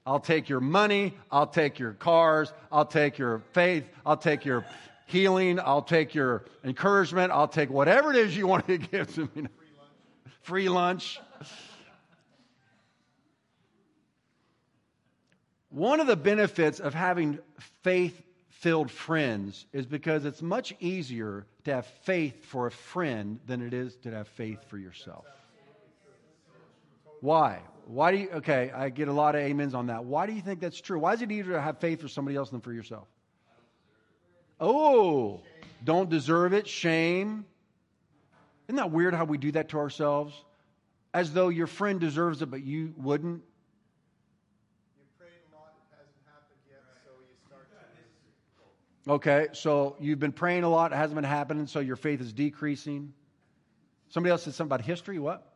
I'll 0.06 0.20
take 0.20 0.48
your 0.48 0.60
money. 0.60 1.14
I'll 1.30 1.46
take 1.46 1.78
your 1.78 1.92
cars. 1.92 2.52
I'll 2.72 2.86
take 2.86 3.18
your 3.18 3.40
faith. 3.52 3.84
I'll 4.04 4.16
take 4.16 4.44
your 4.44 4.64
healing. 5.06 5.60
I'll 5.60 5.82
take 5.82 6.14
your 6.14 6.44
encouragement. 6.64 7.32
I'll 7.32 7.48
take 7.48 7.70
whatever 7.70 8.10
it 8.10 8.16
is 8.16 8.36
you 8.36 8.46
want 8.46 8.66
to 8.66 8.78
give 8.92 9.14
to 9.14 9.28
me. 9.34 9.46
Free 10.42 10.68
lunch. 10.68 11.20
One 15.68 16.00
of 16.00 16.06
the 16.08 16.16
benefits 16.16 16.80
of 16.80 16.94
having 16.94 17.38
faith 17.82 18.20
filled 18.48 18.90
friends 18.90 19.66
is 19.72 19.86
because 19.86 20.24
it's 20.24 20.42
much 20.42 20.74
easier 20.80 21.46
to 21.64 21.74
have 21.74 21.86
faith 22.02 22.44
for 22.46 22.66
a 22.66 22.70
friend 22.70 23.38
than 23.46 23.62
it 23.62 23.72
is 23.72 23.94
to 23.96 24.10
have 24.10 24.26
faith 24.28 24.58
for 24.68 24.78
yourself. 24.78 25.24
Why? 27.20 27.60
Why 27.86 28.12
do 28.12 28.18
you, 28.18 28.30
okay, 28.34 28.70
I 28.74 28.88
get 28.88 29.08
a 29.08 29.12
lot 29.12 29.34
of 29.34 29.44
amens 29.44 29.74
on 29.74 29.88
that. 29.88 30.04
Why 30.04 30.26
do 30.26 30.32
you 30.32 30.40
think 30.40 30.60
that's 30.60 30.80
true? 30.80 30.98
Why 30.98 31.14
is 31.14 31.22
it 31.22 31.32
easier 31.32 31.54
to 31.54 31.60
have 31.60 31.78
faith 31.78 32.00
for 32.00 32.08
somebody 32.08 32.36
else 32.36 32.50
than 32.50 32.60
for 32.60 32.72
yourself? 32.72 33.08
Oh, 34.60 35.40
don't 35.82 36.08
deserve 36.08 36.52
it, 36.52 36.68
shame. 36.68 37.46
Isn't 38.68 38.76
that 38.76 38.92
weird 38.92 39.14
how 39.14 39.24
we 39.24 39.38
do 39.38 39.50
that 39.52 39.70
to 39.70 39.78
ourselves? 39.78 40.34
As 41.12 41.32
though 41.32 41.48
your 41.48 41.66
friend 41.66 41.98
deserves 41.98 42.42
it, 42.42 42.46
but 42.46 42.62
you 42.62 42.94
wouldn't. 42.96 43.42
You're 45.18 45.26
a 45.26 45.56
lot, 45.56 45.74
it 45.74 45.96
hasn't 45.96 46.14
happened 46.26 46.60
yet, 46.70 46.82
so 47.04 47.10
you 47.20 47.34
start 47.48 47.68
to 49.06 49.10
Okay, 49.10 49.48
so 49.52 49.96
you've 49.98 50.20
been 50.20 50.30
praying 50.30 50.62
a 50.62 50.68
lot, 50.68 50.92
it 50.92 50.96
hasn't 50.96 51.16
been 51.16 51.24
happening, 51.24 51.66
so 51.66 51.80
your 51.80 51.96
faith 51.96 52.20
is 52.20 52.32
decreasing. 52.32 53.12
Somebody 54.10 54.30
else 54.30 54.44
said 54.44 54.54
something 54.54 54.68
about 54.68 54.82
history. 54.82 55.18
What? 55.18 55.49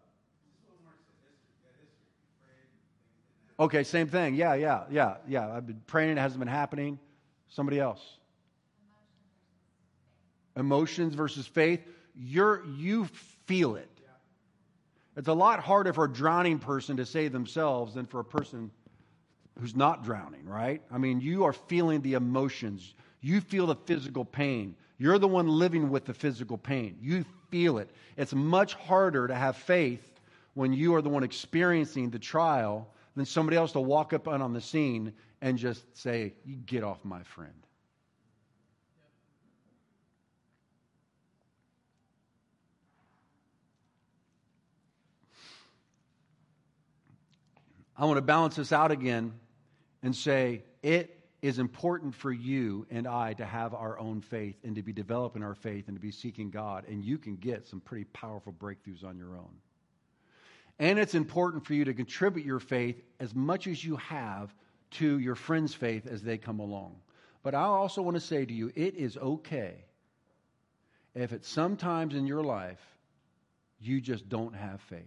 Okay, 3.59 3.85
same 3.85 4.09
thing. 4.09 4.35
Yeah, 4.35 4.55
yeah, 4.55 4.85
yeah, 4.90 5.17
yeah. 5.29 5.49
I've 5.49 5.67
been 5.67 5.81
praying, 5.87 6.17
it 6.17 6.21
hasn't 6.21 6.40
been 6.40 6.49
happening. 6.49 6.99
Somebody 7.49 7.79
else. 7.79 8.03
Emotions 10.57 11.14
versus 11.14 11.47
faith. 11.47 11.81
You're, 12.17 12.64
you 12.77 13.07
feel 13.47 13.77
it. 13.77 13.88
It's 15.17 15.29
a 15.29 15.33
lot 15.33 15.61
harder 15.61 15.93
for 15.93 16.05
a 16.05 16.12
drowning 16.12 16.59
person 16.59 16.97
to 16.97 17.07
save 17.07 17.33
themselves 17.33 17.95
than 17.95 18.07
for 18.07 18.21
a 18.21 18.25
person 18.25 18.71
who's 19.61 19.77
not 19.77 20.03
drowning, 20.03 20.47
right? 20.47 20.83
I 20.90 20.99
mean, 20.99 21.21
you 21.21 21.45
are 21.45 21.53
feeling 21.53 22.01
the 22.01 22.14
emotions. 22.14 22.95
You 23.21 23.40
feel 23.40 23.67
the 23.67 23.77
physical 23.77 24.25
pain. 24.25 24.75
You're 24.99 25.19
the 25.19 25.29
one 25.29 25.47
living 25.47 25.90
with 25.90 26.05
the 26.05 26.14
physical 26.14 26.59
pain. 26.59 26.99
You 27.01 27.25
feel 27.51 27.79
it. 27.79 27.88
It's 28.17 28.35
much 28.35 28.75
harder 28.75 29.29
to 29.29 29.35
have 29.35 29.57
faith 29.57 30.21
when 30.55 30.73
you 30.73 30.95
are 30.95 31.03
the 31.03 31.09
one 31.09 31.23
experiencing 31.23 32.11
the 32.11 32.19
trial 32.19 32.88
than 33.16 33.24
somebody 33.24 33.57
else 33.57 33.72
to 33.72 33.81
walk 33.81 34.12
up 34.12 34.29
on 34.29 34.53
the 34.53 34.61
scene 34.61 35.12
and 35.40 35.59
just 35.59 35.96
say, 35.96 36.35
get 36.66 36.83
off 36.83 37.05
my 37.05 37.22
friend. 37.22 37.53
I 47.97 48.07
want 48.07 48.16
to 48.16 48.22
balance 48.22 48.57
this 48.57 48.72
out 48.72 48.91
again 48.91 49.32
and 50.03 50.16
say 50.16 50.64
it 50.82 51.16
is 51.43 51.59
important 51.59 52.14
for 52.14 52.32
you 52.32 52.86
and 52.91 53.07
I 53.07 53.34
to 53.34 53.45
have 53.45 53.72
our 53.72 53.99
own 53.99 54.20
faith 54.20 54.57
and 54.64 54.74
to 54.74 54.82
be 54.82 54.93
developing 54.93 55.45
our 55.45 55.55
faith 55.55 55.86
and 55.86 55.97
to 55.97 56.01
be 56.01 56.11
seeking 56.11 56.51
God. 56.51 56.89
And 56.89 57.05
you 57.05 57.18
can 57.18 57.36
get 57.36 57.66
some 57.66 57.80
pretty 57.80 58.05
powerful 58.05 58.53
breakthroughs 58.53 59.05
on 59.05 59.16
your 59.16 59.36
own. 59.36 59.51
And 60.79 60.99
it's 60.99 61.14
important 61.14 61.64
for 61.64 61.75
you 61.75 61.85
to 61.85 61.95
contribute 61.95 62.45
your 62.45 62.61
faith 62.61 63.01
as 63.20 63.35
much 63.35 63.66
as 63.66 63.85
you 63.85 63.97
have 63.97 64.55
to 64.93 65.18
your 65.18 65.35
friend's 65.35 65.75
faith 65.75 66.07
as 66.07 66.22
they 66.22 66.39
come 66.39 66.61
along. 66.61 66.97
But 67.43 67.55
I 67.55 67.62
also 67.62 68.03
want 68.03 68.16
to 68.16 68.20
say 68.20 68.45
to 68.45 68.53
you, 68.53 68.72
it 68.75 68.95
is 68.95 69.16
okay 69.16 69.85
if 71.14 71.33
at 71.33 71.45
some 71.45 71.77
times 71.77 72.14
in 72.14 72.27
your 72.27 72.43
life 72.43 72.81
you 73.81 74.01
just 74.01 74.29
don't 74.29 74.55
have 74.55 74.81
faith. 74.83 75.01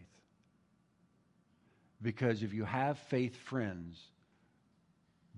Because 2.01 2.43
if 2.43 2.53
you 2.53 2.63
have 2.63 2.99
faith 2.99 3.35
friends, 3.35 3.99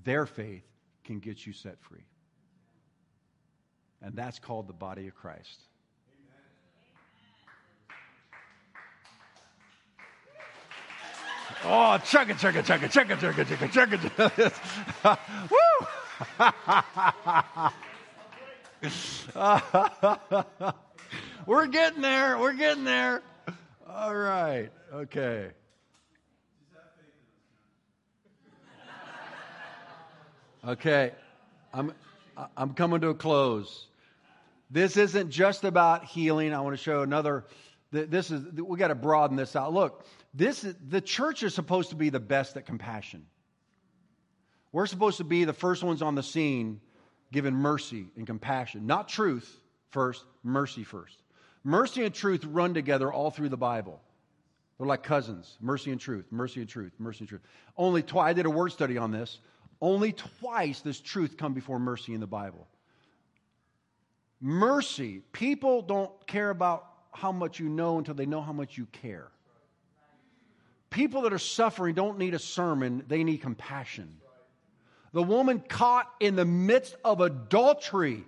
their 0.04 0.26
faith 0.26 0.66
can 1.06 1.20
get 1.20 1.46
you 1.46 1.54
set 1.54 1.80
free. 1.80 2.06
And 4.02 4.16
that's 4.16 4.40
called 4.40 4.68
the 4.68 4.74
body 4.74 5.08
of 5.08 5.16
Christ. 5.16 5.60
Oh, 11.64 11.98
chugga, 12.04 12.34
chugga, 12.34 12.64
chugga, 12.64 12.90
chugga, 12.90 13.18
chugga, 13.18 13.46
chugga, 13.72 13.98
chugga. 15.02 15.20
Woo! 15.50 15.60
We're 21.46 21.68
getting 21.68 22.02
there. 22.02 22.38
We're 22.38 22.54
getting 22.54 22.84
there. 22.84 23.22
All 23.90 24.16
right. 24.16 24.70
Okay. 24.94 25.50
Okay. 30.66 31.12
I'm 31.74 31.94
I'm 32.56 32.74
coming 32.74 33.02
to 33.02 33.10
a 33.10 33.16
close. 33.16 33.88
This 34.70 34.98
isn't 34.98 35.32
just 35.32 35.64
about 35.64 36.06
healing. 36.06 36.54
I 36.54 36.62
want 36.62 36.78
to 36.78 36.82
show 36.82 37.02
another 37.02 37.46
this 37.92 38.30
is 38.30 38.44
we 38.54 38.78
got 38.78 38.90
to 38.90 38.96
broaden 38.96 39.36
this 39.36 39.56
out. 39.56 39.74
Look, 39.74 40.06
this 40.34 40.64
is, 40.64 40.76
the 40.88 41.02
church 41.02 41.42
is 41.42 41.56
supposed 41.56 41.90
to 41.90 41.96
be 41.96 42.10
the 42.10 42.20
best 42.20 42.56
at 42.56 42.66
compassion. 42.66 43.26
We're 44.72 44.86
supposed 44.86 45.18
to 45.18 45.24
be 45.24 45.46
the 45.46 45.54
first 45.54 45.84
ones 45.84 46.04
on 46.04 46.14
the 46.14 46.22
scene, 46.22 46.82
giving 47.32 47.56
mercy 47.56 48.06
and 48.16 48.28
compassion, 48.28 48.86
not 48.86 49.10
truth 49.10 49.60
first, 49.90 50.24
mercy 50.44 50.84
first. 50.84 51.24
Mercy 51.64 52.06
and 52.06 52.14
truth 52.14 52.46
run 52.46 52.74
together 52.76 53.12
all 53.12 53.32
through 53.32 53.50
the 53.50 53.58
Bible. 53.58 54.00
They're 54.78 54.88
like 54.88 55.04
cousins 55.04 55.58
mercy 55.60 55.92
and 55.92 56.00
truth, 56.00 56.26
mercy 56.32 56.62
and 56.62 56.70
truth, 56.70 56.94
mercy 57.00 57.22
and 57.22 57.30
truth. 57.30 57.42
Only 57.76 58.04
twice, 58.04 58.30
I 58.30 58.34
did 58.34 58.46
a 58.46 58.50
word 58.50 58.72
study 58.72 58.98
on 58.98 59.12
this. 59.12 59.40
Only 59.82 60.12
twice 60.14 60.82
does 60.82 61.00
truth 61.00 61.38
come 61.38 61.54
before 61.54 61.80
mercy 61.80 62.14
in 62.14 62.20
the 62.20 62.28
Bible. 62.28 62.68
Mercy, 64.42 65.22
people 65.32 65.82
don't 65.82 66.12
care 66.28 66.50
about 66.50 66.86
how 67.12 67.32
much 67.32 67.60
you 67.60 67.70
know 67.70 67.98
until 67.98 68.14
they 68.14 68.26
know 68.26 68.42
how 68.42 68.54
much 68.54 68.78
you 68.78 68.86
care. 68.88 69.28
People 70.90 71.22
that 71.24 71.34
are 71.34 71.40
suffering 71.40 71.96
don't 71.96 72.18
need 72.18 72.34
a 72.34 72.40
sermon, 72.40 73.04
they 73.08 73.24
need 73.24 73.42
compassion. 73.42 74.18
The 75.14 75.24
woman 75.24 75.60
caught 75.60 76.08
in 76.20 76.36
the 76.36 76.46
midst 76.46 76.96
of 77.04 77.22
adultery 77.22 78.26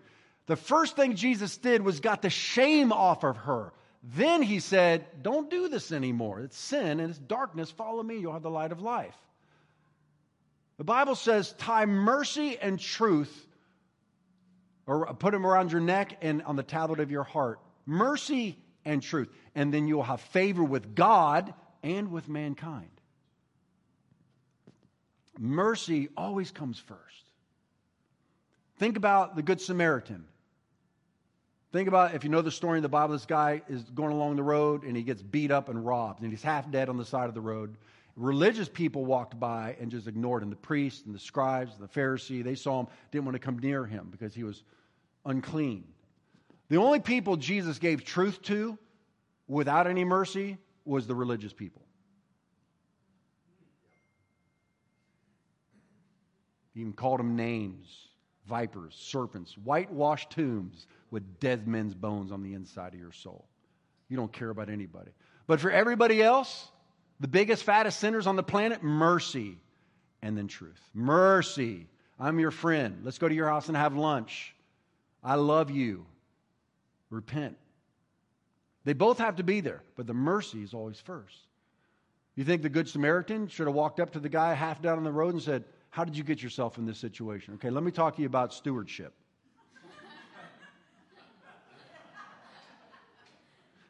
the 0.52 0.58
first 0.58 0.98
thing 0.98 1.16
Jesus 1.16 1.56
did 1.56 1.82
was 1.82 2.02
got 2.02 2.22
the 2.22 2.30
shame 2.30 2.92
off 2.92 3.24
of 3.24 3.38
her. 3.38 3.72
Then 4.04 4.42
he 4.42 4.60
said, 4.60 5.06
Don't 5.22 5.50
do 5.50 5.70
this 5.70 5.94
anymore. 5.94 6.42
It's 6.42 6.58
sin 6.58 7.00
and 7.00 7.10
it's 7.10 7.20
darkness. 7.20 7.72
Follow 7.72 8.04
me. 8.04 8.18
You'll 8.18 8.34
have 8.34 8.42
the 8.42 8.50
light 8.50 8.74
of 8.74 8.82
life. 8.82 9.16
The 10.78 10.84
Bible 10.84 11.16
says, 11.16 11.54
Tie 11.54 11.86
mercy 11.86 12.58
and 12.60 12.78
truth, 12.80 13.48
or 14.86 15.06
put 15.14 15.32
them 15.32 15.46
around 15.46 15.72
your 15.72 15.80
neck 15.80 16.18
and 16.22 16.42
on 16.44 16.56
the 16.58 16.64
tablet 16.64 17.00
of 17.00 17.12
your 17.12 17.24
heart. 17.24 17.60
Mercy 17.86 18.58
and 18.86 19.02
truth. 19.02 19.30
And 19.56 19.74
then 19.74 19.88
you'll 19.88 20.04
have 20.04 20.22
favor 20.22 20.64
with 20.64 20.96
God 20.96 21.54
and 21.84 22.12
with 22.12 22.28
mankind. 22.30 22.90
Mercy 25.40 26.10
always 26.16 26.52
comes 26.52 26.78
first. 26.78 27.00
Think 28.78 28.98
about 28.98 29.36
the 29.36 29.42
Good 29.42 29.62
Samaritan. 29.62 30.26
Think 31.72 31.88
about 31.88 32.16
if 32.16 32.24
you 32.24 32.30
know 32.30 32.42
the 32.42 32.52
story 32.52 32.78
in 32.78 32.84
the 32.84 32.90
Bible, 32.90 33.14
this 33.14 33.26
guy 33.26 33.62
is 33.70 33.84
going 33.84 34.12
along 34.12 34.36
the 34.36 34.44
road 34.44 34.84
and 34.84 34.96
he 34.96 35.04
gets 35.04 35.22
beat 35.22 35.52
up 35.52 35.70
and 35.70 35.86
robbed, 35.86 36.22
and 36.22 36.32
he's 36.32 36.44
half 36.44 36.70
dead 36.70 36.90
on 36.90 36.98
the 36.98 37.06
side 37.06 37.30
of 37.30 37.34
the 37.34 37.42
road. 37.42 37.78
Religious 38.18 38.68
people 38.68 39.06
walked 39.06 39.40
by 39.40 39.78
and 39.80 39.90
just 39.90 40.06
ignored 40.06 40.44
him. 40.44 40.50
The 40.50 40.58
priests 40.58 41.06
and 41.06 41.16
the 41.16 41.20
scribes, 41.20 41.74
and 41.74 41.82
the 41.82 41.88
Pharisee, 41.88 42.44
they 42.44 42.56
saw 42.56 42.82
him, 42.82 42.88
didn't 43.12 43.26
want 43.26 43.36
to 43.36 43.40
come 43.40 43.58
near 43.58 43.86
him 43.86 44.10
because 44.12 44.34
he 44.34 44.44
was 44.44 44.64
unclean. 45.26 45.86
The 46.72 46.78
only 46.78 47.02
people 47.02 47.36
Jesus 47.36 47.80
gave 47.80 48.06
truth 48.06 48.42
to 48.44 48.78
without 49.50 49.88
any 49.88 50.06
mercy 50.06 50.58
was 50.86 51.06
the 51.06 51.14
religious 51.14 51.52
people. 51.52 51.82
He 56.74 56.80
even 56.80 56.94
called 56.94 57.20
them 57.20 57.36
names 57.36 58.08
vipers, 58.48 58.96
serpents, 58.98 59.58
whitewashed 59.66 60.30
tombs 60.30 60.88
with 61.10 61.42
dead 61.42 61.68
men's 61.68 61.94
bones 61.94 62.32
on 62.32 62.42
the 62.42 62.54
inside 62.54 62.94
of 62.94 63.00
your 63.02 63.12
soul. 63.12 63.50
You 64.08 64.16
don't 64.16 64.32
care 64.32 64.50
about 64.50 64.70
anybody. 64.70 65.12
But 65.48 65.60
for 65.60 65.72
everybody 65.72 66.24
else, 66.24 66.70
the 67.20 67.28
biggest, 67.28 67.66
fattest 67.66 68.00
sinners 68.00 68.28
on 68.28 68.38
the 68.38 68.44
planet, 68.44 68.82
mercy 68.82 69.58
and 70.22 70.38
then 70.38 70.48
truth. 70.48 70.80
Mercy. 70.94 71.90
I'm 72.18 72.40
your 72.40 72.52
friend. 72.52 73.02
Let's 73.04 73.18
go 73.18 73.28
to 73.28 73.36
your 73.36 73.50
house 73.50 73.68
and 73.68 73.76
have 73.76 73.94
lunch. 73.94 74.56
I 75.22 75.36
love 75.36 75.70
you. 75.70 76.06
Repent. 77.12 77.58
They 78.84 78.94
both 78.94 79.20
have 79.20 79.36
to 79.36 79.44
be 79.44 79.62
there, 79.62 79.84
but 79.96 80.08
the 80.08 80.14
mercy 80.14 80.64
is 80.64 80.74
always 80.74 81.00
first. 81.00 81.38
You 82.36 82.44
think 82.44 82.64
the 82.64 82.70
Good 82.70 82.90
Samaritan 82.90 83.48
should 83.48 83.68
have 83.68 83.76
walked 83.76 84.00
up 84.00 84.12
to 84.14 84.20
the 84.20 84.30
guy 84.30 84.56
half 84.56 84.82
down 84.82 84.98
on 84.98 85.04
the 85.04 85.12
road 85.12 85.34
and 85.34 85.44
said, 85.44 85.66
How 85.92 86.04
did 86.04 86.18
you 86.18 86.24
get 86.24 86.42
yourself 86.42 86.80
in 86.80 86.88
this 86.88 86.98
situation? 86.98 87.54
Okay, 87.56 87.70
let 87.70 87.84
me 87.84 87.92
talk 87.92 88.16
to 88.16 88.22
you 88.22 88.28
about 88.28 88.54
stewardship. 88.54 89.14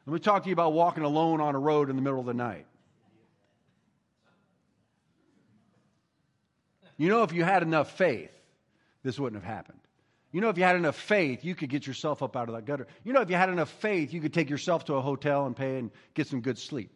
Let 0.08 0.14
me 0.14 0.20
talk 0.20 0.44
to 0.44 0.50
you 0.50 0.54
about 0.54 0.74
walking 0.74 1.04
alone 1.04 1.40
on 1.40 1.54
a 1.54 1.60
road 1.60 1.92
in 1.92 1.96
the 1.96 2.02
middle 2.02 2.20
of 2.20 2.26
the 2.26 2.34
night. 2.34 2.66
You 6.98 7.08
know, 7.08 7.22
if 7.24 7.32
you 7.34 7.44
had 7.44 7.62
enough 7.64 7.92
faith, 7.98 8.32
this 9.04 9.20
wouldn't 9.20 9.42
have 9.42 9.52
happened. 9.52 9.80
You 10.32 10.40
know, 10.40 10.50
if 10.50 10.58
you 10.58 10.64
had 10.64 10.78
enough 10.78 10.96
faith, 10.96 11.44
you 11.44 11.56
could 11.56 11.70
get 11.70 11.86
yourself 11.86 12.24
up 12.24 12.38
out 12.38 12.48
of 12.48 12.56
that 12.56 12.66
gutter. 12.66 12.88
You 13.04 13.12
know, 13.12 13.22
if 13.22 13.30
you 13.30 13.36
had 13.36 13.50
enough 13.50 13.70
faith, 13.70 14.14
you 14.14 14.22
could 14.22 14.34
take 14.34 14.50
yourself 14.50 14.86
to 14.86 14.96
a 14.96 15.02
hotel 15.02 15.46
and 15.46 15.56
pay 15.56 15.78
and 15.78 15.92
get 16.14 16.28
some 16.28 16.42
good 16.42 16.58
sleep. 16.58 16.92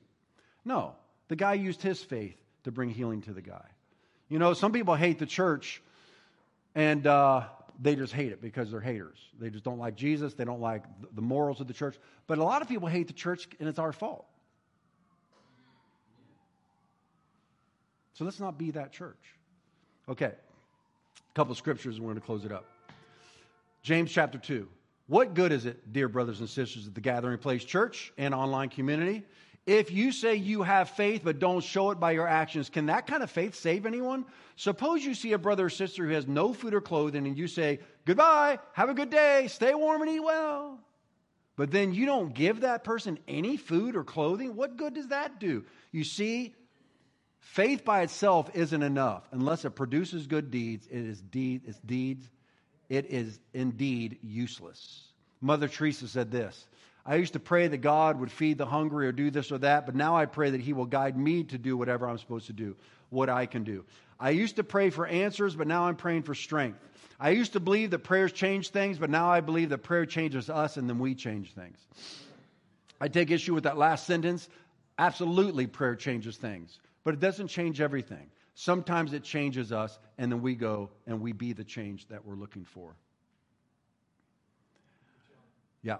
No, 0.63 0.95
the 1.27 1.35
guy 1.35 1.55
used 1.55 1.81
his 1.81 2.01
faith 2.01 2.37
to 2.63 2.71
bring 2.71 2.89
healing 2.89 3.21
to 3.23 3.33
the 3.33 3.41
guy. 3.41 3.65
You 4.29 4.39
know, 4.39 4.53
some 4.53 4.71
people 4.71 4.95
hate 4.95 5.19
the 5.19 5.25
church, 5.25 5.81
and 6.73 7.05
uh, 7.05 7.43
they 7.79 7.95
just 7.95 8.13
hate 8.13 8.31
it 8.31 8.41
because 8.41 8.71
they're 8.71 8.79
haters. 8.79 9.17
They 9.39 9.49
just 9.49 9.65
don't 9.65 9.79
like 9.79 9.95
Jesus. 9.95 10.33
They 10.33 10.45
don't 10.45 10.61
like 10.61 10.83
the 11.13 11.21
morals 11.21 11.59
of 11.59 11.67
the 11.67 11.73
church. 11.73 11.97
But 12.27 12.37
a 12.37 12.43
lot 12.43 12.61
of 12.61 12.69
people 12.69 12.87
hate 12.87 13.07
the 13.07 13.13
church, 13.13 13.47
and 13.59 13.67
it's 13.67 13.79
our 13.79 13.91
fault. 13.91 14.25
So 18.13 18.23
let's 18.23 18.39
not 18.39 18.57
be 18.57 18.71
that 18.71 18.93
church. 18.93 19.19
Okay, 20.07 20.25
a 20.25 21.33
couple 21.33 21.53
scriptures, 21.55 21.99
we're 21.99 22.07
going 22.07 22.15
to 22.15 22.25
close 22.25 22.45
it 22.45 22.51
up. 22.51 22.65
James 23.85 24.11
chapter 24.11 24.39
2. 24.39 24.67
What 25.05 25.35
good 25.35 25.51
is 25.51 25.67
it, 25.67 25.93
dear 25.93 26.09
brothers 26.09 26.39
and 26.39 26.49
sisters 26.49 26.87
of 26.87 26.95
the 26.95 27.01
Gathering 27.01 27.37
Place 27.37 27.63
Church 27.63 28.11
and 28.17 28.33
online 28.33 28.69
community, 28.69 29.23
if 29.67 29.91
you 29.91 30.11
say 30.11 30.33
you 30.33 30.63
have 30.63 30.89
faith 30.89 31.21
but 31.23 31.37
don't 31.37 31.63
show 31.63 31.91
it 31.91 31.99
by 31.99 32.09
your 32.09 32.27
actions, 32.27 32.67
can 32.67 32.87
that 32.87 33.05
kind 33.05 33.21
of 33.21 33.29
faith 33.29 33.53
save 33.53 33.85
anyone? 33.85 34.25
Suppose 34.55 35.05
you 35.05 35.13
see 35.13 35.33
a 35.33 35.37
brother 35.37 35.65
or 35.67 35.69
sister 35.69 36.03
who 36.03 36.13
has 36.13 36.27
no 36.27 36.51
food 36.51 36.73
or 36.73 36.81
clothing 36.81 37.27
and 37.27 37.37
you 37.37 37.47
say, 37.47 37.77
Goodbye, 38.05 38.57
have 38.73 38.89
a 38.89 38.95
good 38.95 39.11
day, 39.11 39.45
stay 39.49 39.75
warm 39.75 40.01
and 40.01 40.09
eat 40.09 40.19
well. 40.19 40.79
But 41.55 41.69
then 41.69 41.93
you 41.93 42.07
don't 42.07 42.33
give 42.33 42.61
that 42.61 42.83
person 42.83 43.19
any 43.27 43.55
food 43.55 43.95
or 43.95 44.03
clothing. 44.03 44.55
What 44.55 44.77
good 44.77 44.95
does 44.95 45.09
that 45.09 45.39
do? 45.39 45.63
You 45.91 46.05
see, 46.05 46.55
faith 47.37 47.85
by 47.85 48.01
itself 48.01 48.49
isn't 48.55 48.81
enough 48.81 49.27
unless 49.31 49.63
it 49.63 49.75
produces 49.75 50.25
good 50.25 50.49
deeds. 50.49 50.87
It 50.87 51.05
is 51.05 51.21
it's 51.31 51.79
deeds. 51.81 52.31
It 52.89 53.07
is 53.11 53.39
indeed 53.53 54.19
useless. 54.21 55.03
Mother 55.41 55.67
Teresa 55.67 56.07
said 56.07 56.31
this 56.31 56.65
I 57.05 57.15
used 57.15 57.33
to 57.33 57.39
pray 57.39 57.67
that 57.67 57.77
God 57.77 58.19
would 58.19 58.31
feed 58.31 58.57
the 58.57 58.65
hungry 58.65 59.07
or 59.07 59.11
do 59.11 59.29
this 59.29 59.51
or 59.51 59.59
that, 59.59 59.85
but 59.85 59.95
now 59.95 60.17
I 60.17 60.25
pray 60.25 60.49
that 60.51 60.61
He 60.61 60.73
will 60.73 60.85
guide 60.85 61.15
me 61.15 61.43
to 61.45 61.57
do 61.57 61.77
whatever 61.77 62.07
I'm 62.07 62.17
supposed 62.17 62.47
to 62.47 62.53
do, 62.53 62.75
what 63.09 63.29
I 63.29 63.45
can 63.45 63.63
do. 63.63 63.85
I 64.19 64.31
used 64.31 64.55
to 64.55 64.63
pray 64.63 64.89
for 64.89 65.05
answers, 65.05 65.55
but 65.55 65.67
now 65.67 65.85
I'm 65.85 65.97
praying 65.97 66.23
for 66.23 66.33
strength. 66.33 66.79
I 67.19 67.29
used 67.29 67.53
to 67.53 67.59
believe 67.59 67.91
that 67.91 67.99
prayers 67.99 68.31
change 68.31 68.69
things, 68.69 68.97
but 68.97 69.09
now 69.09 69.29
I 69.29 69.41
believe 69.41 69.69
that 69.69 69.79
prayer 69.79 70.05
changes 70.05 70.49
us 70.49 70.77
and 70.77 70.89
then 70.89 70.99
we 70.99 71.15
change 71.15 71.53
things. 71.53 71.77
I 72.99 73.07
take 73.07 73.31
issue 73.31 73.53
with 73.53 73.65
that 73.65 73.77
last 73.77 74.07
sentence. 74.07 74.49
Absolutely, 74.97 75.67
prayer 75.67 75.95
changes 75.95 76.37
things, 76.37 76.79
but 77.03 77.13
it 77.13 77.19
doesn't 77.19 77.49
change 77.49 77.81
everything. 77.81 78.31
Sometimes 78.55 79.11
it 79.11 79.23
changes 79.23 79.73
us, 79.73 79.99
and 80.17 80.31
then 80.31 80.41
we 80.41 80.55
go 80.55 80.89
and 81.05 81.19
we 81.19 81.33
be 81.33 81.51
the 81.51 81.63
change 81.63 82.07
that 82.07 82.25
we're 82.25 82.35
looking 82.35 82.63
for. 82.63 82.95
Yeah. 85.83 85.97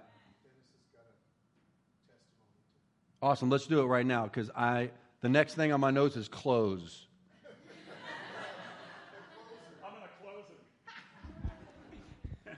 Awesome. 3.20 3.50
Let's 3.50 3.66
do 3.66 3.80
it 3.80 3.84
right 3.84 4.06
now 4.06 4.24
because 4.24 4.50
I 4.56 4.90
the 5.20 5.28
next 5.28 5.54
thing 5.54 5.70
on 5.72 5.80
my 5.80 5.90
notes 5.90 6.16
is 6.16 6.28
close. 6.28 7.06
I'm 9.84 9.92
to 10.00 10.08
close 10.22 10.44
it. 12.46 12.52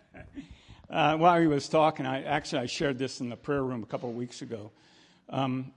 uh, 0.90 1.16
while 1.16 1.40
he 1.40 1.48
was 1.48 1.68
talking, 1.68 2.06
I 2.06 2.22
actually 2.22 2.62
I 2.62 2.66
shared 2.66 2.98
this 2.98 3.20
in 3.20 3.30
the 3.30 3.36
prayer 3.36 3.64
room 3.64 3.82
a 3.82 3.86
couple 3.86 4.08
of 4.08 4.14
weeks 4.14 4.42
ago. 4.42 4.70
Um, 5.28 5.72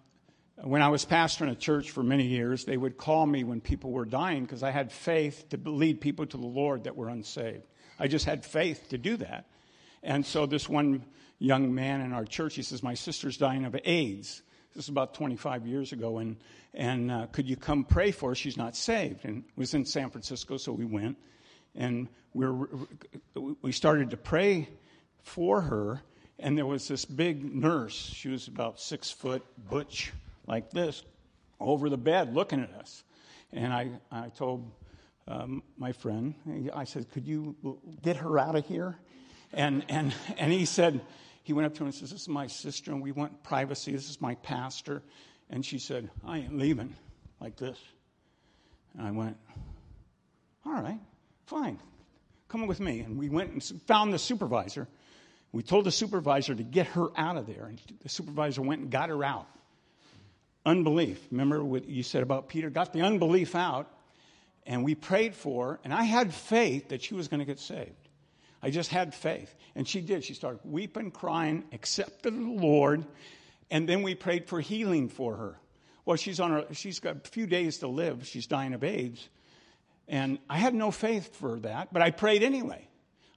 when 0.64 0.82
I 0.82 0.89
was 0.89 1.05
pastoring 1.05 1.51
a 1.51 1.55
church 1.55 1.91
for 1.91 2.03
many 2.03 2.26
years, 2.26 2.66
they 2.66 2.78
would 2.78 2.97
call 2.97 3.26
me 3.26 3.43
when 3.43 3.62
people 3.62 3.91
were 3.91 4.05
dying 4.05 4.43
because 4.43 4.64
I 4.64 4.72
had 4.72 4.91
faith 4.91 5.49
to 5.49 5.57
lead 5.57 6.01
people 6.01 6.26
to 6.26 6.38
the 6.38 6.45
Lord 6.45 6.84
that 6.84 6.95
were 6.95 7.09
unsaved. 7.09 7.66
I 7.99 8.07
just 8.07 8.26
had 8.26 8.45
faith 8.45 8.89
to 8.89 8.97
do 8.97 9.18
that. 9.18 9.45
And 10.03 10.26
so 10.26 10.45
this 10.45 10.70
one 10.70 11.05
young 11.39 11.74
man 11.74 12.01
in 12.01 12.14
our 12.14 12.26
church, 12.26 12.55
he 12.55 12.62
says, 12.62 12.84
My 12.84 12.93
sister's 12.93 13.38
dying 13.38 13.66
of 13.66 13.76
AIDS. 13.84 14.43
This 14.76 14.86
is 14.86 14.89
about 14.89 15.14
25 15.16 15.68
years 15.68 15.91
ago, 15.91 16.20
and, 16.20 16.38
and 16.74 17.12
uh, 17.12 17.28
could 17.32 17.49
you 17.49 17.57
come 17.57 17.84
pray 17.84 18.12
for 18.12 18.30
her? 18.30 18.36
She's 18.36 18.55
not 18.55 18.76
saved. 18.76 19.26
And 19.26 19.39
it 19.39 19.57
was 19.57 19.74
in 19.74 19.84
San 19.84 20.09
Francisco, 20.09 20.57
so 20.57 20.72
we 20.72 20.86
went. 20.86 21.18
And 21.76 22.07
we 22.34 22.49
we're, 22.49 22.68
we 23.62 23.72
started 23.72 24.12
to 24.12 24.18
pray 24.18 24.70
for 25.24 25.62
her, 25.62 26.01
and 26.39 26.57
there 26.57 26.66
was 26.66 26.88
this 26.88 27.03
big 27.03 27.43
nurse. 27.53 27.93
She 27.93 28.30
was 28.30 28.47
about 28.47 28.80
six 28.80 29.12
foot, 29.12 29.43
butch, 29.70 30.12
like 30.48 30.72
this, 30.72 31.04
over 31.60 31.89
the 31.89 31.98
bed 31.98 32.34
looking 32.34 32.62
at 32.62 32.72
us. 32.72 33.04
And 33.54 33.74
I, 33.74 33.89
I 34.12 34.30
told 34.30 34.72
um, 35.28 35.64
my 35.78 35.92
friend, 35.92 36.34
I 36.74 36.84
said, 36.84 37.12
Could 37.12 37.28
you 37.28 37.56
get 38.02 38.18
her 38.18 38.39
out 38.39 38.56
of 38.56 38.66
here? 38.66 38.98
And, 39.54 39.86
and, 39.89 40.14
and 40.38 40.52
he 40.52 40.66
said, 40.66 41.02
he 41.44 41.54
went 41.54 41.66
up 41.66 41.74
to 41.76 41.80
her 41.80 41.86
and 41.86 41.96
says, 41.96 42.12
This 42.12 42.22
is 42.22 42.30
my 42.30 42.48
sister, 42.48 42.92
and 42.92 43.02
we 43.02 43.12
want 43.12 43.44
privacy. 43.44 43.92
This 43.92 44.10
is 44.10 44.22
my 44.22 44.36
pastor. 44.36 45.02
And 45.50 45.66
she 45.66 45.80
said, 45.80 46.10
I 46.26 46.39
ain't 46.39 46.58
leaving, 46.58 46.96
like 47.39 47.58
this. 47.58 47.78
And 48.98 49.08
I 49.08 49.12
went, 49.12 49.38
All 50.66 50.74
right, 50.74 51.00
fine. 51.46 51.80
Come 52.48 52.68
with 52.68 52.80
me. 52.80 53.00
And 53.00 53.18
we 53.18 53.30
went 53.30 53.52
and 53.52 53.64
found 53.88 54.14
the 54.14 54.20
supervisor. 54.20 54.88
We 55.54 55.64
told 55.64 55.86
the 55.86 55.92
supervisor 55.92 56.54
to 56.54 56.64
get 56.64 56.88
her 56.88 57.08
out 57.18 57.38
of 57.38 57.48
there. 57.48 57.66
And 57.66 57.82
the 58.04 58.10
supervisor 58.10 58.62
went 58.62 58.82
and 58.82 58.92
got 58.92 59.10
her 59.10 59.24
out. 59.24 59.48
Unbelief. 60.66 61.26
Remember 61.32 61.64
what 61.64 61.88
you 61.88 62.03
said 62.03 62.24
about 62.24 62.49
Peter? 62.49 62.70
Got 62.70 62.93
the 62.93 63.01
unbelief 63.01 63.55
out. 63.55 63.91
And 64.66 64.84
we 64.84 64.93
prayed 64.93 65.36
for 65.36 65.68
her. 65.68 65.80
And 65.84 65.93
I 65.93 66.03
had 66.03 66.34
faith 66.34 66.89
that 66.89 67.01
she 67.01 67.16
was 67.16 67.28
going 67.28 67.39
to 67.39 67.45
get 67.45 67.59
saved. 67.59 68.09
I 68.62 68.70
just 68.70 68.89
had 68.91 69.14
faith. 69.14 69.53
And 69.76 69.88
she 69.88 70.01
did. 70.01 70.24
She 70.24 70.34
started 70.34 70.59
weeping, 70.64 71.12
crying, 71.12 71.64
accepted 71.74 72.36
the 72.36 72.51
Lord, 72.51 73.03
and 73.72 73.88
then 73.88 74.03
we 74.03 74.16
prayed 74.16 74.47
for 74.47 74.59
healing 74.59 75.09
for 75.09 75.36
her. 75.36 75.57
Well, 76.05 76.18
she's 76.18 76.39
on 76.39 76.51
her, 76.51 76.66
she's 76.74 76.99
got 76.99 77.16
a 77.16 77.30
few 77.30 77.47
days 77.47 77.80
to 77.80 77.88
live. 77.88 78.28
She's 78.28 78.47
dying 78.47 78.74
of 78.74 78.84
AIDS. 78.84 79.30
And 80.07 80.39
I 80.49 80.57
had 80.57 80.74
no 80.74 80.91
faith 80.91 81.36
for 81.38 81.59
that, 81.62 81.93
but 81.93 82.01
I 82.01 82.12
prayed 82.12 82.43
anyway. 82.43 82.88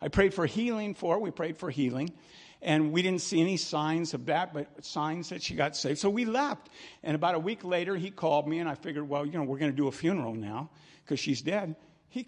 I 0.00 0.08
prayed 0.08 0.34
for 0.34 0.44
healing 0.44 0.94
for 0.94 1.14
her. 1.14 1.20
We 1.20 1.30
prayed 1.30 1.56
for 1.56 1.70
healing. 1.70 2.12
And 2.64 2.92
we 2.92 3.02
didn't 3.02 3.20
see 3.20 3.40
any 3.40 3.56
signs 3.56 4.14
of 4.14 4.26
that, 4.26 4.54
but 4.54 4.84
signs 4.84 5.28
that 5.28 5.42
she 5.42 5.54
got 5.54 5.76
saved. 5.76 5.98
So 5.98 6.10
we 6.10 6.24
left. 6.24 6.70
And 7.02 7.14
about 7.14 7.34
a 7.34 7.38
week 7.38 7.62
later, 7.62 7.94
he 7.94 8.10
called 8.10 8.48
me, 8.48 8.58
and 8.58 8.68
I 8.68 8.74
figured, 8.74 9.08
well, 9.08 9.24
you 9.24 9.32
know, 9.32 9.44
we're 9.44 9.58
going 9.58 9.70
to 9.70 9.76
do 9.76 9.86
a 9.86 9.92
funeral 9.92 10.34
now 10.34 10.70
because 11.04 11.20
she's 11.20 11.42
dead. 11.42 11.76
He, 12.08 12.26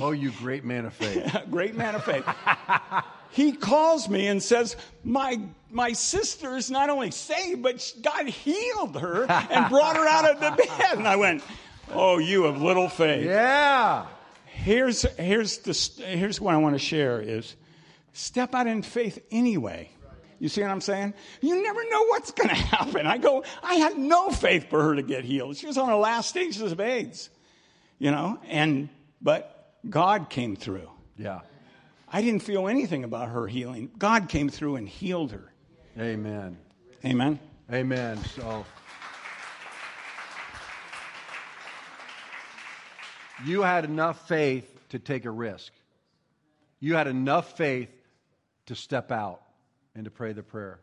oh, 0.00 0.12
you 0.12 0.30
great 0.32 0.64
man 0.64 0.84
of 0.84 0.94
faith. 0.94 1.36
great 1.50 1.74
man 1.74 1.94
of 1.94 2.04
faith. 2.04 2.24
he 3.30 3.52
calls 3.52 4.08
me 4.08 4.26
and 4.28 4.42
says, 4.42 4.76
my, 5.02 5.40
my 5.70 5.92
sister 5.92 6.56
is 6.56 6.70
not 6.70 6.88
only 6.88 7.10
saved, 7.10 7.62
but 7.62 7.92
God 8.02 8.28
healed 8.28 8.96
her 9.00 9.24
and 9.24 9.70
brought 9.70 9.96
her 9.96 10.06
out 10.06 10.30
of 10.30 10.40
the 10.40 10.50
bed. 10.50 10.98
And 10.98 11.08
I 11.08 11.16
went, 11.16 11.42
Oh, 11.90 12.18
you 12.18 12.46
of 12.46 12.62
little 12.62 12.88
faith. 12.88 13.26
Yeah. 13.26 14.06
Here's, 14.46 15.02
here's, 15.16 15.58
the, 15.58 16.04
here's 16.04 16.40
what 16.40 16.54
I 16.54 16.58
want 16.58 16.74
to 16.74 16.78
share 16.78 17.20
is 17.20 17.54
step 18.14 18.54
out 18.54 18.66
in 18.66 18.82
faith 18.82 19.18
anyway. 19.30 19.90
You 20.38 20.48
see 20.48 20.62
what 20.62 20.70
I'm 20.70 20.80
saying? 20.80 21.14
You 21.40 21.62
never 21.62 21.80
know 21.90 22.04
what's 22.06 22.32
going 22.32 22.48
to 22.48 22.54
happen. 22.54 23.06
I 23.06 23.18
go, 23.18 23.44
I 23.62 23.74
had 23.74 23.98
no 23.98 24.30
faith 24.30 24.70
for 24.70 24.82
her 24.82 24.94
to 24.94 25.02
get 25.02 25.24
healed. 25.24 25.56
She 25.56 25.66
was 25.66 25.76
on 25.76 25.88
the 25.88 25.96
last 25.96 26.28
stages 26.28 26.72
of 26.72 26.80
AIDS, 26.80 27.30
you 27.98 28.10
know, 28.10 28.38
and 28.48 28.88
but 29.20 29.74
God 29.88 30.30
came 30.30 30.56
through. 30.56 30.90
Yeah. 31.16 31.40
I 32.08 32.22
didn't 32.22 32.42
feel 32.42 32.68
anything 32.68 33.04
about 33.04 33.28
her 33.30 33.46
healing. 33.46 33.90
God 33.98 34.28
came 34.28 34.48
through 34.48 34.76
and 34.76 34.88
healed 34.88 35.32
her. 35.32 35.52
Amen. 35.98 36.58
Amen. 37.04 37.38
Amen. 37.72 38.18
So 38.36 38.64
you 43.44 43.62
had 43.62 43.84
enough 43.84 44.28
faith 44.28 44.70
to 44.90 44.98
take 44.98 45.24
a 45.24 45.30
risk. 45.30 45.72
You 46.80 46.94
had 46.94 47.06
enough 47.06 47.56
faith 47.56 47.88
to 48.66 48.74
step 48.74 49.12
out 49.12 49.42
and 49.94 50.04
to 50.04 50.10
pray 50.10 50.32
the 50.32 50.42
prayer. 50.42 50.80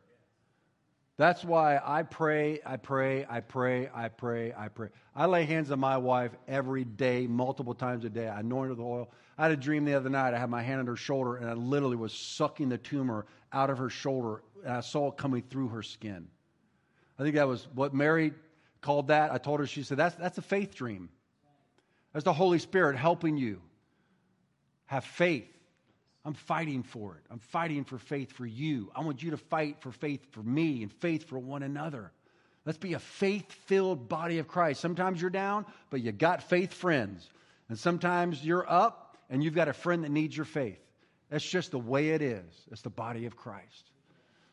That's 1.17 1.43
why 1.43 1.79
I 1.84 2.03
pray, 2.03 2.61
I 2.65 2.77
pray, 2.77 3.25
I 3.29 3.41
pray, 3.41 3.89
I 3.93 4.07
pray, 4.07 4.53
I 4.57 4.69
pray. 4.69 4.89
I 5.15 5.25
lay 5.27 5.45
hands 5.45 5.69
on 5.69 5.79
my 5.79 5.97
wife 5.97 6.32
every 6.47 6.84
day, 6.84 7.27
multiple 7.27 7.75
times 7.75 8.05
a 8.05 8.09
day. 8.09 8.27
I 8.27 8.39
anoint 8.39 8.69
her 8.69 8.73
with 8.75 8.79
oil. 8.79 9.11
I 9.38 9.43
had 9.43 9.51
a 9.51 9.57
dream 9.57 9.86
the 9.86 9.93
other 9.93 10.09
night. 10.09 10.34
I 10.34 10.39
had 10.39 10.49
my 10.49 10.63
hand 10.63 10.79
on 10.79 10.88
her 10.88 10.95
shoulder, 10.95 11.36
and 11.36 11.49
I 11.49 11.53
literally 11.53 11.95
was 11.95 12.13
sucking 12.13 12.69
the 12.69 12.77
tumor 12.77 13.25
out 13.53 13.69
of 13.69 13.77
her 13.77 13.89
shoulder, 13.89 14.41
and 14.63 14.73
I 14.73 14.79
saw 14.79 15.09
it 15.09 15.17
coming 15.17 15.43
through 15.47 15.69
her 15.69 15.84
skin. 15.84 16.27
I 17.19 17.23
think 17.23 17.36
that 17.36 17.47
was 17.47 17.67
what 17.75 17.93
Mary 17.93 18.34
called 18.82 19.09
that. 19.09 19.32
I 19.32 19.38
told 19.38 19.59
her, 19.59 19.67
she 19.67 19.84
said, 19.84 19.97
that's, 19.97 20.15
that's 20.15 20.39
a 20.39 20.41
faith 20.41 20.73
dream. 20.73 21.09
That's 22.13 22.25
the 22.25 22.34
Holy 22.34 22.57
Spirit 22.57 22.95
helping 22.97 23.38
you 23.38 23.61
have 24.86 25.05
faith. 25.05 25.47
I'm 26.24 26.34
fighting 26.34 26.84
for 26.84 27.15
it. 27.15 27.24
I'm 27.32 27.39
fighting 27.39 27.84
for 27.84 27.97
faith 27.97 28.32
for 28.32 28.45
you. 28.45 28.91
I 28.95 29.01
want 29.01 29.24
you 29.24 29.32
to 29.32 29.38
fight 29.38 29.78
for 29.82 29.91
faith 29.91 30.22
for 30.32 30.43
me 30.43 30.84
and 30.84 30.91
faith 30.91 31.28
for 31.28 31.39
one 31.39 31.63
another. 31.63 32.11
Let's 32.65 32.78
be 32.78 32.93
a 32.93 32.99
faith 32.99 33.51
filled 33.65 34.07
body 34.07 34.38
of 34.38 34.47
Christ. 34.47 34.82
Sometimes 34.82 35.19
you're 35.19 35.32
down, 35.32 35.65
but 35.89 36.01
you 36.01 36.11
got 36.11 36.43
faith 36.43 36.74
friends. 36.74 37.28
And 37.69 37.80
sometimes 37.80 38.45
you're 38.45 38.69
up 38.69 39.17
and 39.30 39.43
you've 39.43 39.55
got 39.55 39.67
a 39.67 39.74
friend 39.74 40.03
that 40.03 40.11
needs 40.11 40.36
your 40.36 40.45
faith. 40.45 40.80
That's 41.30 41.49
just 41.49 41.72
the 41.72 41.80
way 41.80 42.09
it 42.09 42.22
is. 42.22 42.43
It's 42.72 42.82
the 42.82 42.89
body 42.89 43.26
of 43.26 43.36
Christ. 43.36 43.89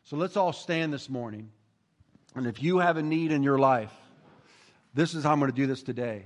So 0.05 0.15
let's 0.15 0.37
all 0.37 0.53
stand 0.53 0.91
this 0.91 1.09
morning. 1.09 1.51
And 2.33 2.47
if 2.47 2.63
you 2.63 2.79
have 2.79 2.97
a 2.97 3.03
need 3.03 3.31
in 3.31 3.43
your 3.43 3.59
life, 3.59 3.91
this 4.93 5.13
is 5.13 5.23
how 5.23 5.33
I'm 5.33 5.39
going 5.39 5.51
to 5.51 5.55
do 5.55 5.67
this 5.67 5.83
today. 5.83 6.25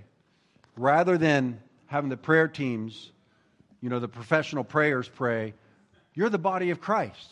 Rather 0.77 1.17
than 1.17 1.59
having 1.87 2.09
the 2.09 2.17
prayer 2.17 2.47
teams 2.47 3.11
you 3.83 3.89
know, 3.89 3.99
the 3.99 4.07
professional 4.07 4.63
prayers 4.63 5.09
pray, 5.09 5.53
you're 6.13 6.29
the 6.29 6.37
body 6.37 6.69
of 6.69 6.79
Christ. 6.79 7.31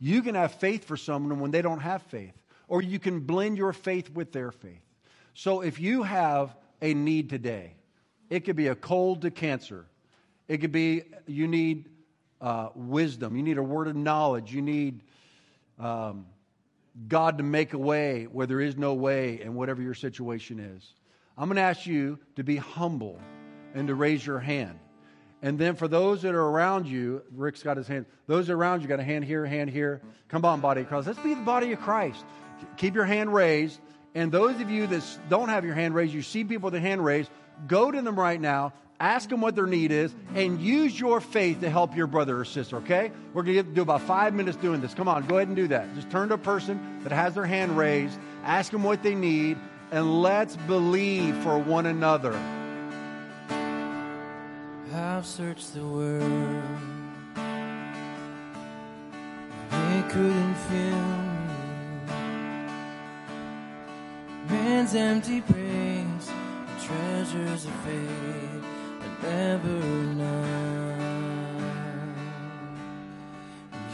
You 0.00 0.22
can 0.22 0.34
have 0.34 0.52
faith 0.52 0.82
for 0.86 0.96
someone 0.96 1.40
when 1.40 1.50
they 1.50 1.60
don't 1.60 1.80
have 1.80 2.00
faith, 2.04 2.32
or 2.68 2.80
you 2.80 2.98
can 2.98 3.20
blend 3.20 3.58
your 3.58 3.74
faith 3.74 4.08
with 4.08 4.32
their 4.32 4.50
faith. 4.50 4.80
So 5.34 5.60
if 5.60 5.78
you 5.78 6.04
have 6.04 6.56
a 6.80 6.94
need 6.94 7.28
today, 7.28 7.74
it 8.30 8.46
could 8.46 8.56
be 8.56 8.68
a 8.68 8.74
cold 8.74 9.20
to 9.22 9.30
cancer, 9.30 9.84
it 10.48 10.62
could 10.62 10.72
be 10.72 11.02
you 11.26 11.46
need 11.46 11.90
uh, 12.40 12.70
wisdom, 12.74 13.36
you 13.36 13.42
need 13.42 13.58
a 13.58 13.62
word 13.62 13.88
of 13.88 13.96
knowledge, 13.96 14.54
you 14.54 14.62
need 14.62 15.02
um, 15.78 16.24
God 17.08 17.36
to 17.36 17.44
make 17.44 17.74
a 17.74 17.78
way 17.78 18.24
where 18.24 18.46
there 18.46 18.62
is 18.62 18.78
no 18.78 18.94
way, 18.94 19.42
and 19.42 19.54
whatever 19.54 19.82
your 19.82 19.92
situation 19.92 20.60
is. 20.60 20.94
I'm 21.36 21.46
going 21.48 21.56
to 21.56 21.62
ask 21.62 21.86
you 21.86 22.18
to 22.36 22.42
be 22.42 22.56
humble 22.56 23.20
and 23.74 23.86
to 23.88 23.94
raise 23.94 24.26
your 24.26 24.38
hand. 24.38 24.78
And 25.40 25.58
then 25.58 25.76
for 25.76 25.86
those 25.86 26.22
that 26.22 26.34
are 26.34 26.48
around 26.48 26.86
you, 26.86 27.22
Rick's 27.34 27.62
got 27.62 27.76
his 27.76 27.86
hand. 27.86 28.06
Those 28.26 28.50
around 28.50 28.82
you 28.82 28.88
got 28.88 29.00
a 29.00 29.04
hand 29.04 29.24
here, 29.24 29.46
hand 29.46 29.70
here. 29.70 30.02
Come 30.28 30.44
on, 30.44 30.60
body 30.60 30.80
of 30.80 30.88
Christ. 30.88 31.06
Let's 31.06 31.20
be 31.20 31.34
the 31.34 31.42
body 31.42 31.72
of 31.72 31.80
Christ. 31.80 32.24
Keep 32.76 32.94
your 32.94 33.04
hand 33.04 33.32
raised. 33.32 33.80
And 34.14 34.32
those 34.32 34.60
of 34.60 34.70
you 34.70 34.86
that 34.88 35.04
don't 35.28 35.48
have 35.48 35.64
your 35.64 35.74
hand 35.74 35.94
raised, 35.94 36.12
you 36.12 36.22
see 36.22 36.42
people 36.42 36.66
with 36.66 36.72
their 36.72 36.82
hand 36.82 37.04
raised, 37.04 37.30
go 37.68 37.90
to 37.90 38.02
them 38.02 38.18
right 38.18 38.40
now, 38.40 38.72
ask 38.98 39.28
them 39.28 39.40
what 39.40 39.54
their 39.54 39.66
need 39.66 39.92
is, 39.92 40.12
and 40.34 40.60
use 40.60 40.98
your 40.98 41.20
faith 41.20 41.60
to 41.60 41.70
help 41.70 41.94
your 41.94 42.08
brother 42.08 42.40
or 42.40 42.44
sister, 42.44 42.78
okay? 42.78 43.12
We're 43.32 43.44
going 43.44 43.58
to 43.58 43.62
do 43.62 43.82
about 43.82 44.02
five 44.02 44.34
minutes 44.34 44.56
doing 44.56 44.80
this. 44.80 44.92
Come 44.92 45.06
on, 45.06 45.24
go 45.26 45.36
ahead 45.36 45.46
and 45.46 45.56
do 45.56 45.68
that. 45.68 45.94
Just 45.94 46.10
turn 46.10 46.28
to 46.28 46.34
a 46.34 46.38
person 46.38 47.00
that 47.04 47.12
has 47.12 47.34
their 47.34 47.46
hand 47.46 47.78
raised, 47.78 48.18
ask 48.42 48.72
them 48.72 48.82
what 48.82 49.04
they 49.04 49.14
need, 49.14 49.56
and 49.92 50.20
let's 50.20 50.56
believe 50.56 51.36
for 51.36 51.58
one 51.58 51.86
another. 51.86 52.32
I've 54.98 55.24
searched 55.26 55.74
the 55.74 55.86
world. 55.86 56.62
They 59.70 60.02
couldn't 60.10 60.54
fill 60.68 61.06
me. 61.24 61.38
Man's 64.48 64.94
empty 64.96 65.40
praise, 65.40 66.30
treasures 66.82 67.64
of 67.64 67.72
faith 67.86 68.64
that 69.00 69.22
never 69.22 69.80
none. 70.14 70.98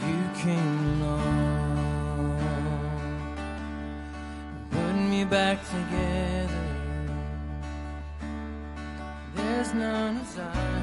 You 0.07 0.21
came 0.41 1.01
along, 1.01 2.39
put 4.71 4.95
me 4.95 5.23
back 5.23 5.59
together. 5.69 6.65
There's 9.35 9.73
none 9.73 10.17
as 10.17 10.39
I. 10.39 10.74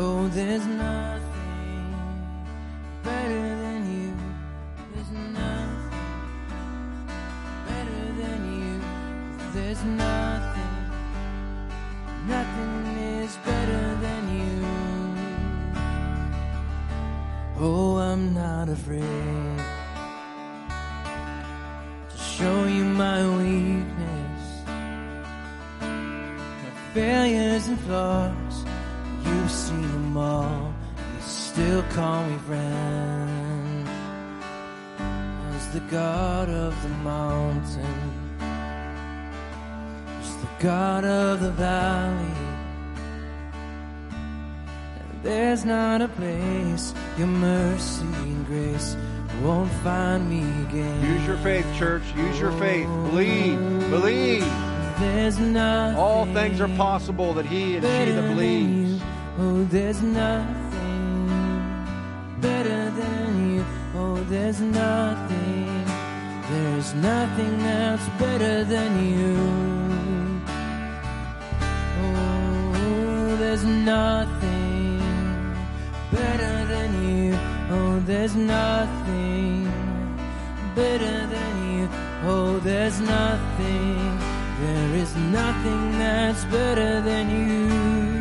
Oh, 0.00 0.28
there's 0.28 0.64
nothing 0.64 1.92
better 3.02 3.42
than 3.64 3.80
you. 3.96 4.14
There's 4.94 5.10
nothing 5.10 6.30
better 7.66 8.02
than 8.20 8.40
you. 8.60 8.74
There's 9.54 9.82
nothing, 9.82 10.76
nothing 12.28 12.86
is 13.22 13.36
better 13.44 13.84
than 14.04 14.22
you. 14.38 14.56
Oh, 17.58 17.96
I'm 17.96 18.32
not 18.34 18.68
afraid 18.68 19.02
to 22.10 22.16
show 22.16 22.66
you 22.66 22.84
my 22.84 23.20
weakness, 23.36 24.42
my 25.80 26.70
failures 26.94 27.66
and 27.66 27.80
flaws. 27.80 28.47
You've 30.18 30.26
seen 30.26 30.40
them 30.40 30.52
all. 30.52 30.74
You 31.14 31.22
still 31.22 31.82
call 31.94 32.24
me 32.26 32.38
friend. 32.38 33.88
As 35.54 35.72
the 35.72 35.80
God 35.80 36.48
of 36.48 36.82
the 36.82 36.88
mountain, 36.88 38.38
as 40.20 40.36
the 40.36 40.48
God 40.60 41.04
of 41.04 41.40
the 41.40 41.50
valley. 41.52 42.34
And 45.00 45.22
there's 45.22 45.64
not 45.64 46.02
a 46.02 46.08
place 46.08 46.94
your 47.16 47.26
mercy 47.26 48.04
and 48.04 48.46
grace 48.46 48.96
won't 49.42 49.70
find 49.84 50.28
me 50.28 50.40
again. 50.68 51.04
Use 51.04 51.26
your 51.26 51.36
faith, 51.38 51.66
church. 51.76 52.02
Use 52.16 52.40
your 52.40 52.52
faith. 52.52 52.86
Believe. 52.86 53.58
Believe. 53.90 54.44
There's 54.98 55.38
nothing. 55.38 55.96
All 55.96 56.26
things 56.26 56.60
are 56.60 56.68
possible 56.68 57.32
that 57.34 57.46
he 57.46 57.76
and 57.76 57.84
she 57.84 58.12
that 58.12 58.28
believes. 58.34 58.77
Oh, 59.40 59.62
there's 59.70 60.02
nothing 60.02 61.28
better 62.40 62.90
than 62.90 63.54
you. 63.54 63.64
Oh, 63.94 64.16
there's 64.28 64.60
nothing. 64.60 65.84
There's 66.50 66.92
nothing 66.94 67.58
that's 67.58 68.08
better 68.18 68.64
than 68.64 68.90
you. 69.08 70.42
Oh, 72.02 73.36
there's 73.36 73.62
nothing 73.62 74.98
better 76.10 76.64
than 76.66 76.90
you. 77.08 77.38
Oh, 77.70 78.00
there's 78.00 78.34
nothing 78.34 79.70
better 80.74 81.26
than 81.28 81.78
you. 81.78 81.88
Oh, 82.24 82.58
there's 82.58 82.98
nothing. 82.98 84.18
There 84.60 84.94
is 84.96 85.14
nothing 85.14 85.92
that's 85.92 86.44
better 86.46 87.00
than 87.02 87.30
you. 87.30 88.17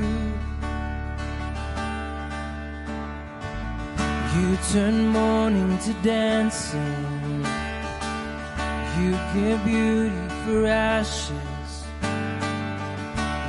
You 4.58 4.74
turn 4.74 5.08
mourning 5.10 5.78
to 5.80 5.94
dancing. 6.02 7.46
You 9.00 9.12
give 9.34 9.64
beauty 9.64 10.16
for 10.44 10.66
ashes. 10.66 11.86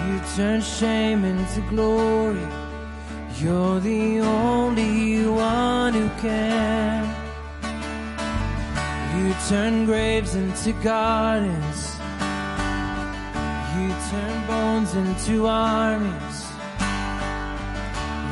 You 0.04 0.20
turn 0.36 0.60
shame 0.60 1.24
into 1.24 1.60
glory. 1.70 2.46
You're 3.38 3.80
the 3.80 4.20
only 4.20 5.26
one 5.26 5.94
who 5.94 6.08
can. 6.20 7.08
You 9.16 9.34
turn 9.48 9.86
graves 9.86 10.34
into 10.34 10.72
gardens. 10.84 11.96
You 13.76 13.88
turn 14.10 14.46
bones 14.46 14.94
into 14.94 15.46
armies. 15.46 16.27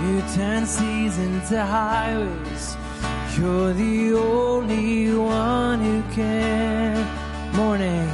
You 0.07 0.23
turn 0.37 0.67
seas 0.67 1.19
into 1.19 1.61
highways. 1.65 2.77
You're 3.37 3.73
the 3.73 4.15
only 4.15 5.13
one 5.17 5.81
who 5.81 6.01
can. 6.15 7.05
Morning, 7.57 8.09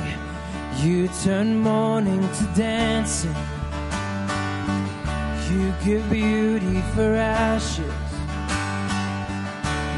you 0.78 1.08
turn 1.22 1.58
mourning 1.58 2.22
to 2.22 2.44
dancing. 2.56 3.36
You 5.50 5.74
give 5.84 6.08
beauty 6.08 6.80
for 6.94 7.14
ashes. 7.14 7.92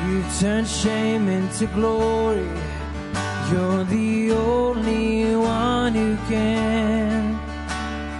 You 0.08 0.24
turn 0.40 0.64
shame 0.64 1.28
into 1.28 1.66
glory. 1.68 2.50
You're 3.52 3.84
the 3.84 4.32
only 4.32 5.36
one 5.36 5.94
who 5.94 6.16
can. 6.26 7.38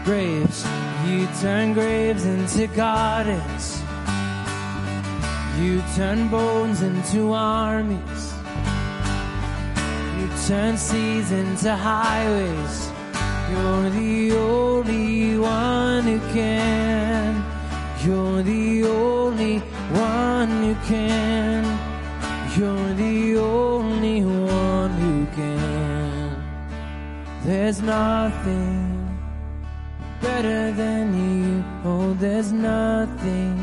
Graves, 0.04 0.64
you 1.06 1.26
turn 1.40 1.74
graves 1.74 2.24
into 2.24 2.66
gardens. 2.68 3.82
You 5.58 5.82
turn 5.94 6.28
bones 6.28 6.82
into 6.82 7.32
armies. 7.32 8.34
You 10.18 10.28
turn 10.46 10.76
seas 10.76 11.30
into 11.30 11.74
highways. 11.74 12.90
You're 13.50 13.90
the 13.90 14.32
only 14.32 15.38
one 15.38 16.04
who 16.04 16.18
can. 16.32 17.44
You're 18.04 18.42
the 18.42 18.84
only 18.84 19.58
one 19.58 20.50
who 20.62 20.74
can. 20.86 21.64
You're 22.56 22.94
the 22.94 23.36
only 23.38 24.24
one 24.24 24.90
who 24.90 25.26
can. 25.34 26.44
There's 27.44 27.80
nothing 27.82 28.83
better 30.24 30.72
than 30.72 31.06
you. 31.22 31.62
Oh, 31.84 32.14
there's 32.14 32.50
nothing 32.50 33.54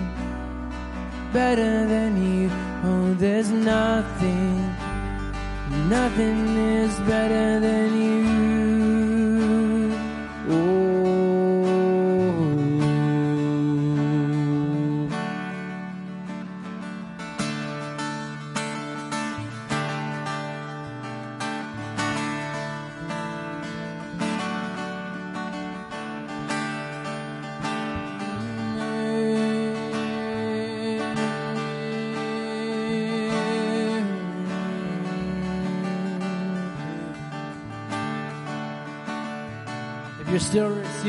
better 1.33 1.87
than 1.93 2.11
you. 2.23 2.49
Oh, 2.83 3.13
there's 3.15 3.49
nothing. 3.49 4.57
Nothing 5.89 6.39
is 6.77 6.93
better 7.11 7.59
than 7.59 7.89
you. 8.01 8.50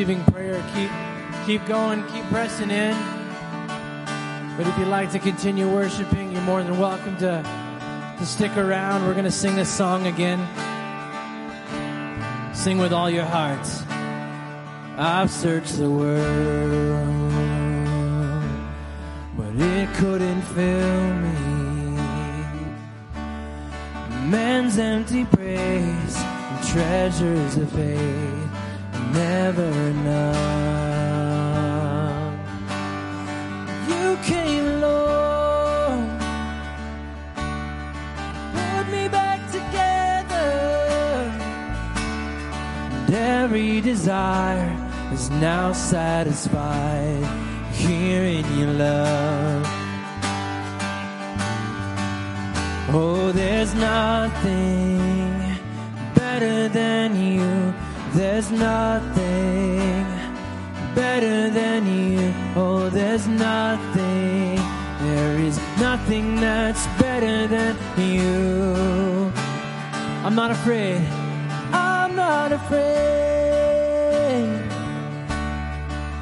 Receiving 0.02 0.24
prayer, 0.32 0.60
keep 0.74 0.90
keep 1.46 1.64
going, 1.68 2.04
keep 2.08 2.24
pressing 2.24 2.72
in. 2.72 2.96
But 4.56 4.66
if 4.66 4.76
you'd 4.76 4.88
like 4.88 5.12
to 5.12 5.20
continue 5.20 5.72
worshiping, 5.72 6.32
you're 6.32 6.42
more 6.42 6.60
than 6.60 6.76
welcome 6.76 7.16
to 7.18 7.44
to 8.18 8.26
stick 8.26 8.56
around. 8.56 9.06
We're 9.06 9.12
going 9.12 9.26
to 9.26 9.30
sing 9.30 9.54
this 9.54 9.70
song 9.70 10.08
again. 10.08 10.40
Sing 12.52 12.78
with 12.78 12.92
all 12.92 13.08
your 13.08 13.24
hearts. 13.24 13.84
I've 14.98 15.30
searched 15.30 15.76
the 15.76 15.88
world, 15.88 17.22
but 19.36 19.54
it 19.54 19.88
couldn't 19.94 20.42
fill 20.42 21.14
me. 21.14 21.30
Man's 24.28 24.78
empty 24.78 25.24
praise 25.26 26.16
and 26.16 26.66
treasures 26.66 27.56
of 27.56 27.70
faith 27.70 28.41
never 29.12 29.64
enough. 29.94 30.38
You 33.88 34.16
came 34.22 34.66
along, 34.66 36.18
put 38.54 38.84
me 38.90 39.08
back 39.08 39.40
together, 39.50 40.50
and 43.06 43.14
every 43.14 43.80
desire 43.80 44.76
is 45.12 45.30
now 45.30 45.72
satisfied 45.72 47.24
here 47.72 48.24
in 48.24 48.58
your 48.58 48.72
love. 48.72 49.66
Oh, 52.94 53.32
there's 53.32 53.74
nothing 53.74 54.98
better 56.14 56.68
than 56.68 57.16
you. 57.16 57.72
There's 58.14 58.50
nothing 58.50 60.04
better 60.94 61.48
than 61.48 61.86
you. 61.86 62.34
Oh, 62.54 62.90
there's 62.90 63.26
nothing. 63.26 64.56
There 65.00 65.38
is 65.38 65.58
nothing 65.80 66.36
that's 66.36 66.86
better 67.00 67.46
than 67.46 67.74
you. 67.96 69.32
I'm 70.26 70.34
not 70.34 70.50
afraid. 70.50 71.00
I'm 71.72 72.14
not 72.14 72.52
afraid. 72.52 72.82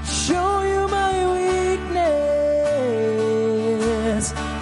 Show 0.06 0.62
you 0.62 0.86
my 0.86 1.26
weakness, 1.34 2.22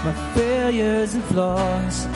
my 0.03 0.15
failures 0.35 1.13
and 1.13 1.25
flaws. 1.25 2.07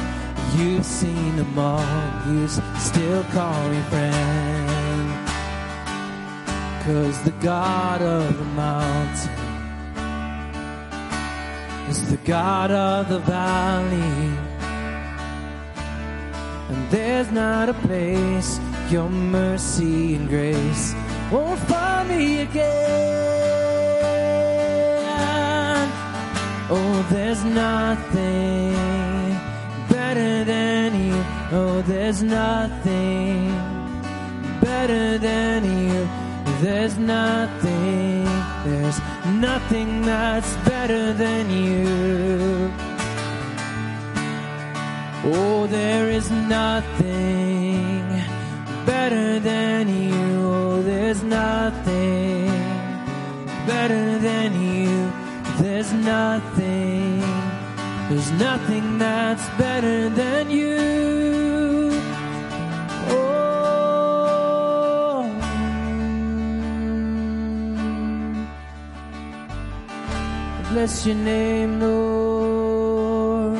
You've 0.56 0.86
seen 0.86 1.36
them 1.36 1.58
all. 1.58 1.84
You 2.26 2.48
still 2.78 3.24
call 3.24 3.68
me 3.68 3.80
friend. 3.90 4.51
Cause 6.84 7.22
the 7.22 7.30
God 7.40 8.02
of 8.02 8.38
the 8.38 8.44
mountain 8.44 9.30
is 11.88 12.10
the 12.10 12.16
God 12.24 12.72
of 12.72 13.08
the 13.08 13.20
valley. 13.20 14.36
And 16.70 16.90
there's 16.90 17.30
not 17.30 17.68
a 17.68 17.74
place 17.74 18.58
your 18.90 19.08
mercy 19.08 20.16
and 20.16 20.28
grace 20.28 20.92
won't 21.30 21.60
find 21.60 22.08
me 22.08 22.40
again. 22.40 23.02
Oh, 26.68 27.06
there's 27.10 27.44
nothing 27.44 28.72
better 29.88 30.42
than 30.44 30.88
you. 31.06 31.24
Oh, 31.52 31.80
there's 31.86 32.24
nothing 32.24 33.54
better 34.60 35.16
than 35.18 35.64
you. 35.64 36.21
There's 36.62 36.96
nothing, 36.96 38.24
there's 38.64 39.00
nothing 39.26 40.02
that's 40.02 40.54
better 40.58 41.12
than 41.12 41.50
you. 41.50 42.72
Oh, 45.24 45.66
there 45.66 46.08
is 46.08 46.30
nothing 46.30 48.06
better 48.86 49.40
than 49.40 49.88
you. 49.88 50.40
Oh, 50.54 50.82
there's 50.82 51.24
nothing 51.24 52.46
better 53.66 54.20
than 54.20 54.50
you. 54.62 55.10
There's 55.60 55.92
nothing, 55.92 57.18
there's 58.08 58.30
nothing 58.38 58.98
that's 58.98 59.48
better 59.58 60.08
than 60.10 60.48
you. 60.48 61.41
Bless 70.72 71.06
your 71.06 71.16
name, 71.16 71.80
Lord. 71.80 73.58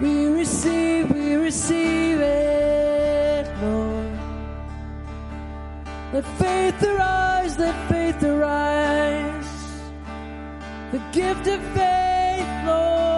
We 0.00 0.26
receive, 0.26 1.10
we 1.10 1.36
receive 1.36 2.20
it, 2.20 3.46
Lord. 3.62 4.12
Let 6.12 6.26
faith 6.38 6.82
arise, 6.82 7.58
let 7.58 7.76
faith 7.88 8.22
arise. 8.22 9.52
The 10.92 11.00
gift 11.12 11.46
of 11.46 11.60
faith, 11.74 12.66
Lord. 12.66 13.15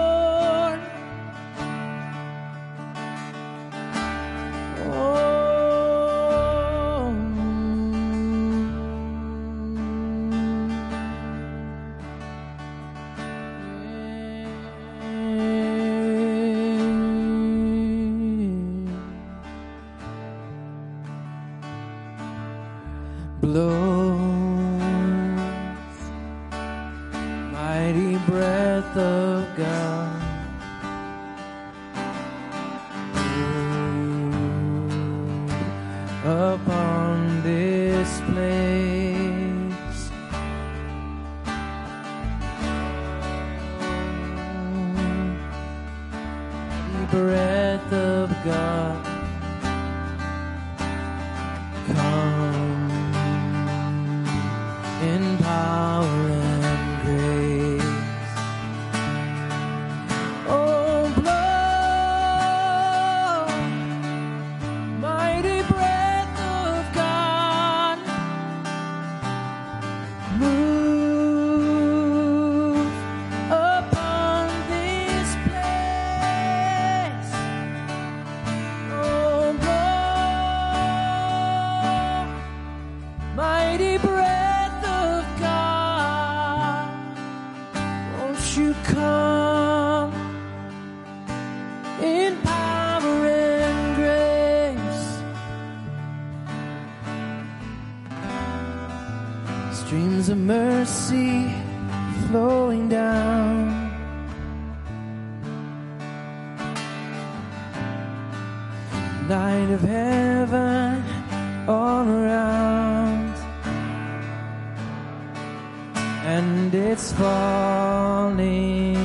It's 116.99 117.12
falling 117.12 118.96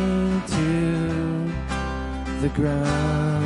to 0.47 1.51
the 2.41 2.49
ground. 2.55 3.42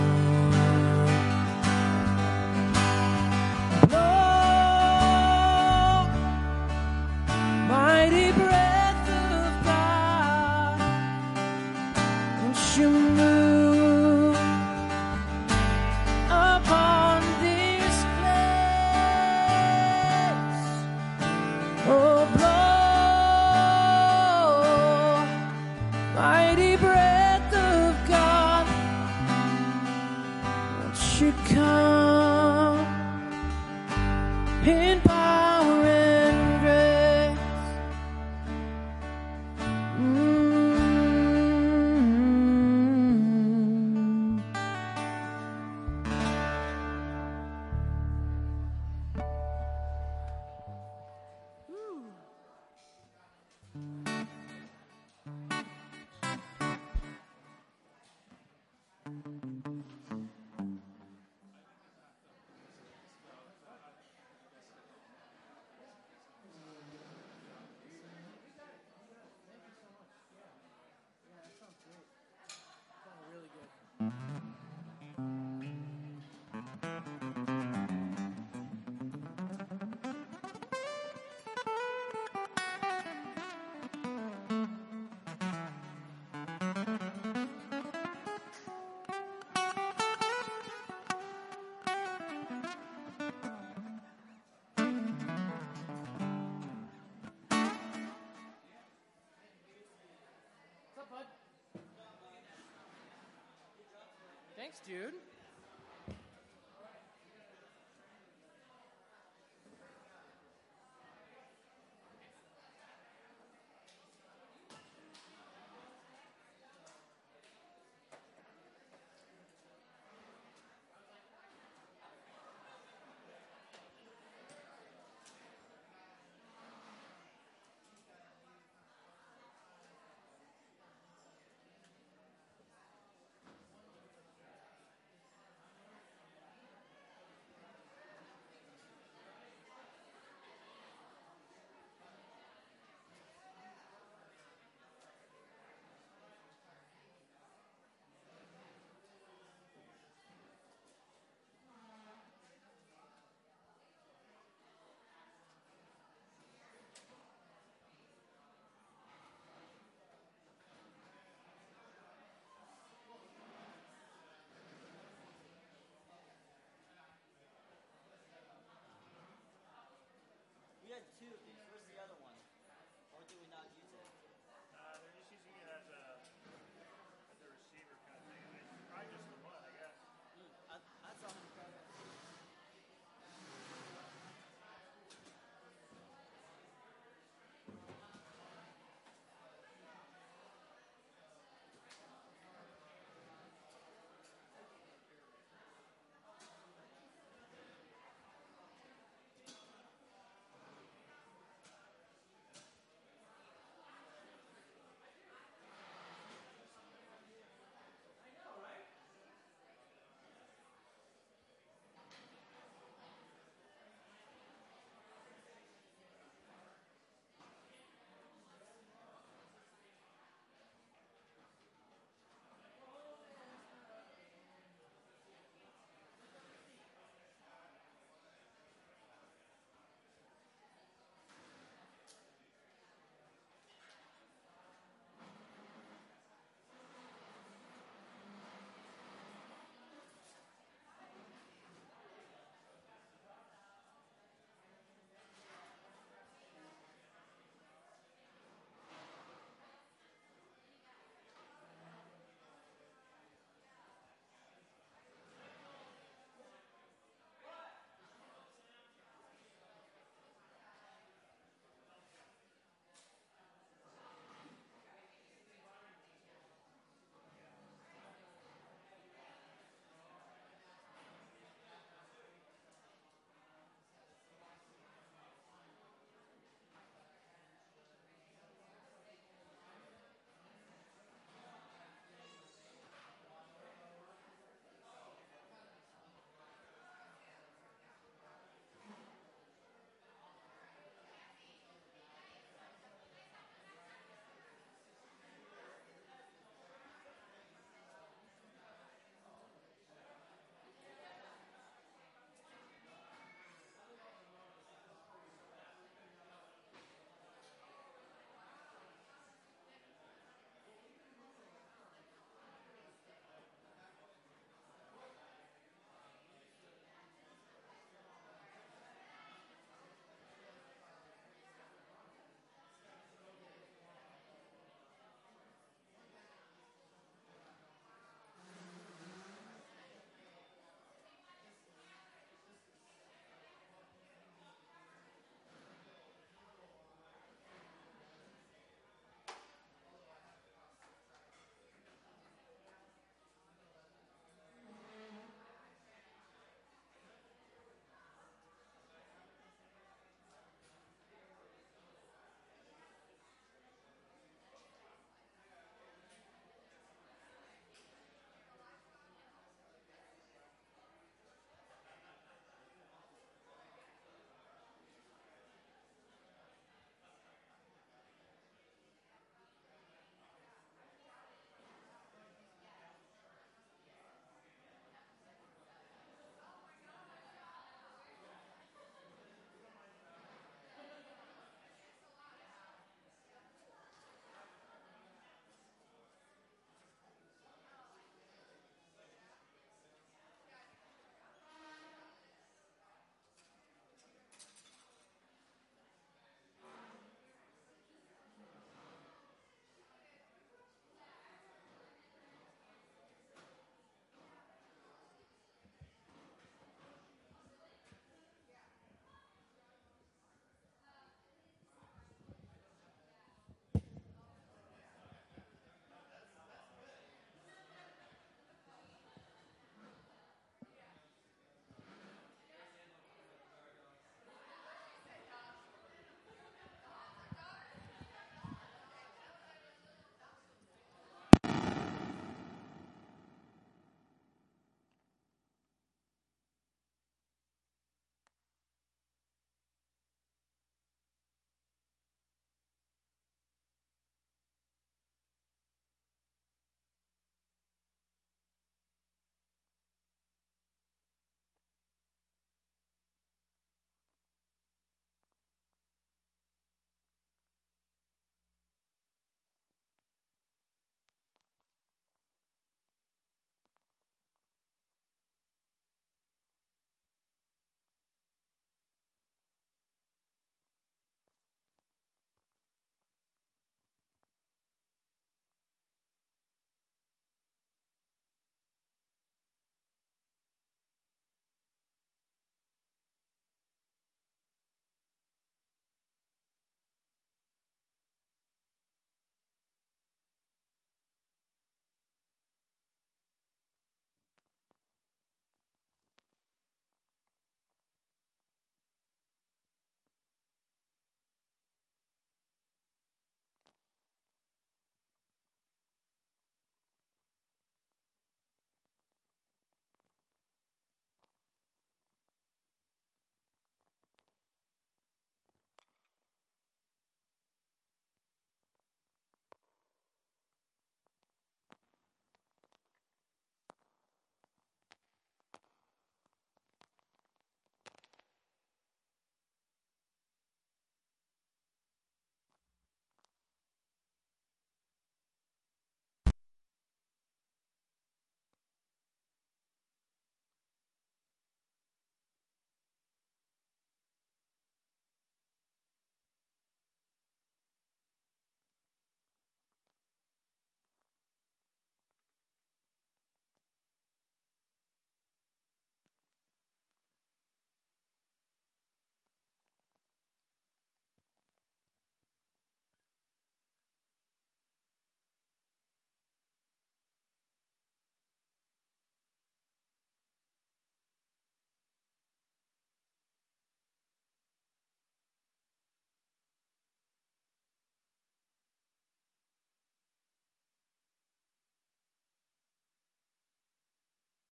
Dude. 104.87 105.26